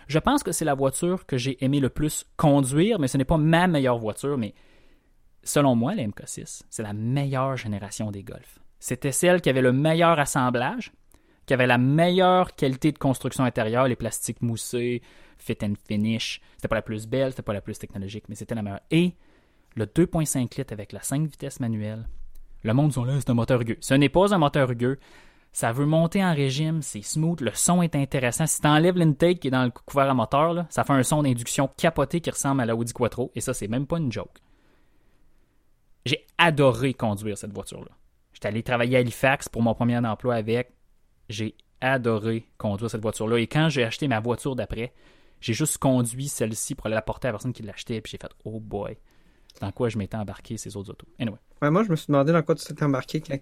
Je 0.07 0.19
pense 0.19 0.41
que 0.41 0.51
c'est 0.53 0.65
la 0.65 0.73
voiture 0.73 1.25
que 1.25 1.37
j'ai 1.37 1.63
aimé 1.63 1.79
le 1.79 1.89
plus 1.89 2.25
conduire, 2.37 2.99
mais 2.99 3.07
ce 3.07 3.17
n'est 3.17 3.25
pas 3.25 3.37
ma 3.37 3.67
meilleure 3.67 3.97
voiture, 3.97 4.37
mais 4.37 4.53
selon 5.49 5.75
moi, 5.75 5.95
la 5.95 6.03
MK6, 6.03 6.61
c'est 6.69 6.83
la 6.83 6.93
meilleure 6.93 7.57
génération 7.57 8.11
des 8.11 8.23
Golf. 8.23 8.59
C'était 8.79 9.11
celle 9.11 9.41
qui 9.41 9.49
avait 9.49 9.61
le 9.61 9.73
meilleur 9.73 10.19
assemblage, 10.19 10.91
qui 11.45 11.53
avait 11.53 11.67
la 11.67 11.77
meilleure 11.77 12.55
qualité 12.55 12.91
de 12.91 12.97
construction 12.97 13.43
intérieure, 13.43 13.87
les 13.87 13.95
plastiques 13.95 14.41
moussés, 14.41 15.01
fit 15.37 15.57
and 15.63 15.73
finish. 15.87 16.39
C'était 16.55 16.67
pas 16.67 16.75
la 16.75 16.81
plus 16.81 17.07
belle, 17.07 17.31
c'était 17.31 17.41
pas 17.41 17.53
la 17.53 17.61
plus 17.61 17.79
technologique, 17.79 18.25
mais 18.29 18.35
c'était 18.35 18.55
la 18.55 18.61
meilleure. 18.61 18.81
Et 18.91 19.15
le 19.75 19.85
2.5 19.85 20.57
litres 20.57 20.73
avec 20.73 20.93
la 20.93 21.01
5 21.01 21.23
vitesses 21.23 21.59
manuelle, 21.59 22.07
le 22.63 22.73
monde 22.73 22.93
sont 22.93 23.03
là, 23.03 23.13
c'est 23.17 23.29
un 23.29 23.33
moteur 23.33 23.59
rugueux. 23.59 23.77
Ce 23.79 23.93
n'est 23.93 24.09
pas 24.09 24.33
un 24.33 24.37
moteur 24.37 24.67
rugueux. 24.67 24.99
Ça 25.51 25.71
veut 25.71 25.87
monter 25.87 26.23
en 26.23 26.33
régime, 26.33 26.83
c'est 26.83 27.01
smooth, 27.01 27.41
le 27.41 27.51
son 27.55 27.81
est 27.81 27.95
intéressant. 27.95 28.45
Si 28.45 28.61
tu 28.61 28.67
enlèves 28.67 28.97
l'intake 28.97 29.39
qui 29.39 29.47
est 29.47 29.51
dans 29.51 29.63
le 29.63 29.71
couvert 29.71 30.09
à 30.09 30.13
moteur, 30.13 30.65
ça 30.69 30.83
fait 30.83 30.93
un 30.93 31.01
son 31.01 31.23
d'induction 31.23 31.69
capoté 31.75 32.21
qui 32.21 32.29
ressemble 32.29 32.61
à 32.61 32.65
la 32.67 32.75
Audi 32.75 32.93
Quattro, 32.93 33.31
et 33.33 33.41
ça, 33.41 33.55
c'est 33.55 33.67
même 33.67 33.87
pas 33.87 33.97
une 33.97 34.11
joke. 34.11 34.37
J'ai 36.05 36.25
adoré 36.37 36.93
conduire 36.93 37.37
cette 37.37 37.53
voiture-là. 37.53 37.91
J'étais 38.33 38.47
allé 38.47 38.63
travailler 38.63 38.97
à 38.97 38.99
Halifax 38.99 39.49
pour 39.49 39.61
mon 39.61 39.73
premier 39.73 39.97
emploi 39.97 40.35
avec. 40.35 40.71
J'ai 41.27 41.55
adoré 41.81 42.47
conduire 42.57 42.89
cette 42.89 43.01
voiture-là. 43.01 43.37
Et 43.37 43.47
quand 43.47 43.69
j'ai 43.69 43.83
acheté 43.83 44.07
ma 44.07 44.19
voiture 44.19 44.55
d'après, 44.55 44.93
j'ai 45.41 45.53
juste 45.53 45.77
conduit 45.77 46.27
celle-ci 46.27 46.75
pour 46.75 46.87
aller 46.87 46.95
la 46.95 47.01
porter 47.01 47.27
à 47.27 47.31
la 47.31 47.33
personne 47.33 47.53
qui 47.53 47.63
l'achetait, 47.63 48.01
puis 48.01 48.11
j'ai 48.11 48.17
fait 48.17 48.31
Oh 48.43 48.59
boy, 48.59 48.97
dans 49.61 49.71
quoi 49.71 49.89
je 49.89 49.97
m'étais 49.97 50.17
embarqué 50.17 50.57
ces 50.57 50.75
autres 50.75 50.91
autos. 50.91 51.07
Anyway. 51.19 51.37
moi, 51.61 51.83
je 51.83 51.89
me 51.89 51.95
suis 51.95 52.07
demandé 52.07 52.31
dans 52.31 52.41
quoi 52.41 52.55
tu 52.55 52.65
t'étais 52.65 52.83
embarqué 52.83 53.21
quand 53.21 53.37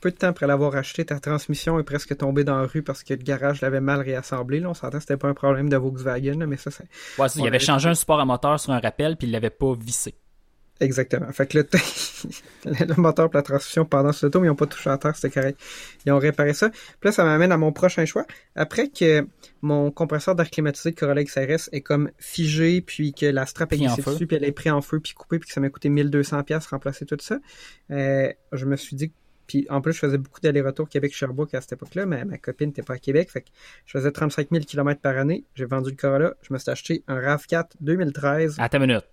peu 0.00 0.10
de 0.10 0.16
temps 0.16 0.28
après 0.28 0.46
l'avoir 0.46 0.76
acheté, 0.76 1.04
ta 1.04 1.18
transmission 1.18 1.78
est 1.78 1.84
presque 1.84 2.16
tombée 2.16 2.44
dans 2.44 2.58
la 2.58 2.66
rue 2.66 2.82
parce 2.82 3.02
que 3.02 3.14
le 3.14 3.22
garage 3.22 3.60
l'avait 3.60 3.80
mal 3.80 4.00
réassemblé. 4.00 4.60
Là. 4.60 4.70
On 4.70 4.74
s'entend 4.74 4.98
que 4.98 5.00
c'était 5.00 5.16
pas 5.16 5.28
un 5.28 5.34
problème 5.34 5.68
de 5.68 5.76
Volkswagen, 5.76 6.46
mais 6.46 6.56
ça, 6.56 6.70
c'est. 6.70 6.88
Ouais, 7.18 7.28
il 7.36 7.46
avait 7.46 7.58
changé 7.58 7.88
un 7.88 7.94
support 7.94 8.20
à 8.20 8.24
moteur 8.24 8.60
sur 8.60 8.72
un 8.72 8.80
rappel, 8.80 9.16
puis 9.16 9.28
il 9.28 9.32
l'avait 9.32 9.50
pas 9.50 9.74
vissé. 9.74 10.14
Exactement. 10.80 11.30
Fait 11.32 11.46
que 11.46 11.58
le, 11.58 11.68
le 12.64 12.94
moteur 12.96 13.26
et 13.26 13.36
la 13.36 13.42
transmission 13.42 13.84
pendant 13.84 14.12
ce 14.12 14.26
tour, 14.26 14.44
ils 14.44 14.48
n'ont 14.48 14.54
pas 14.54 14.66
touché 14.66 14.88
à 14.88 14.96
terre, 14.96 15.14
c'était 15.14 15.30
correct. 15.30 15.60
Ils 16.06 16.12
ont 16.12 16.18
réparé 16.18 16.54
ça. 16.54 16.70
Puis 16.70 16.80
là, 17.04 17.12
ça 17.12 17.22
m'amène 17.24 17.52
à 17.52 17.58
mon 17.58 17.70
prochain 17.70 18.06
choix. 18.06 18.26
Après 18.54 18.88
que 18.88 19.26
mon 19.60 19.90
compresseur 19.90 20.34
d'air 20.34 20.48
climatisé 20.48 20.92
de 20.92 20.96
Corolla 20.96 21.22
XRS 21.22 21.68
est 21.72 21.82
comme 21.82 22.10
figé, 22.18 22.80
puis 22.80 23.12
que 23.12 23.26
la 23.26 23.44
strap 23.44 23.72
est 23.74 23.76
glissée 23.76 24.02
dessus, 24.02 24.26
puis 24.26 24.36
elle 24.36 24.44
est 24.44 24.52
prise 24.52 24.72
en 24.72 24.80
feu, 24.80 25.00
puis 25.00 25.12
coupée, 25.12 25.38
puis 25.38 25.48
que 25.48 25.52
ça 25.52 25.60
m'a 25.60 25.68
coûté 25.68 25.90
1200 25.90 26.42
pièces 26.44 26.66
remplacer 26.66 27.04
tout 27.04 27.18
ça, 27.20 27.38
euh, 27.90 28.32
je 28.52 28.64
me 28.64 28.76
suis 28.76 28.96
dit 28.96 29.12
puis 29.46 29.66
en 29.68 29.80
plus, 29.80 29.92
je 29.94 29.98
faisais 29.98 30.16
beaucoup 30.16 30.38
d'allers-retours 30.40 30.88
Québec-Sherbrooke 30.88 31.54
à 31.54 31.60
cette 31.60 31.72
époque-là, 31.72 32.06
mais 32.06 32.24
ma 32.24 32.38
copine 32.38 32.68
n'était 32.68 32.82
pas 32.82 32.94
à 32.94 32.98
Québec. 32.98 33.28
Fait 33.32 33.40
que 33.40 33.48
je 33.84 33.98
faisais 33.98 34.12
35 34.12 34.46
000 34.52 34.64
km 34.64 35.00
par 35.00 35.18
année. 35.18 35.44
J'ai 35.56 35.64
vendu 35.64 35.90
le 35.90 35.96
Corolla. 35.96 36.34
Je 36.42 36.52
me 36.52 36.58
suis 36.58 36.70
acheté 36.70 37.02
un 37.08 37.18
RAV4 37.18 37.70
2013. 37.80 38.58
Attends 38.60 38.78
une 38.78 38.86
minute 38.86 39.08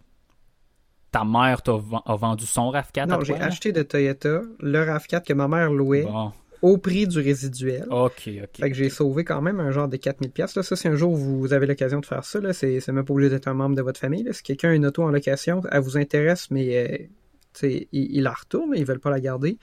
ta 1.12 1.24
mère 1.24 1.62
a 2.06 2.16
vendu 2.16 2.46
son 2.46 2.72
RAV4 2.72 3.08
Non, 3.08 3.22
j'ai 3.22 3.36
acheté 3.36 3.72
de 3.72 3.84
Toyota 3.84 4.42
le 4.60 4.80
RAV4 4.80 5.24
que 5.24 5.34
ma 5.34 5.48
mère 5.48 5.72
louait 5.72 6.06
au 6.62 6.78
prix 6.78 7.08
du 7.08 7.20
résiduel. 7.20 7.86
OK, 7.90 8.28
OK. 8.28 8.58
Fait 8.60 8.70
que 8.70 8.74
j'ai 8.74 8.90
sauvé 8.90 9.24
quand 9.24 9.42
même 9.42 9.60
un 9.60 9.72
genre 9.72 9.88
de 9.88 9.98
4000 9.98 10.32
pièces. 10.32 10.60
Ça, 10.60 10.76
si 10.76 10.88
un 10.88 10.96
jour 10.96 11.16
vous 11.16 11.54
avez 11.54 11.68
l'occasion 11.68 12.00
de 12.00 12.06
faire 12.06 12.24
ça, 12.24 12.40
c'est, 12.54 12.86
même 12.88 13.06
pas 13.06 13.14
obligé 13.14 13.30
d'être 13.30 13.48
un 13.48 13.54
membre 13.54 13.76
de 13.76 13.82
votre 13.82 14.00
famille. 14.00 14.24
Là. 14.24 14.34
Si 14.34 14.44
quelqu'un 14.44 14.70
a 14.70 14.74
une 14.74 14.86
auto 14.86 15.04
en 15.04 15.12
location, 15.12 15.62
elle 15.72 15.82
vous 15.82 15.98
intéresse, 15.98 16.50
mais 16.52 17.10
euh, 17.64 17.78
il, 17.92 18.24
la 18.24 18.34
retourne, 18.34 18.72
mais 18.72 18.80
ils 18.80 18.86
veulent 18.86 19.00
pas 19.00 19.10
la 19.10 19.20
garder, 19.20 19.58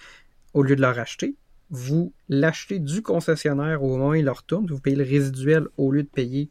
au 0.53 0.63
lieu 0.63 0.77
de 0.77 0.81
la 0.81 0.93
racheter, 0.93 1.35
vous 1.71 2.13
l'achetez 2.29 2.79
du 2.79 3.03
concessionnaire 3.03 3.83
au 3.83 3.89
moment 3.89 4.11
où 4.11 4.15
il 4.15 4.25
la 4.25 4.33
retourne, 4.33 4.67
vous 4.67 4.81
payez 4.81 4.97
le 4.97 5.05
résiduel 5.05 5.67
au 5.77 5.91
lieu 5.91 6.03
de 6.03 6.09
payer 6.09 6.49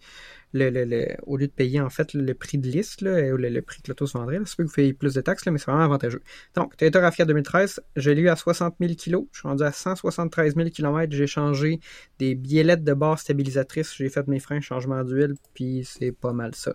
au 0.54 1.38
lieu 1.38 1.48
de 1.48 1.52
payer 1.52 1.82
en 1.82 1.90
fait 1.90 2.14
le, 2.14 2.34
prix 2.34 2.58
de 2.58 2.68
liste, 2.68 3.02
là, 3.02 3.22
le, 3.22 3.62
prix 3.62 3.82
que 3.82 3.90
l'auto 3.90 4.06
se 4.06 4.18
vendrait, 4.18 4.40
c'est 4.46 4.58
que 4.58 4.64
vous 4.64 4.74
payez 4.74 4.94
plus 4.94 5.14
de 5.14 5.22
taxes, 5.22 5.46
là, 5.46 5.52
mais 5.52 5.58
c'est 5.58 5.66
vraiment 5.66 5.84
avantageux. 5.84 6.22
Donc, 6.56 6.78
Toyota 6.78 7.10
RAV4 7.10 7.26
2013, 7.26 7.82
je 7.96 8.12
l'ai 8.12 8.22
eu 8.22 8.30
à 8.30 8.36
60 8.36 8.76
000 8.80 8.94
kg, 8.94 9.26
je 9.32 9.40
suis 9.40 9.48
rendu 9.48 9.64
à 9.64 9.72
173 9.72 10.56
000 10.56 10.70
km, 10.70 11.12
j'ai 11.12 11.28
changé 11.28 11.80
des 12.20 12.36
biellettes 12.36 12.84
de 12.84 12.94
base 12.94 13.22
stabilisatrices, 13.22 13.96
j'ai 13.96 14.10
fait 14.10 14.28
mes 14.28 14.40
freins, 14.40 14.62
changement 14.62 15.04
d'huile, 15.04 15.36
puis 15.54 15.84
c'est 15.86 16.12
pas 16.12 16.34
mal 16.34 16.54
ça. 16.56 16.74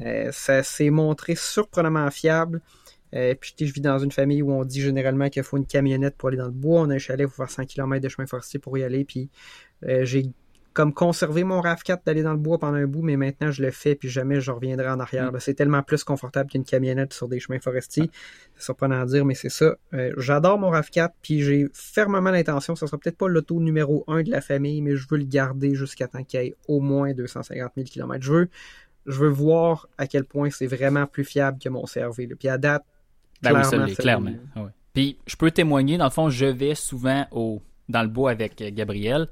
Euh, 0.00 0.30
ça 0.32 0.62
s'est 0.62 0.90
montré 0.90 1.34
surprenamment 1.34 2.10
fiable. 2.10 2.60
Euh, 3.14 3.34
puis 3.34 3.54
je 3.58 3.72
vis 3.72 3.80
dans 3.80 3.98
une 3.98 4.12
famille 4.12 4.40
où 4.42 4.52
on 4.52 4.64
dit 4.64 4.80
généralement 4.80 5.28
qu'il 5.28 5.42
faut 5.42 5.56
une 5.56 5.66
camionnette 5.66 6.16
pour 6.16 6.28
aller 6.28 6.38
dans 6.38 6.46
le 6.46 6.52
bois. 6.52 6.82
On 6.82 6.90
a 6.90 6.94
un 6.94 6.98
chalet 6.98 7.26
pour 7.26 7.36
faire 7.36 7.50
100 7.50 7.66
km 7.66 8.02
de 8.02 8.08
chemin 8.08 8.26
forestier 8.26 8.60
pour 8.60 8.76
y 8.78 8.84
aller. 8.84 9.04
Puis 9.04 9.28
euh, 9.84 10.04
j'ai 10.04 10.30
comme 10.72 10.94
conservé 10.94 11.42
mon 11.42 11.60
RAV4 11.60 12.04
d'aller 12.06 12.22
dans 12.22 12.32
le 12.32 12.38
bois 12.38 12.58
pendant 12.58 12.76
un 12.76 12.86
bout, 12.86 13.02
mais 13.02 13.16
maintenant 13.16 13.50
je 13.50 13.62
le 13.62 13.70
fais 13.70 13.94
puis 13.94 14.08
jamais 14.08 14.40
je 14.40 14.50
reviendrai 14.50 14.88
en 14.88 15.00
arrière. 15.00 15.32
Mm. 15.32 15.40
C'est 15.40 15.54
tellement 15.54 15.82
plus 15.82 16.04
confortable 16.04 16.50
qu'une 16.50 16.64
camionnette 16.64 17.12
sur 17.12 17.28
des 17.28 17.40
chemins 17.40 17.58
forestiers. 17.58 18.10
C'est 18.56 18.64
surprenant 18.64 19.00
à 19.00 19.04
dire, 19.06 19.24
mais 19.24 19.34
c'est 19.34 19.48
ça. 19.48 19.74
Euh, 19.94 20.12
j'adore 20.16 20.58
mon 20.58 20.70
RAV4 20.70 21.10
puis 21.22 21.42
j'ai 21.42 21.68
fermement 21.72 22.30
l'intention, 22.30 22.76
ce 22.76 22.86
sera 22.86 22.98
peut-être 22.98 23.16
pas 23.16 23.28
l'auto 23.28 23.60
numéro 23.60 24.04
1 24.06 24.22
de 24.22 24.30
la 24.30 24.40
famille, 24.40 24.80
mais 24.80 24.96
je 24.96 25.06
veux 25.10 25.18
le 25.18 25.24
garder 25.24 25.74
jusqu'à 25.74 26.06
temps 26.06 26.22
qu'il 26.22 26.40
ait 26.40 26.54
au 26.68 26.80
moins 26.80 27.12
250 27.12 27.72
000 27.76 27.86
km. 27.86 28.24
Je 28.24 28.32
veux, 28.32 28.48
je 29.06 29.18
veux 29.18 29.28
voir 29.28 29.88
à 29.98 30.06
quel 30.06 30.24
point 30.24 30.50
c'est 30.50 30.66
vraiment 30.66 31.06
plus 31.06 31.24
fiable 31.24 31.58
que 31.58 31.68
mon 31.68 31.84
CRV. 31.84 32.28
Puis 32.38 32.48
à 32.48 32.58
date, 32.58 32.84
ben 33.42 33.60
clairement, 33.62 33.84
oui, 33.86 33.94
clairement. 33.94 34.32
Ah 34.54 34.68
puis 34.92 35.18
je 35.26 35.36
peux 35.36 35.50
témoigner, 35.50 35.98
dans 35.98 36.04
le 36.04 36.10
fond, 36.10 36.30
je 36.30 36.46
vais 36.46 36.74
souvent 36.74 37.26
au, 37.30 37.62
dans 37.88 38.02
le 38.02 38.08
bois 38.08 38.30
avec 38.30 38.62
Gabriel. 38.74 39.28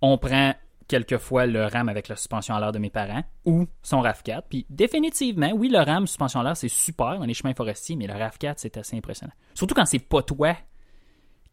On 0.00 0.18
prend 0.18 0.54
quelquefois 0.90 1.46
le 1.46 1.66
RAM 1.66 1.88
avec 1.88 2.08
la 2.08 2.16
suspension 2.16 2.52
à 2.52 2.58
l'air 2.58 2.72
de 2.72 2.80
mes 2.80 2.90
parents 2.90 3.22
ou 3.44 3.66
son 3.80 4.02
RAV4. 4.02 4.42
Puis 4.50 4.66
définitivement, 4.68 5.52
oui, 5.54 5.68
le 5.68 5.78
RAM 5.78 6.08
suspension 6.08 6.40
à 6.40 6.42
l'air, 6.42 6.56
c'est 6.56 6.68
super 6.68 7.20
dans 7.20 7.24
les 7.24 7.34
chemins 7.34 7.54
forestiers, 7.54 7.94
mais 7.94 8.08
le 8.08 8.14
RAV4, 8.14 8.54
c'est 8.56 8.76
assez 8.76 8.96
impressionnant. 8.96 9.32
Surtout 9.54 9.76
quand 9.76 9.84
c'est 9.84 10.00
pas 10.00 10.22
toi 10.22 10.56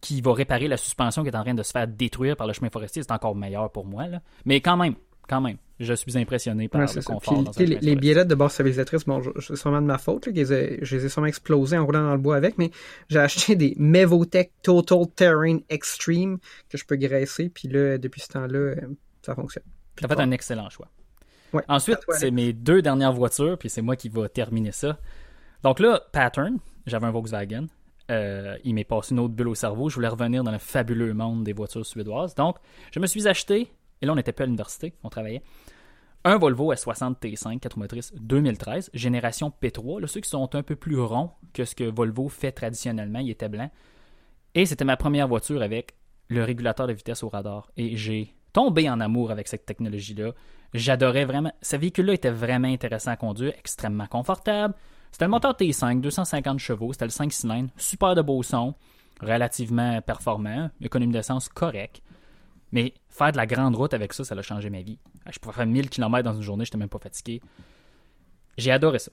qui 0.02 0.22
va 0.22 0.34
réparer 0.34 0.68
la 0.68 0.78
suspension 0.78 1.22
qui 1.22 1.30
est 1.30 1.36
en 1.36 1.44
train 1.44 1.54
de 1.54 1.62
se 1.62 1.72
faire 1.72 1.88
détruire 1.88 2.36
par 2.36 2.48
le 2.48 2.54
chemin 2.54 2.72
forestier, 2.72 3.04
c'est 3.04 3.12
encore 3.12 3.36
meilleur 3.36 3.72
pour 3.72 3.86
moi. 3.86 4.08
Là. 4.08 4.22
Mais 4.46 4.60
quand 4.60 4.76
même, 4.76 4.96
quand 5.30 5.42
même, 5.42 5.58
je 5.80 5.94
suis 5.94 6.18
impressionné 6.18 6.68
par 6.68 6.82
le 6.82 7.04
confort. 7.04 7.44
les, 7.60 7.96
les 7.96 7.96
de 7.96 8.34
base 8.34 8.54
stabilisatrice, 8.54 9.06
bon, 9.06 9.22
c'est 9.40 9.56
sûrement 9.56 9.82
de 9.82 9.86
ma 9.86 10.00
faute, 10.00 10.26
là, 10.26 10.34
je 10.36 10.96
les 10.96 11.06
ai 11.06 11.10
sûrement 11.10 11.28
explosés 11.28 11.78
en 11.78 11.86
roulant 11.86 12.04
dans 12.04 12.14
le 12.14 12.22
bois 12.22 12.38
avec, 12.38 12.58
mais 12.58 12.72
j'ai 13.08 13.20
acheté 13.20 13.56
des 13.56 13.76
Mevotech 13.78 14.52
Total 14.64 15.06
Terrain 15.16 15.60
Extreme 15.70 16.40
que 16.70 16.78
je 16.80 16.86
peux 16.86 16.96
graisser, 16.96 17.50
puis 17.50 17.68
là, 17.68 18.00
depuis 18.00 18.22
ce 18.22 18.30
temps-là, 18.30 18.58
euh, 18.58 18.76
ça 19.22 19.36
fonctionne. 19.36 19.64
Tu 19.96 20.06
as 20.06 20.08
fait 20.08 20.20
un 20.20 20.32
excellent 20.32 20.70
choix. 20.70 20.88
Ensuite, 21.68 22.00
c'est 22.12 22.32
mes 22.32 22.54
deux 22.54 22.82
dernières 22.82 23.14
voitures, 23.14 23.58
puis 23.58 23.70
c'est 23.70 23.82
moi 23.82 23.96
qui 23.96 24.10
vais 24.10 24.30
terminer 24.30 24.72
ça. 24.72 24.98
Donc 25.64 25.80
là, 25.80 26.02
Pattern, 26.12 26.58
j'avais 26.86 27.08
un 27.08 27.12
Volkswagen. 27.12 27.68
Euh, 28.10 28.58
il 28.64 28.74
m'est 28.74 28.84
passé 28.84 29.14
une 29.14 29.20
autre 29.20 29.34
bulle 29.34 29.50
au 29.50 29.56
cerveau. 29.56 29.90
Je 29.90 29.96
voulais 29.96 30.08
revenir 30.08 30.44
dans 30.44 30.52
le 30.52 30.60
fabuleux 30.60 31.14
monde 31.14 31.44
des 31.44 31.54
voitures 31.54 31.86
suédoises. 31.86 32.36
Donc, 32.36 32.58
je 32.92 33.00
me 33.00 33.08
suis 33.08 33.28
acheté 33.28 33.72
et 34.02 34.06
là, 34.06 34.14
on 34.14 34.16
n'était 34.16 34.32
pas 34.32 34.44
à 34.44 34.46
l'université, 34.46 34.94
on 35.04 35.10
travaillait. 35.10 35.44
Un 36.24 36.38
Volvo 36.38 36.74
S60 36.74 37.20
T5 37.20 37.60
4 37.60 37.78
motrices 37.78 38.14
2013, 38.16 38.90
génération 38.94 39.52
P3. 39.62 40.02
Là, 40.02 40.08
ceux 40.08 40.20
qui 40.20 40.30
sont 40.30 40.56
un 40.56 40.64
peu 40.64 40.76
plus 40.76 41.00
ronds 41.00 41.32
que 41.54 41.64
ce 41.66 41.76
que 41.76 41.84
Volvo 41.84 42.28
fait 42.28 42.52
traditionnellement, 42.52 43.20
il 43.20 43.30
était 43.30 43.50
blanc. 43.50 43.70
Et 44.54 44.66
c'était 44.66 44.86
ma 44.86 44.98
première 44.98 45.28
voiture 45.28 45.62
avec 45.62 45.96
le 46.28 46.44
régulateur 46.44 46.88
de 46.88 46.94
vitesse 46.94 47.24
au 47.24 47.30
radar. 47.30 47.72
Et 47.78 47.96
j'ai 47.96 48.36
tombé 48.58 48.90
en 48.90 49.00
amour 49.00 49.30
avec 49.30 49.48
cette 49.48 49.68
technologie-là. 49.68 50.32
J'adorais 50.74 51.26
vraiment. 51.26 51.54
Ce 51.62 51.76
véhicule-là 51.76 52.14
était 52.14 52.32
vraiment 52.32 52.68
intéressant 52.68 53.12
à 53.12 53.16
conduire, 53.16 53.54
extrêmement 53.56 54.08
confortable. 54.08 54.74
C'était 55.12 55.26
le 55.26 55.30
moteur 55.30 55.54
T5, 55.54 56.02
250 56.02 56.58
chevaux, 56.58 56.92
c'était 56.92 57.06
le 57.06 57.12
5 57.12 57.32
cylindres, 57.32 57.70
super 57.78 58.16
de 58.16 58.24
beau 58.24 58.42
son, 58.42 58.74
relativement 59.22 60.02
performant, 60.02 60.72
économie 60.82 61.14
d'essence 61.14 61.50
correcte. 61.50 62.02
Mais 62.72 62.96
faire 63.10 63.32
de 63.32 63.38
la 63.38 63.46
grande 63.46 63.76
route 63.76 63.94
avec 63.94 64.12
ça, 64.12 64.24
ça 64.24 64.34
a 64.34 64.42
changé 64.42 64.72
ma 64.72 64.82
vie. 64.82 64.98
Je 65.32 65.38
pouvais 65.38 65.54
faire 65.54 65.68
1000 65.68 65.92
km 65.92 66.24
dans 66.24 66.36
une 66.36 66.42
journée, 66.42 66.66
je 66.66 66.70
n'étais 66.70 66.80
même 66.80 66.90
pas 66.90 66.98
fatigué. 66.98 67.42
J'ai 68.58 68.72
adoré 68.72 68.98
ça. 68.98 69.12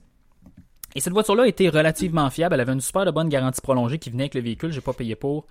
Et 0.95 1.01
cette 1.01 1.13
voiture-là 1.13 1.45
était 1.45 1.69
relativement 1.69 2.31
fiable. 2.31 2.55
Elle 2.55 2.61
avait 2.61 2.73
une 2.73 2.81
super 2.81 3.13
bonne 3.13 3.29
garantie 3.29 3.61
prolongée 3.61 3.99
qui 3.99 4.09
venait 4.09 4.23
avec 4.23 4.33
le 4.33 4.41
véhicule. 4.41 4.71
J'ai 4.71 4.81
pas 4.81 4.93
payé 4.93 5.15
pour. 5.15 5.45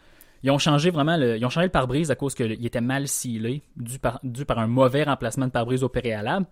Ils 0.45 0.51
ont 0.51 0.59
changé 0.59 0.91
vraiment 0.91 1.17
le, 1.17 1.39
ils 1.39 1.45
ont 1.47 1.51
changé 1.51 1.67
le 1.67 1.73
pare-brise 1.73 2.11
à 2.11 2.17
cause 2.17 2.35
qu'il 2.35 2.65
était 2.65 2.83
mal 2.83 3.09
scellé, 3.09 3.63
dû 3.77 3.99
par, 3.99 4.21
par 4.47 4.59
un 4.59 4.67
mauvais 4.67 5.03
remplacement 5.03 5.47
de 5.47 5.51
pare-brise 5.51 5.83
au 5.83 5.89
préalable. 5.89 6.47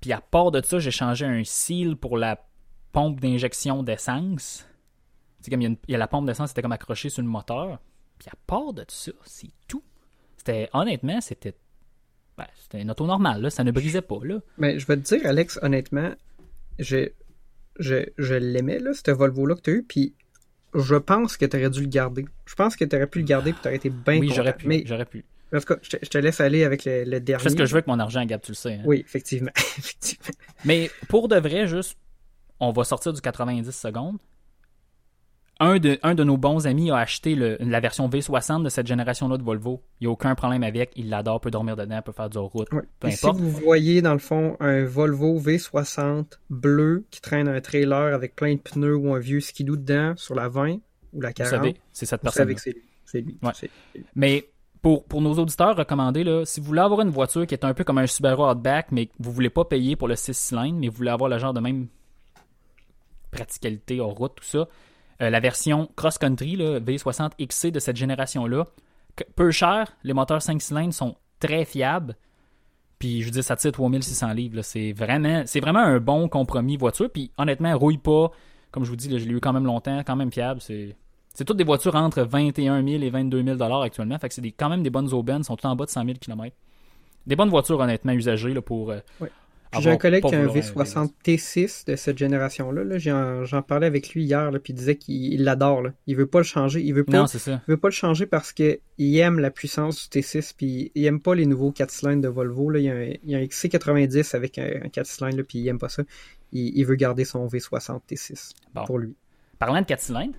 Puis 0.00 0.12
à 0.12 0.20
part 0.20 0.52
de 0.52 0.64
ça, 0.64 0.78
j'ai 0.78 0.92
changé 0.92 1.26
un 1.26 1.42
seal 1.44 1.96
pour 1.96 2.16
la 2.16 2.46
pompe 2.92 3.18
d'injection 3.20 3.82
d'essence. 3.82 4.64
C'est 5.40 5.50
comme 5.50 5.62
il 5.62 5.76
y, 5.88 5.94
a 5.96 5.98
la 5.98 6.06
pompe 6.06 6.26
d'essence, 6.26 6.50
c'était 6.50 6.62
comme 6.62 6.72
accroché 6.72 7.08
sur 7.08 7.22
le 7.22 7.28
moteur. 7.28 7.80
Puis 8.20 8.28
à 8.32 8.36
part 8.46 8.72
de 8.72 8.84
ça, 8.88 9.10
c'est 9.24 9.50
tout 9.66 9.82
honnêtement, 10.72 11.20
c'était 11.20 11.54
ben, 12.36 12.46
c'était 12.60 12.82
une 12.82 12.90
auto 12.90 13.06
normale, 13.06 13.42
là, 13.42 13.50
ça 13.50 13.64
ne 13.64 13.70
brisait 13.70 14.02
pas. 14.02 14.18
Là. 14.22 14.40
Mais 14.58 14.78
je 14.78 14.86
vais 14.86 14.96
te 14.96 15.02
dire, 15.02 15.26
Alex, 15.26 15.58
honnêtement, 15.62 16.10
je, 16.78 17.10
je, 17.78 18.08
je 18.18 18.34
l'aimais, 18.34 18.80
ce 18.92 19.10
Volvo-là 19.10 19.54
que 19.54 19.60
tu 19.60 19.70
as 19.70 19.74
eu, 19.74 19.82
puis 19.84 20.14
je 20.74 20.96
pense 20.96 21.36
que 21.36 21.44
tu 21.46 21.56
aurais 21.56 21.70
dû 21.70 21.80
le 21.80 21.88
garder. 21.88 22.24
Je 22.46 22.54
pense 22.54 22.76
que 22.76 22.84
tu 22.84 22.96
aurais 22.96 23.06
pu 23.06 23.20
le 23.20 23.24
garder, 23.24 23.52
puis 23.52 23.60
tu 23.62 23.68
aurais 23.68 23.76
été 23.76 23.90
bien 23.90 24.18
Oui, 24.18 24.30
j'aurais 24.34 24.56
pu. 24.56 24.66
Mais, 24.66 24.82
j'aurais 24.86 25.04
pu. 25.04 25.24
En 25.54 25.60
tout 25.60 25.66
cas, 25.66 25.76
je 25.82 26.08
te, 26.08 26.18
laisse 26.18 26.40
aller 26.40 26.64
avec 26.64 26.84
le, 26.84 27.20
dernier. 27.20 27.38
Je 27.38 27.44
fais 27.44 27.50
ce 27.50 27.56
que 27.56 27.64
je 27.64 27.70
veux 27.72 27.76
avec 27.76 27.86
mon 27.86 28.00
argent, 28.00 28.24
Gab, 28.24 28.40
tu 28.40 28.50
le 28.50 28.56
sais. 28.56 28.74
Hein. 28.74 28.82
Oui, 28.84 29.00
effectivement. 29.00 29.52
effectivement. 29.78 30.34
Mais 30.64 30.90
pour 31.08 31.28
de 31.28 31.36
vrai, 31.36 31.68
juste, 31.68 31.96
on 32.58 32.72
va 32.72 32.82
sortir 32.82 33.12
du 33.12 33.20
90 33.20 33.70
secondes 33.70 34.18
un 35.60 35.78
de, 35.78 35.98
un 36.02 36.14
de 36.14 36.24
nos 36.24 36.36
bons 36.36 36.66
amis 36.66 36.90
a 36.90 36.96
acheté 36.96 37.34
la 37.34 37.80
version 37.80 38.08
V60 38.08 38.62
de 38.64 38.68
cette 38.68 38.86
génération-là 38.86 39.36
de 39.36 39.42
Volvo. 39.42 39.82
Il 40.00 40.04
n'y 40.04 40.08
a 40.08 40.10
aucun 40.10 40.34
problème 40.34 40.62
avec. 40.62 40.92
Il 40.96 41.10
l'adore, 41.10 41.40
peut 41.40 41.50
dormir 41.50 41.76
dedans, 41.76 42.00
peut 42.02 42.12
faire 42.12 42.28
du 42.28 42.38
route. 42.38 42.68
Peu 42.98 43.10
Si 43.10 43.26
vous 43.26 43.50
voyez, 43.50 44.02
dans 44.02 44.12
le 44.12 44.18
fond, 44.18 44.56
un 44.60 44.84
Volvo 44.84 45.38
V60 45.38 46.24
bleu 46.50 47.04
qui 47.10 47.20
traîne 47.20 47.48
un 47.48 47.60
trailer 47.60 48.14
avec 48.14 48.34
plein 48.34 48.54
de 48.54 48.60
pneus 48.60 48.96
ou 48.96 49.14
un 49.14 49.18
vieux 49.18 49.40
skidoo 49.40 49.76
dedans 49.76 50.14
sur 50.16 50.34
la 50.34 50.48
20 50.48 50.78
ou 51.12 51.20
la 51.20 51.32
40, 51.32 51.52
vous 51.52 51.56
savez, 51.56 51.76
c'est 51.92 52.06
cette 52.06 52.22
personne. 52.22 52.54
C'est 53.04 53.20
lui. 53.20 53.38
Mais 54.16 54.48
pour, 54.82 55.04
pour 55.04 55.22
nos 55.22 55.34
auditeurs 55.34 55.76
recommandez, 55.76 56.24
là, 56.24 56.44
si 56.44 56.60
vous 56.60 56.66
voulez 56.66 56.80
avoir 56.80 57.00
une 57.00 57.10
voiture 57.10 57.46
qui 57.46 57.54
est 57.54 57.64
un 57.64 57.74
peu 57.74 57.84
comme 57.84 57.98
un 57.98 58.06
Subaru 58.06 58.50
Outback, 58.50 58.88
mais 58.90 59.06
que 59.06 59.12
vous 59.20 59.30
ne 59.30 59.34
voulez 59.34 59.50
pas 59.50 59.64
payer 59.64 59.94
pour 59.94 60.08
le 60.08 60.16
6 60.16 60.34
cylindres, 60.34 60.78
mais 60.78 60.88
vous 60.88 60.96
voulez 60.96 61.10
avoir 61.10 61.30
le 61.30 61.38
genre 61.38 61.54
de 61.54 61.60
même 61.60 61.86
praticalité 63.30 64.00
en 64.00 64.08
route, 64.08 64.34
tout 64.34 64.44
ça, 64.44 64.68
euh, 65.22 65.30
la 65.30 65.40
version 65.40 65.88
cross-country, 65.96 66.56
V60 66.56 67.32
XC 67.38 67.70
de 67.70 67.78
cette 67.78 67.96
génération-là. 67.96 68.64
Peu 69.36 69.50
cher, 69.50 69.96
les 70.02 70.12
moteurs 70.12 70.42
5 70.42 70.60
cylindres 70.60 70.94
sont 70.94 71.16
très 71.38 71.64
fiables. 71.64 72.16
Puis 72.98 73.22
je 73.22 73.30
dire, 73.30 73.44
ça 73.44 73.56
tire 73.56 73.72
3600 73.72 74.32
livres. 74.32 74.62
C'est 74.62 74.92
vraiment, 74.92 75.44
vraiment 75.44 75.80
un 75.80 76.00
bon 76.00 76.28
compromis 76.28 76.76
voiture. 76.76 77.10
Puis 77.10 77.30
honnêtement, 77.36 77.76
rouille 77.76 77.98
pas. 77.98 78.30
Comme 78.70 78.84
je 78.84 78.90
vous 78.90 78.96
dis, 78.96 79.08
je 79.10 79.24
l'ai 79.28 79.34
eu 79.34 79.40
quand 79.40 79.52
même 79.52 79.66
longtemps, 79.66 80.02
quand 80.04 80.16
même 80.16 80.32
fiable. 80.32 80.60
C'est, 80.60 80.96
c'est 81.32 81.44
toutes 81.44 81.56
des 81.56 81.64
voitures 81.64 81.94
entre 81.96 82.22
21 82.22 82.84
000 82.86 83.02
et 83.02 83.10
22 83.10 83.44
000 83.56 83.62
actuellement. 83.82 84.18
Fait 84.18 84.28
que 84.28 84.34
c'est 84.34 84.42
quand 84.52 84.68
même 84.68 84.82
des 84.82 84.90
bonnes 84.90 85.12
aubaines, 85.12 85.42
sont 85.42 85.56
tout 85.56 85.66
en 85.66 85.76
bas 85.76 85.84
de 85.84 85.90
100 85.90 86.04
000 86.04 86.14
km. 86.20 86.56
Des 87.26 87.36
bonnes 87.36 87.50
voitures 87.50 87.78
honnêtement 87.78 88.12
usagées 88.12 88.54
pour, 88.60 88.90
euh, 88.90 88.98
j'ai 89.80 89.90
un 89.90 89.96
collègue 89.96 90.24
qui 90.24 90.34
a 90.34 90.40
un 90.40 90.46
V60 90.46 91.10
T6 91.24 91.86
de 91.86 91.96
cette 91.96 92.18
génération-là. 92.18 92.98
J'en 92.98 93.62
parlais 93.62 93.86
avec 93.86 94.14
lui 94.14 94.24
hier, 94.24 94.50
puis 94.62 94.72
il 94.72 94.76
disait 94.76 94.96
qu'il 94.96 95.42
l'adore. 95.44 95.88
Il 96.06 96.16
veut 96.16 96.26
pas 96.26 96.38
le 96.38 96.44
changer. 96.44 96.82
Il 96.82 96.94
veut 96.94 97.04
pas, 97.04 97.26
veut 97.66 97.76
pas 97.76 97.88
le 97.88 97.92
changer 97.92 98.26
parce 98.26 98.52
qu'il 98.52 98.78
aime 98.98 99.38
la 99.38 99.50
puissance 99.50 100.08
du 100.08 100.20
T6, 100.20 100.54
puis 100.56 100.92
il 100.94 101.04
aime 101.06 101.20
pas 101.20 101.34
les 101.34 101.46
nouveaux 101.46 101.72
4 101.72 101.90
cylindres 101.90 102.22
de 102.22 102.28
Volvo. 102.28 102.70
Là. 102.70 102.78
Il, 102.78 102.84
y 102.84 102.90
a 102.90 102.94
un, 102.94 103.12
il, 103.24 103.34
a 103.34 103.38
un, 103.38 103.44
XC90 103.44 104.36
avec 104.36 104.58
un, 104.58 104.88
4 104.88 105.06
cylindres, 105.06 105.44
puis 105.44 105.58
il 105.58 105.68
aime 105.68 105.78
pas 105.78 105.88
ça. 105.88 106.02
Il, 106.52 106.84
veut 106.84 106.94
garder 106.94 107.24
son 107.24 107.46
V60 107.46 108.00
T6 108.08 108.52
pour 108.86 108.98
lui. 108.98 109.14
Parlant 109.58 109.80
de 109.80 109.86
4 109.86 110.00
cylindres, 110.00 110.34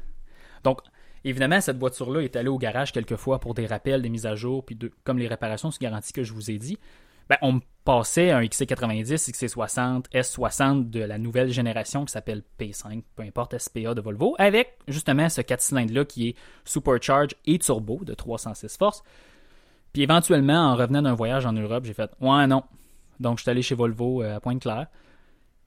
donc 0.64 0.80
évidemment, 1.24 1.60
cette 1.60 1.78
voiture-là 1.78 2.22
est 2.22 2.36
allée 2.36 2.50
au 2.50 2.58
garage 2.58 2.92
quelques 2.92 3.16
fois 3.16 3.40
pour 3.40 3.54
des 3.54 3.66
rappels, 3.66 4.02
des 4.02 4.10
mises 4.10 4.26
à 4.26 4.36
jour, 4.36 4.64
puis 4.64 4.78
comme 5.04 5.18
les 5.18 5.28
réparations 5.28 5.72
sous 5.72 5.80
garantie 5.80 6.14
que 6.14 6.24
je 6.24 6.34
vous 6.34 6.52
ai 6.52 6.58
dit. 6.58 6.78
Ben, 7.30 7.38
on 7.42 7.54
me 7.54 7.60
passait 7.84 8.32
un 8.32 8.42
XC90, 8.42 9.32
XC60, 9.32 10.06
S60 10.12 10.90
de 10.90 11.02
la 11.02 11.18
nouvelle 11.18 11.52
génération 11.52 12.06
qui 12.06 12.12
s'appelle 12.12 12.44
P5, 12.60 13.04
peu 13.16 13.24
importe, 13.24 13.58
SPA 13.58 13.94
de 13.94 14.02
Volvo, 14.02 14.36
avec 14.38 14.78
justement 14.88 15.30
ce 15.30 15.42
4 15.42 15.62
cylindres-là 15.62 16.06
qui 16.06 16.30
est 16.30 16.36
supercharge 16.66 17.36
et 17.46 17.60
turbo 17.60 18.02
de 18.04 18.14
306 18.14 18.78
forces. 18.78 19.04
Puis 19.94 20.02
éventuellement, 20.02 20.72
en 20.72 20.76
revenant 20.76 21.04
d'un 21.04 21.14
voyage 21.14 21.46
en 21.46 21.54
Europe, 21.54 21.86
j'ai 21.86 21.94
fait 21.94 22.12
Ouais, 22.20 22.48
non. 22.48 22.64
Donc, 23.20 23.38
je 23.38 23.44
suis 23.44 23.52
allé 23.52 23.62
chez 23.62 23.76
Volvo 23.76 24.22
euh, 24.22 24.36
à 24.36 24.40
Pointe-Claire. 24.40 24.88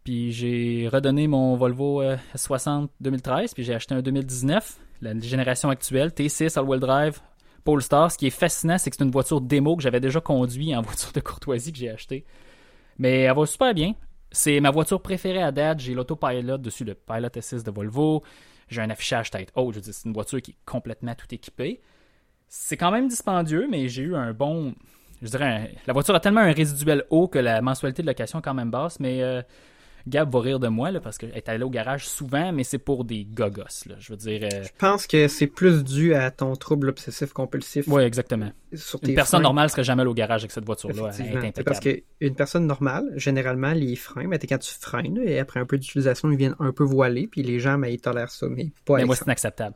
Puis 0.05 0.33
j'ai 0.33 0.89
redonné 0.89 1.29
mon 1.29 1.57
Volvo 1.57 2.03
euh, 2.03 2.17
S60 2.35 2.89
2013, 3.01 3.55
puis 3.55 3.63
j'ai 3.63 3.75
acheté 3.75 3.95
un 3.95 4.03
2019, 4.03 4.77
la 5.03 5.19
génération 5.19 5.71
actuelle, 5.71 6.11
T6 6.11 6.59
all-wheel 6.59 6.81
drive, 6.81 7.21
Polestar. 7.69 8.11
Ce 8.11 8.17
qui 8.17 8.27
est 8.27 8.31
fascinant, 8.31 8.79
c'est 8.79 8.89
que 8.89 8.97
c'est 8.97 9.05
une 9.05 9.11
voiture 9.11 9.43
démo 9.43 9.77
que 9.77 9.83
j'avais 9.83 10.01
déjà 10.01 10.23
conduit 10.23 10.75
en 10.75 10.81
voiture 10.91 11.13
de 11.13 11.21
courtoisie 11.21 11.71
que 11.71 11.79
j'ai 11.79 11.91
acheté. 11.91 12.25
Mais 12.99 13.21
elle 13.21 13.37
va 13.37 13.45
super 13.45 13.75
bien. 13.75 13.93
C'est 14.31 14.59
ma 14.61 14.71
voiture 14.71 15.03
préférée 15.03 15.43
à 15.43 15.53
date. 15.53 15.81
J'ai 15.81 15.93
l'autopilot 15.93 16.57
dessus, 16.57 16.85
le 16.85 16.95
Pilot 16.95 17.29
S6 17.29 17.65
de 17.65 17.71
Volvo. 17.71 18.23
J'ai 18.69 18.81
un 18.81 18.89
affichage 18.89 19.31
tête 19.31 19.53
haute. 19.55 19.83
C'est 19.83 20.09
une 20.09 20.15
voiture 20.15 20.41
qui 20.41 20.53
est 20.53 20.57
complètement 20.65 21.15
tout 21.15 21.27
équipée. 21.31 21.83
C'est 22.49 22.79
quand 22.79 22.91
même 22.91 23.07
dispendieux, 23.07 23.69
mais 23.71 23.91
j'ai 23.91 24.05
eu 24.05 24.17
un 24.17 24.33
bon. 24.33 24.75
Je 25.21 25.29
dirais, 25.29 25.75
la 25.87 25.93
voiture 25.93 26.15
a 26.15 26.21
tellement 26.21 26.41
un 26.41 26.53
résiduel 26.53 27.05
haut 27.11 27.29
que 27.29 27.39
la 27.39 27.61
mensualité 27.61 28.01
de 28.01 28.07
location 28.07 28.39
est 28.39 28.43
quand 28.43 28.55
même 28.55 28.71
basse, 28.71 28.99
mais 28.99 29.23
euh, 29.23 29.43
Gab 30.09 30.33
va 30.33 30.41
rire 30.41 30.59
de 30.61 30.69
moi 30.69 30.91
là, 30.91 31.01
parce 31.01 31.19
qu'elle 31.19 31.31
est 31.37 31.49
allée 31.49 31.63
au 31.65 31.71
garage 31.71 32.07
souvent, 32.09 32.53
mais 32.53 32.65
c'est 32.65 32.79
pour 32.79 33.05
des 33.05 33.25
gogos. 33.25 33.63
Là. 33.87 33.95
Je 33.99 34.13
veux 34.13 34.17
dire. 34.17 34.41
euh, 34.45 34.63
Je 34.65 34.69
pense 34.79 35.07
que 35.07 35.29
c'est 35.29 35.47
plus 35.47 35.85
dû 35.85 36.15
à 36.15 36.31
ton 36.31 36.55
trouble 36.57 36.89
obsessif 36.89 37.33
compulsif. 37.33 37.87
Oui, 37.89 38.03
exactement. 38.03 38.51
Sur 38.75 38.99
Une 39.03 39.15
personne 39.15 39.39
freins. 39.39 39.43
normale 39.43 39.71
serait 39.71 39.85
jamais 39.85 40.03
allée 40.03 40.11
au 40.11 40.15
garage 40.15 40.43
avec 40.43 40.51
cette 40.53 40.65
voiture-là. 40.65 41.13
C'est 41.13 41.63
parce 41.65 41.81
qu'une 41.81 42.35
personne 42.37 42.67
normale, 42.67 43.13
généralement, 43.17 43.73
les 43.73 43.97
freins, 43.97 44.27
mais 44.27 44.39
quand 44.39 44.59
tu 44.59 44.73
freines, 44.75 45.19
et 45.25 45.39
après 45.39 45.61
un 45.61 45.67
peu 45.67 45.79
d'utilisation, 45.79 46.31
ils 46.31 46.37
viennent 46.39 46.57
un 46.59 46.73
peu 46.73 46.85
voilés, 46.85 47.27
puis 47.27 47.43
les 47.43 47.61
gens, 47.61 47.79
ben, 47.79 47.89
ils 47.89 48.01
tolèrent 48.01 48.31
ça, 48.31 48.47
mais 48.49 48.69
pas 48.85 48.97
Mais 48.97 49.05
moi, 49.05 49.17
c'est 49.17 49.25
inacceptable. 49.25 49.75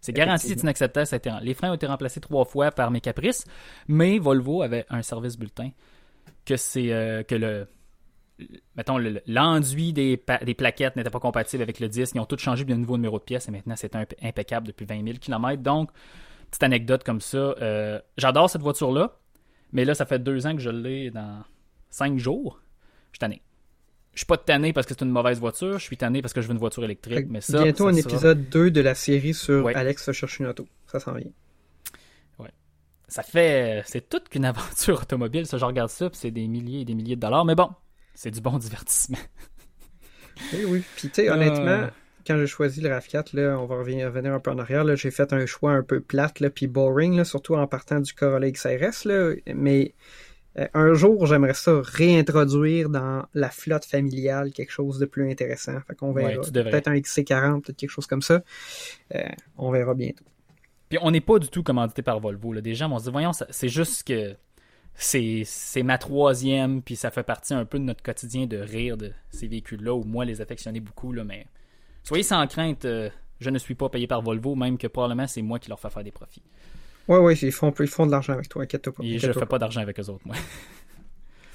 C'est 0.00 0.12
garanti, 0.12 0.52
inacceptable. 0.52 1.06
Ça 1.06 1.16
a 1.16 1.18
été- 1.18 1.30
Les 1.42 1.54
freins 1.54 1.70
ont 1.70 1.74
été 1.74 1.86
remplacés 1.86 2.20
trois 2.20 2.44
fois 2.44 2.70
par 2.70 2.90
mes 2.92 3.00
caprices, 3.00 3.44
mais 3.88 4.18
Volvo 4.18 4.62
avait 4.62 4.86
un 4.90 5.02
service 5.02 5.36
bulletin 5.36 5.70
que 6.44 6.56
c'est 6.56 6.92
euh, 6.92 7.22
que 7.24 7.34
le 7.34 7.66
mettons 8.76 8.98
le- 8.98 9.20
l'enduit 9.26 9.92
des, 9.92 10.16
plaquettes 10.16 10.96
n'était 10.96 11.10
pas 11.10 11.20
compatible 11.20 11.62
avec 11.62 11.80
le 11.80 11.88
disque. 11.88 12.14
Ils 12.14 12.20
ont 12.20 12.24
tout 12.26 12.38
changé 12.38 12.64
de 12.64 12.74
nouveau 12.74 12.96
numéro 12.96 13.18
de 13.18 13.24
pièce 13.24 13.48
et 13.48 13.50
maintenant 13.50 13.74
c'est 13.76 13.94
imp- 13.96 14.14
impeccable 14.22 14.66
depuis 14.66 14.86
20 14.86 15.04
000 15.04 15.18
km. 15.18 15.62
Donc, 15.62 15.90
petite 16.50 16.62
anecdote 16.62 17.04
comme 17.04 17.20
ça. 17.20 17.36
euh, 17.38 18.00
J'adore 18.16 18.48
cette 18.50 18.62
voiture-là, 18.62 19.16
mais 19.72 19.84
là, 19.84 19.94
ça 19.94 20.06
fait 20.06 20.18
deux 20.18 20.46
ans 20.46 20.54
que 20.54 20.62
je 20.62 20.70
l'ai 20.70 21.10
dans 21.10 21.42
cinq 21.90 22.18
jours. 22.18 22.60
Je 23.12 23.16
suis 23.16 23.18
tanné. 23.20 23.42
Je 24.14 24.20
suis 24.20 24.26
pas 24.26 24.36
tanné 24.38 24.72
parce 24.72 24.86
que 24.86 24.94
c'est 24.94 25.04
une 25.04 25.10
mauvaise 25.12 25.38
voiture, 25.38 25.78
je 25.78 25.84
suis 25.84 25.96
tanné 25.96 26.22
parce 26.22 26.32
que 26.34 26.40
je 26.40 26.46
veux 26.48 26.52
une 26.52 26.58
voiture 26.58 26.82
électrique, 26.84 27.26
que 27.26 27.32
mais 27.32 27.40
ça, 27.40 27.62
bientôt 27.62 27.84
ça 27.84 27.90
un 27.90 28.00
sera- 28.02 28.10
épisode 28.10 28.48
2 28.48 28.70
de 28.70 28.80
la 28.80 28.94
série 28.94 29.32
sur 29.34 29.64
Ouais. 29.64 29.74
Alex 29.76 30.04
se 30.04 30.12
cherche 30.12 30.40
une 30.40 30.46
auto. 30.46 30.66
Ça 30.86 30.98
s'en 31.00 31.12
vient. 31.14 31.30
ça 33.10 33.22
fait. 33.22 33.82
C'est 33.86 34.06
toute 34.08 34.28
qu'une 34.28 34.44
aventure 34.44 35.00
automobile, 35.02 35.46
ça, 35.46 35.56
je 35.56 35.64
regarde 35.64 35.88
ça, 35.90 36.10
puis 36.10 36.18
c'est 36.18 36.30
des 36.30 36.46
milliers 36.46 36.80
et 36.80 36.84
des 36.84 36.94
milliers 36.94 37.16
de 37.16 37.20
dollars, 37.20 37.44
mais 37.46 37.54
bon, 37.54 37.70
c'est 38.18 38.32
du 38.32 38.40
bon 38.40 38.58
divertissement. 38.58 39.18
Oui, 40.52 40.64
oui. 40.66 40.82
Puis, 40.96 41.08
tu 41.08 41.14
sais, 41.14 41.28
Euh. 41.28 41.34
honnêtement, 41.34 41.86
quand 42.26 42.36
j'ai 42.36 42.48
choisi 42.48 42.80
le 42.80 42.90
RAV4, 42.90 43.28
là, 43.36 43.56
on 43.60 43.66
va 43.66 43.76
revenir, 43.76 44.08
revenir 44.08 44.34
un 44.34 44.40
peu 44.40 44.50
en 44.50 44.58
arrière, 44.58 44.84
j'ai 44.96 45.12
fait 45.12 45.32
un 45.32 45.46
choix 45.46 45.70
un 45.72 45.84
peu 45.84 46.00
plate, 46.00 46.40
là, 46.40 46.50
puis 46.50 46.66
boring, 46.66 47.16
là, 47.16 47.24
surtout 47.24 47.54
en 47.54 47.66
partant 47.68 48.00
du 48.00 48.12
Corolla 48.12 48.50
XRS, 48.50 49.04
là, 49.04 49.34
mais 49.54 49.94
euh, 50.58 50.66
un 50.74 50.94
jour, 50.94 51.26
j'aimerais 51.26 51.54
ça 51.54 51.80
réintroduire 51.80 52.88
dans 52.90 53.24
la 53.34 53.50
flotte 53.50 53.84
familiale 53.84 54.50
quelque 54.52 54.72
chose 54.72 54.98
de 54.98 55.06
plus 55.06 55.30
intéressant. 55.30 55.78
Fait 55.86 55.94
qu'on 55.94 56.12
verra. 56.12 56.40
Ouais, 56.40 56.62
peut-être 56.62 56.88
un 56.88 56.96
XC40, 56.96 57.62
peut-être 57.62 57.76
quelque 57.76 57.90
chose 57.90 58.08
comme 58.08 58.22
ça. 58.22 58.42
Euh, 59.14 59.22
on 59.56 59.70
verra 59.70 59.94
bientôt. 59.94 60.24
Puis 60.88 60.98
on 61.02 61.12
n'est 61.12 61.20
pas 61.20 61.38
du 61.38 61.48
tout 61.48 61.62
commandité 61.62 62.02
par 62.02 62.18
Volvo. 62.18 62.52
Là. 62.52 62.62
Des 62.62 62.74
gens 62.74 62.88
vont 62.88 62.98
se 62.98 63.04
dire, 63.04 63.12
voyons, 63.12 63.30
c'est 63.32 63.68
juste 63.68 64.02
que 64.08 64.34
c'est 64.98 65.82
ma 65.84 65.96
troisième, 65.96 66.82
puis 66.82 66.96
ça 66.96 67.10
fait 67.10 67.22
partie 67.22 67.54
un 67.54 67.64
peu 67.64 67.78
de 67.78 67.84
notre 67.84 68.02
quotidien 68.02 68.46
de 68.46 68.58
rire 68.58 68.96
de 68.96 69.12
ces 69.30 69.46
véhicules-là, 69.46 69.94
ou 69.94 70.02
moi 70.02 70.24
les 70.24 70.40
affectionnais 70.40 70.80
beaucoup, 70.80 71.12
là, 71.12 71.24
mais 71.24 71.46
soyez 72.02 72.24
sans 72.24 72.44
crainte, 72.46 72.84
euh, 72.84 73.08
je 73.40 73.50
ne 73.50 73.58
suis 73.58 73.74
pas 73.74 73.88
payé 73.88 74.06
par 74.06 74.22
Volvo, 74.22 74.56
même 74.56 74.76
que 74.76 74.88
probablement 74.88 75.26
c'est 75.26 75.42
moi 75.42 75.58
qui 75.58 75.68
leur 75.68 75.78
fais 75.78 75.90
faire 75.90 76.04
des 76.04 76.10
profits. 76.10 76.42
Ouais, 77.06 77.18
ouais, 77.18 77.34
ils 77.34 77.52
font, 77.52 77.72
ils 77.78 77.86
font 77.86 78.06
de 78.06 78.10
l'argent 78.10 78.34
avec 78.34 78.48
toi, 78.48 78.64
inquiète-toi 78.64 78.92
pas. 78.92 79.02
Et 79.02 79.12
je 79.12 79.16
inquiète-toi 79.16 79.42
fais 79.42 79.46
pas 79.46 79.58
d'argent 79.58 79.80
avec 79.80 79.98
eux 79.98 80.08
autres, 80.08 80.26
moi. 80.26 80.36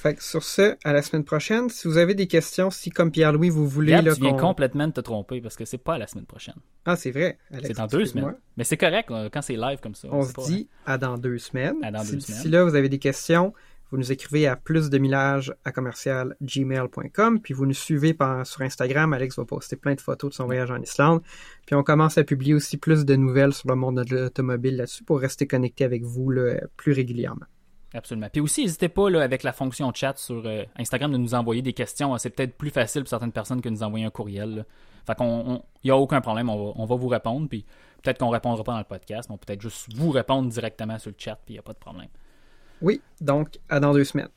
Fait 0.04 0.16
que 0.16 0.22
sur 0.22 0.44
ce, 0.44 0.76
à 0.84 0.92
la 0.92 1.02
semaine 1.02 1.24
prochaine. 1.24 1.70
Si 1.70 1.88
vous 1.88 1.98
avez 1.98 2.14
des 2.14 2.28
questions, 2.28 2.70
si 2.70 2.90
comme 2.90 3.10
Pierre-Louis, 3.10 3.50
vous 3.50 3.66
voulez. 3.66 3.94
Gab, 3.94 4.06
là, 4.06 4.14
tu 4.14 4.20
viens 4.20 4.34
complètement 4.34 4.86
de 4.86 4.92
te 4.92 5.00
tromper 5.00 5.40
parce 5.40 5.56
que 5.56 5.64
c'est 5.64 5.78
pas 5.78 5.98
la 5.98 6.08
semaine 6.08 6.26
prochaine. 6.26 6.58
Ah, 6.84 6.98
c'est 6.98 7.12
vrai. 7.12 7.38
C'est 7.62 7.78
dans 7.78 7.88
deux 7.88 8.06
semaines. 8.08 8.36
Mais 8.58 8.66
c'est 8.66 8.76
correct 8.76 9.10
euh, 9.12 9.30
quand 9.32 9.42
c'est 9.42 9.56
live 9.56 9.80
comme 9.82 9.96
ça. 9.96 10.10
On 10.12 10.24
se 10.24 10.34
pas, 10.34 10.44
dit 10.44 10.68
à 10.86 10.98
dans 10.98 11.18
deux 11.18 11.38
semaines. 11.38 11.78
À 11.84 11.92
dans 11.92 12.04
si 12.04 12.16
deux 12.16 12.20
semaines. 12.20 12.52
là, 12.52 12.66
vous 12.66 12.76
avez 12.76 12.90
des 12.90 13.00
questions, 13.00 13.54
vous 13.92 13.98
nous 13.98 14.12
écrivez 14.12 14.46
à 14.46 14.58
plus 14.58 14.90
de 14.90 14.98
millage 14.98 15.56
à 15.64 15.72
commercial 15.72 16.36
gmail.com, 16.42 17.40
puis 17.40 17.54
vous 17.54 17.66
nous 17.66 17.74
suivez 17.74 18.14
par, 18.14 18.46
sur 18.46 18.60
Instagram. 18.60 19.14
Alex 19.14 19.38
va 19.38 19.46
poster 19.46 19.78
plein 19.78 19.96
de 19.96 20.02
photos 20.02 20.32
de 20.32 20.36
son 20.36 20.48
voyage 20.48 20.70
en 20.70 20.82
Islande. 20.82 21.22
Puis 21.66 21.76
on 21.76 21.84
commence 21.84 22.18
à 22.18 22.26
publier 22.26 22.54
aussi 22.54 22.76
plus 22.76 23.06
de 23.06 23.16
nouvelles 23.16 23.54
sur 23.54 23.70
le 23.70 23.76
monde 23.76 24.04
de 24.04 24.16
l'automobile 24.16 24.76
là-dessus 24.76 25.06
pour 25.06 25.22
rester 25.22 25.48
connecté 25.48 25.86
avec 25.86 26.04
vous 26.04 26.30
là, 26.30 26.56
plus 26.76 26.92
régulièrement. 26.92 27.46
Absolument. 27.94 28.28
Puis 28.32 28.42
aussi, 28.42 28.62
n'hésitez 28.64 28.90
pas 28.90 29.10
là, 29.10 29.22
avec 29.22 29.44
la 29.44 29.54
fonction 29.54 29.92
chat 29.94 30.18
sur 30.18 30.44
euh, 30.46 30.64
Instagram 30.78 31.12
de 31.12 31.18
nous 31.18 31.36
envoyer 31.36 31.62
des 31.62 31.74
questions. 31.74 32.18
C'est 32.18 32.32
peut-être 32.32 32.58
plus 32.58 32.72
facile 32.72 33.04
pour 33.04 33.10
certaines 33.10 33.32
personnes 33.32 33.62
que 33.62 33.70
de 33.70 33.74
nous 33.74 33.84
envoyer 33.84 34.06
un 34.06 34.10
courriel. 34.10 34.56
là. 34.56 34.64
Fait 35.06 35.16
qu'on, 35.16 35.62
n'y 35.84 35.92
a 35.92 35.98
aucun 35.98 36.22
problème, 36.22 36.50
on 36.50 36.66
va, 36.66 36.72
on 36.76 36.86
va 36.86 36.96
vous 36.96 37.08
répondre. 37.08 37.48
Puis 37.48 37.66
peut-être 38.02 38.18
qu'on 38.18 38.30
répondra 38.30 38.64
pas 38.64 38.72
dans 38.74 38.80
le 38.80 38.84
podcast, 38.84 39.30
mais 39.30 39.36
on 39.36 39.38
peut 39.38 39.46
peut-être 39.46 39.62
juste 39.62 39.94
vous 39.94 40.12
répondre 40.12 40.50
directement 40.50 40.98
sur 40.98 41.12
le 41.12 41.16
chat, 41.18 41.36
puis 41.46 41.54
il 41.54 41.56
n'y 41.56 41.60
a 41.60 41.64
pas 41.64 41.74
de 41.74 41.80
problème. 41.80 42.08
Oui, 42.82 43.02
donc 43.22 43.60
à 43.70 43.80
dans 43.80 43.94
deux 43.94 44.04
semaines. 44.04 44.30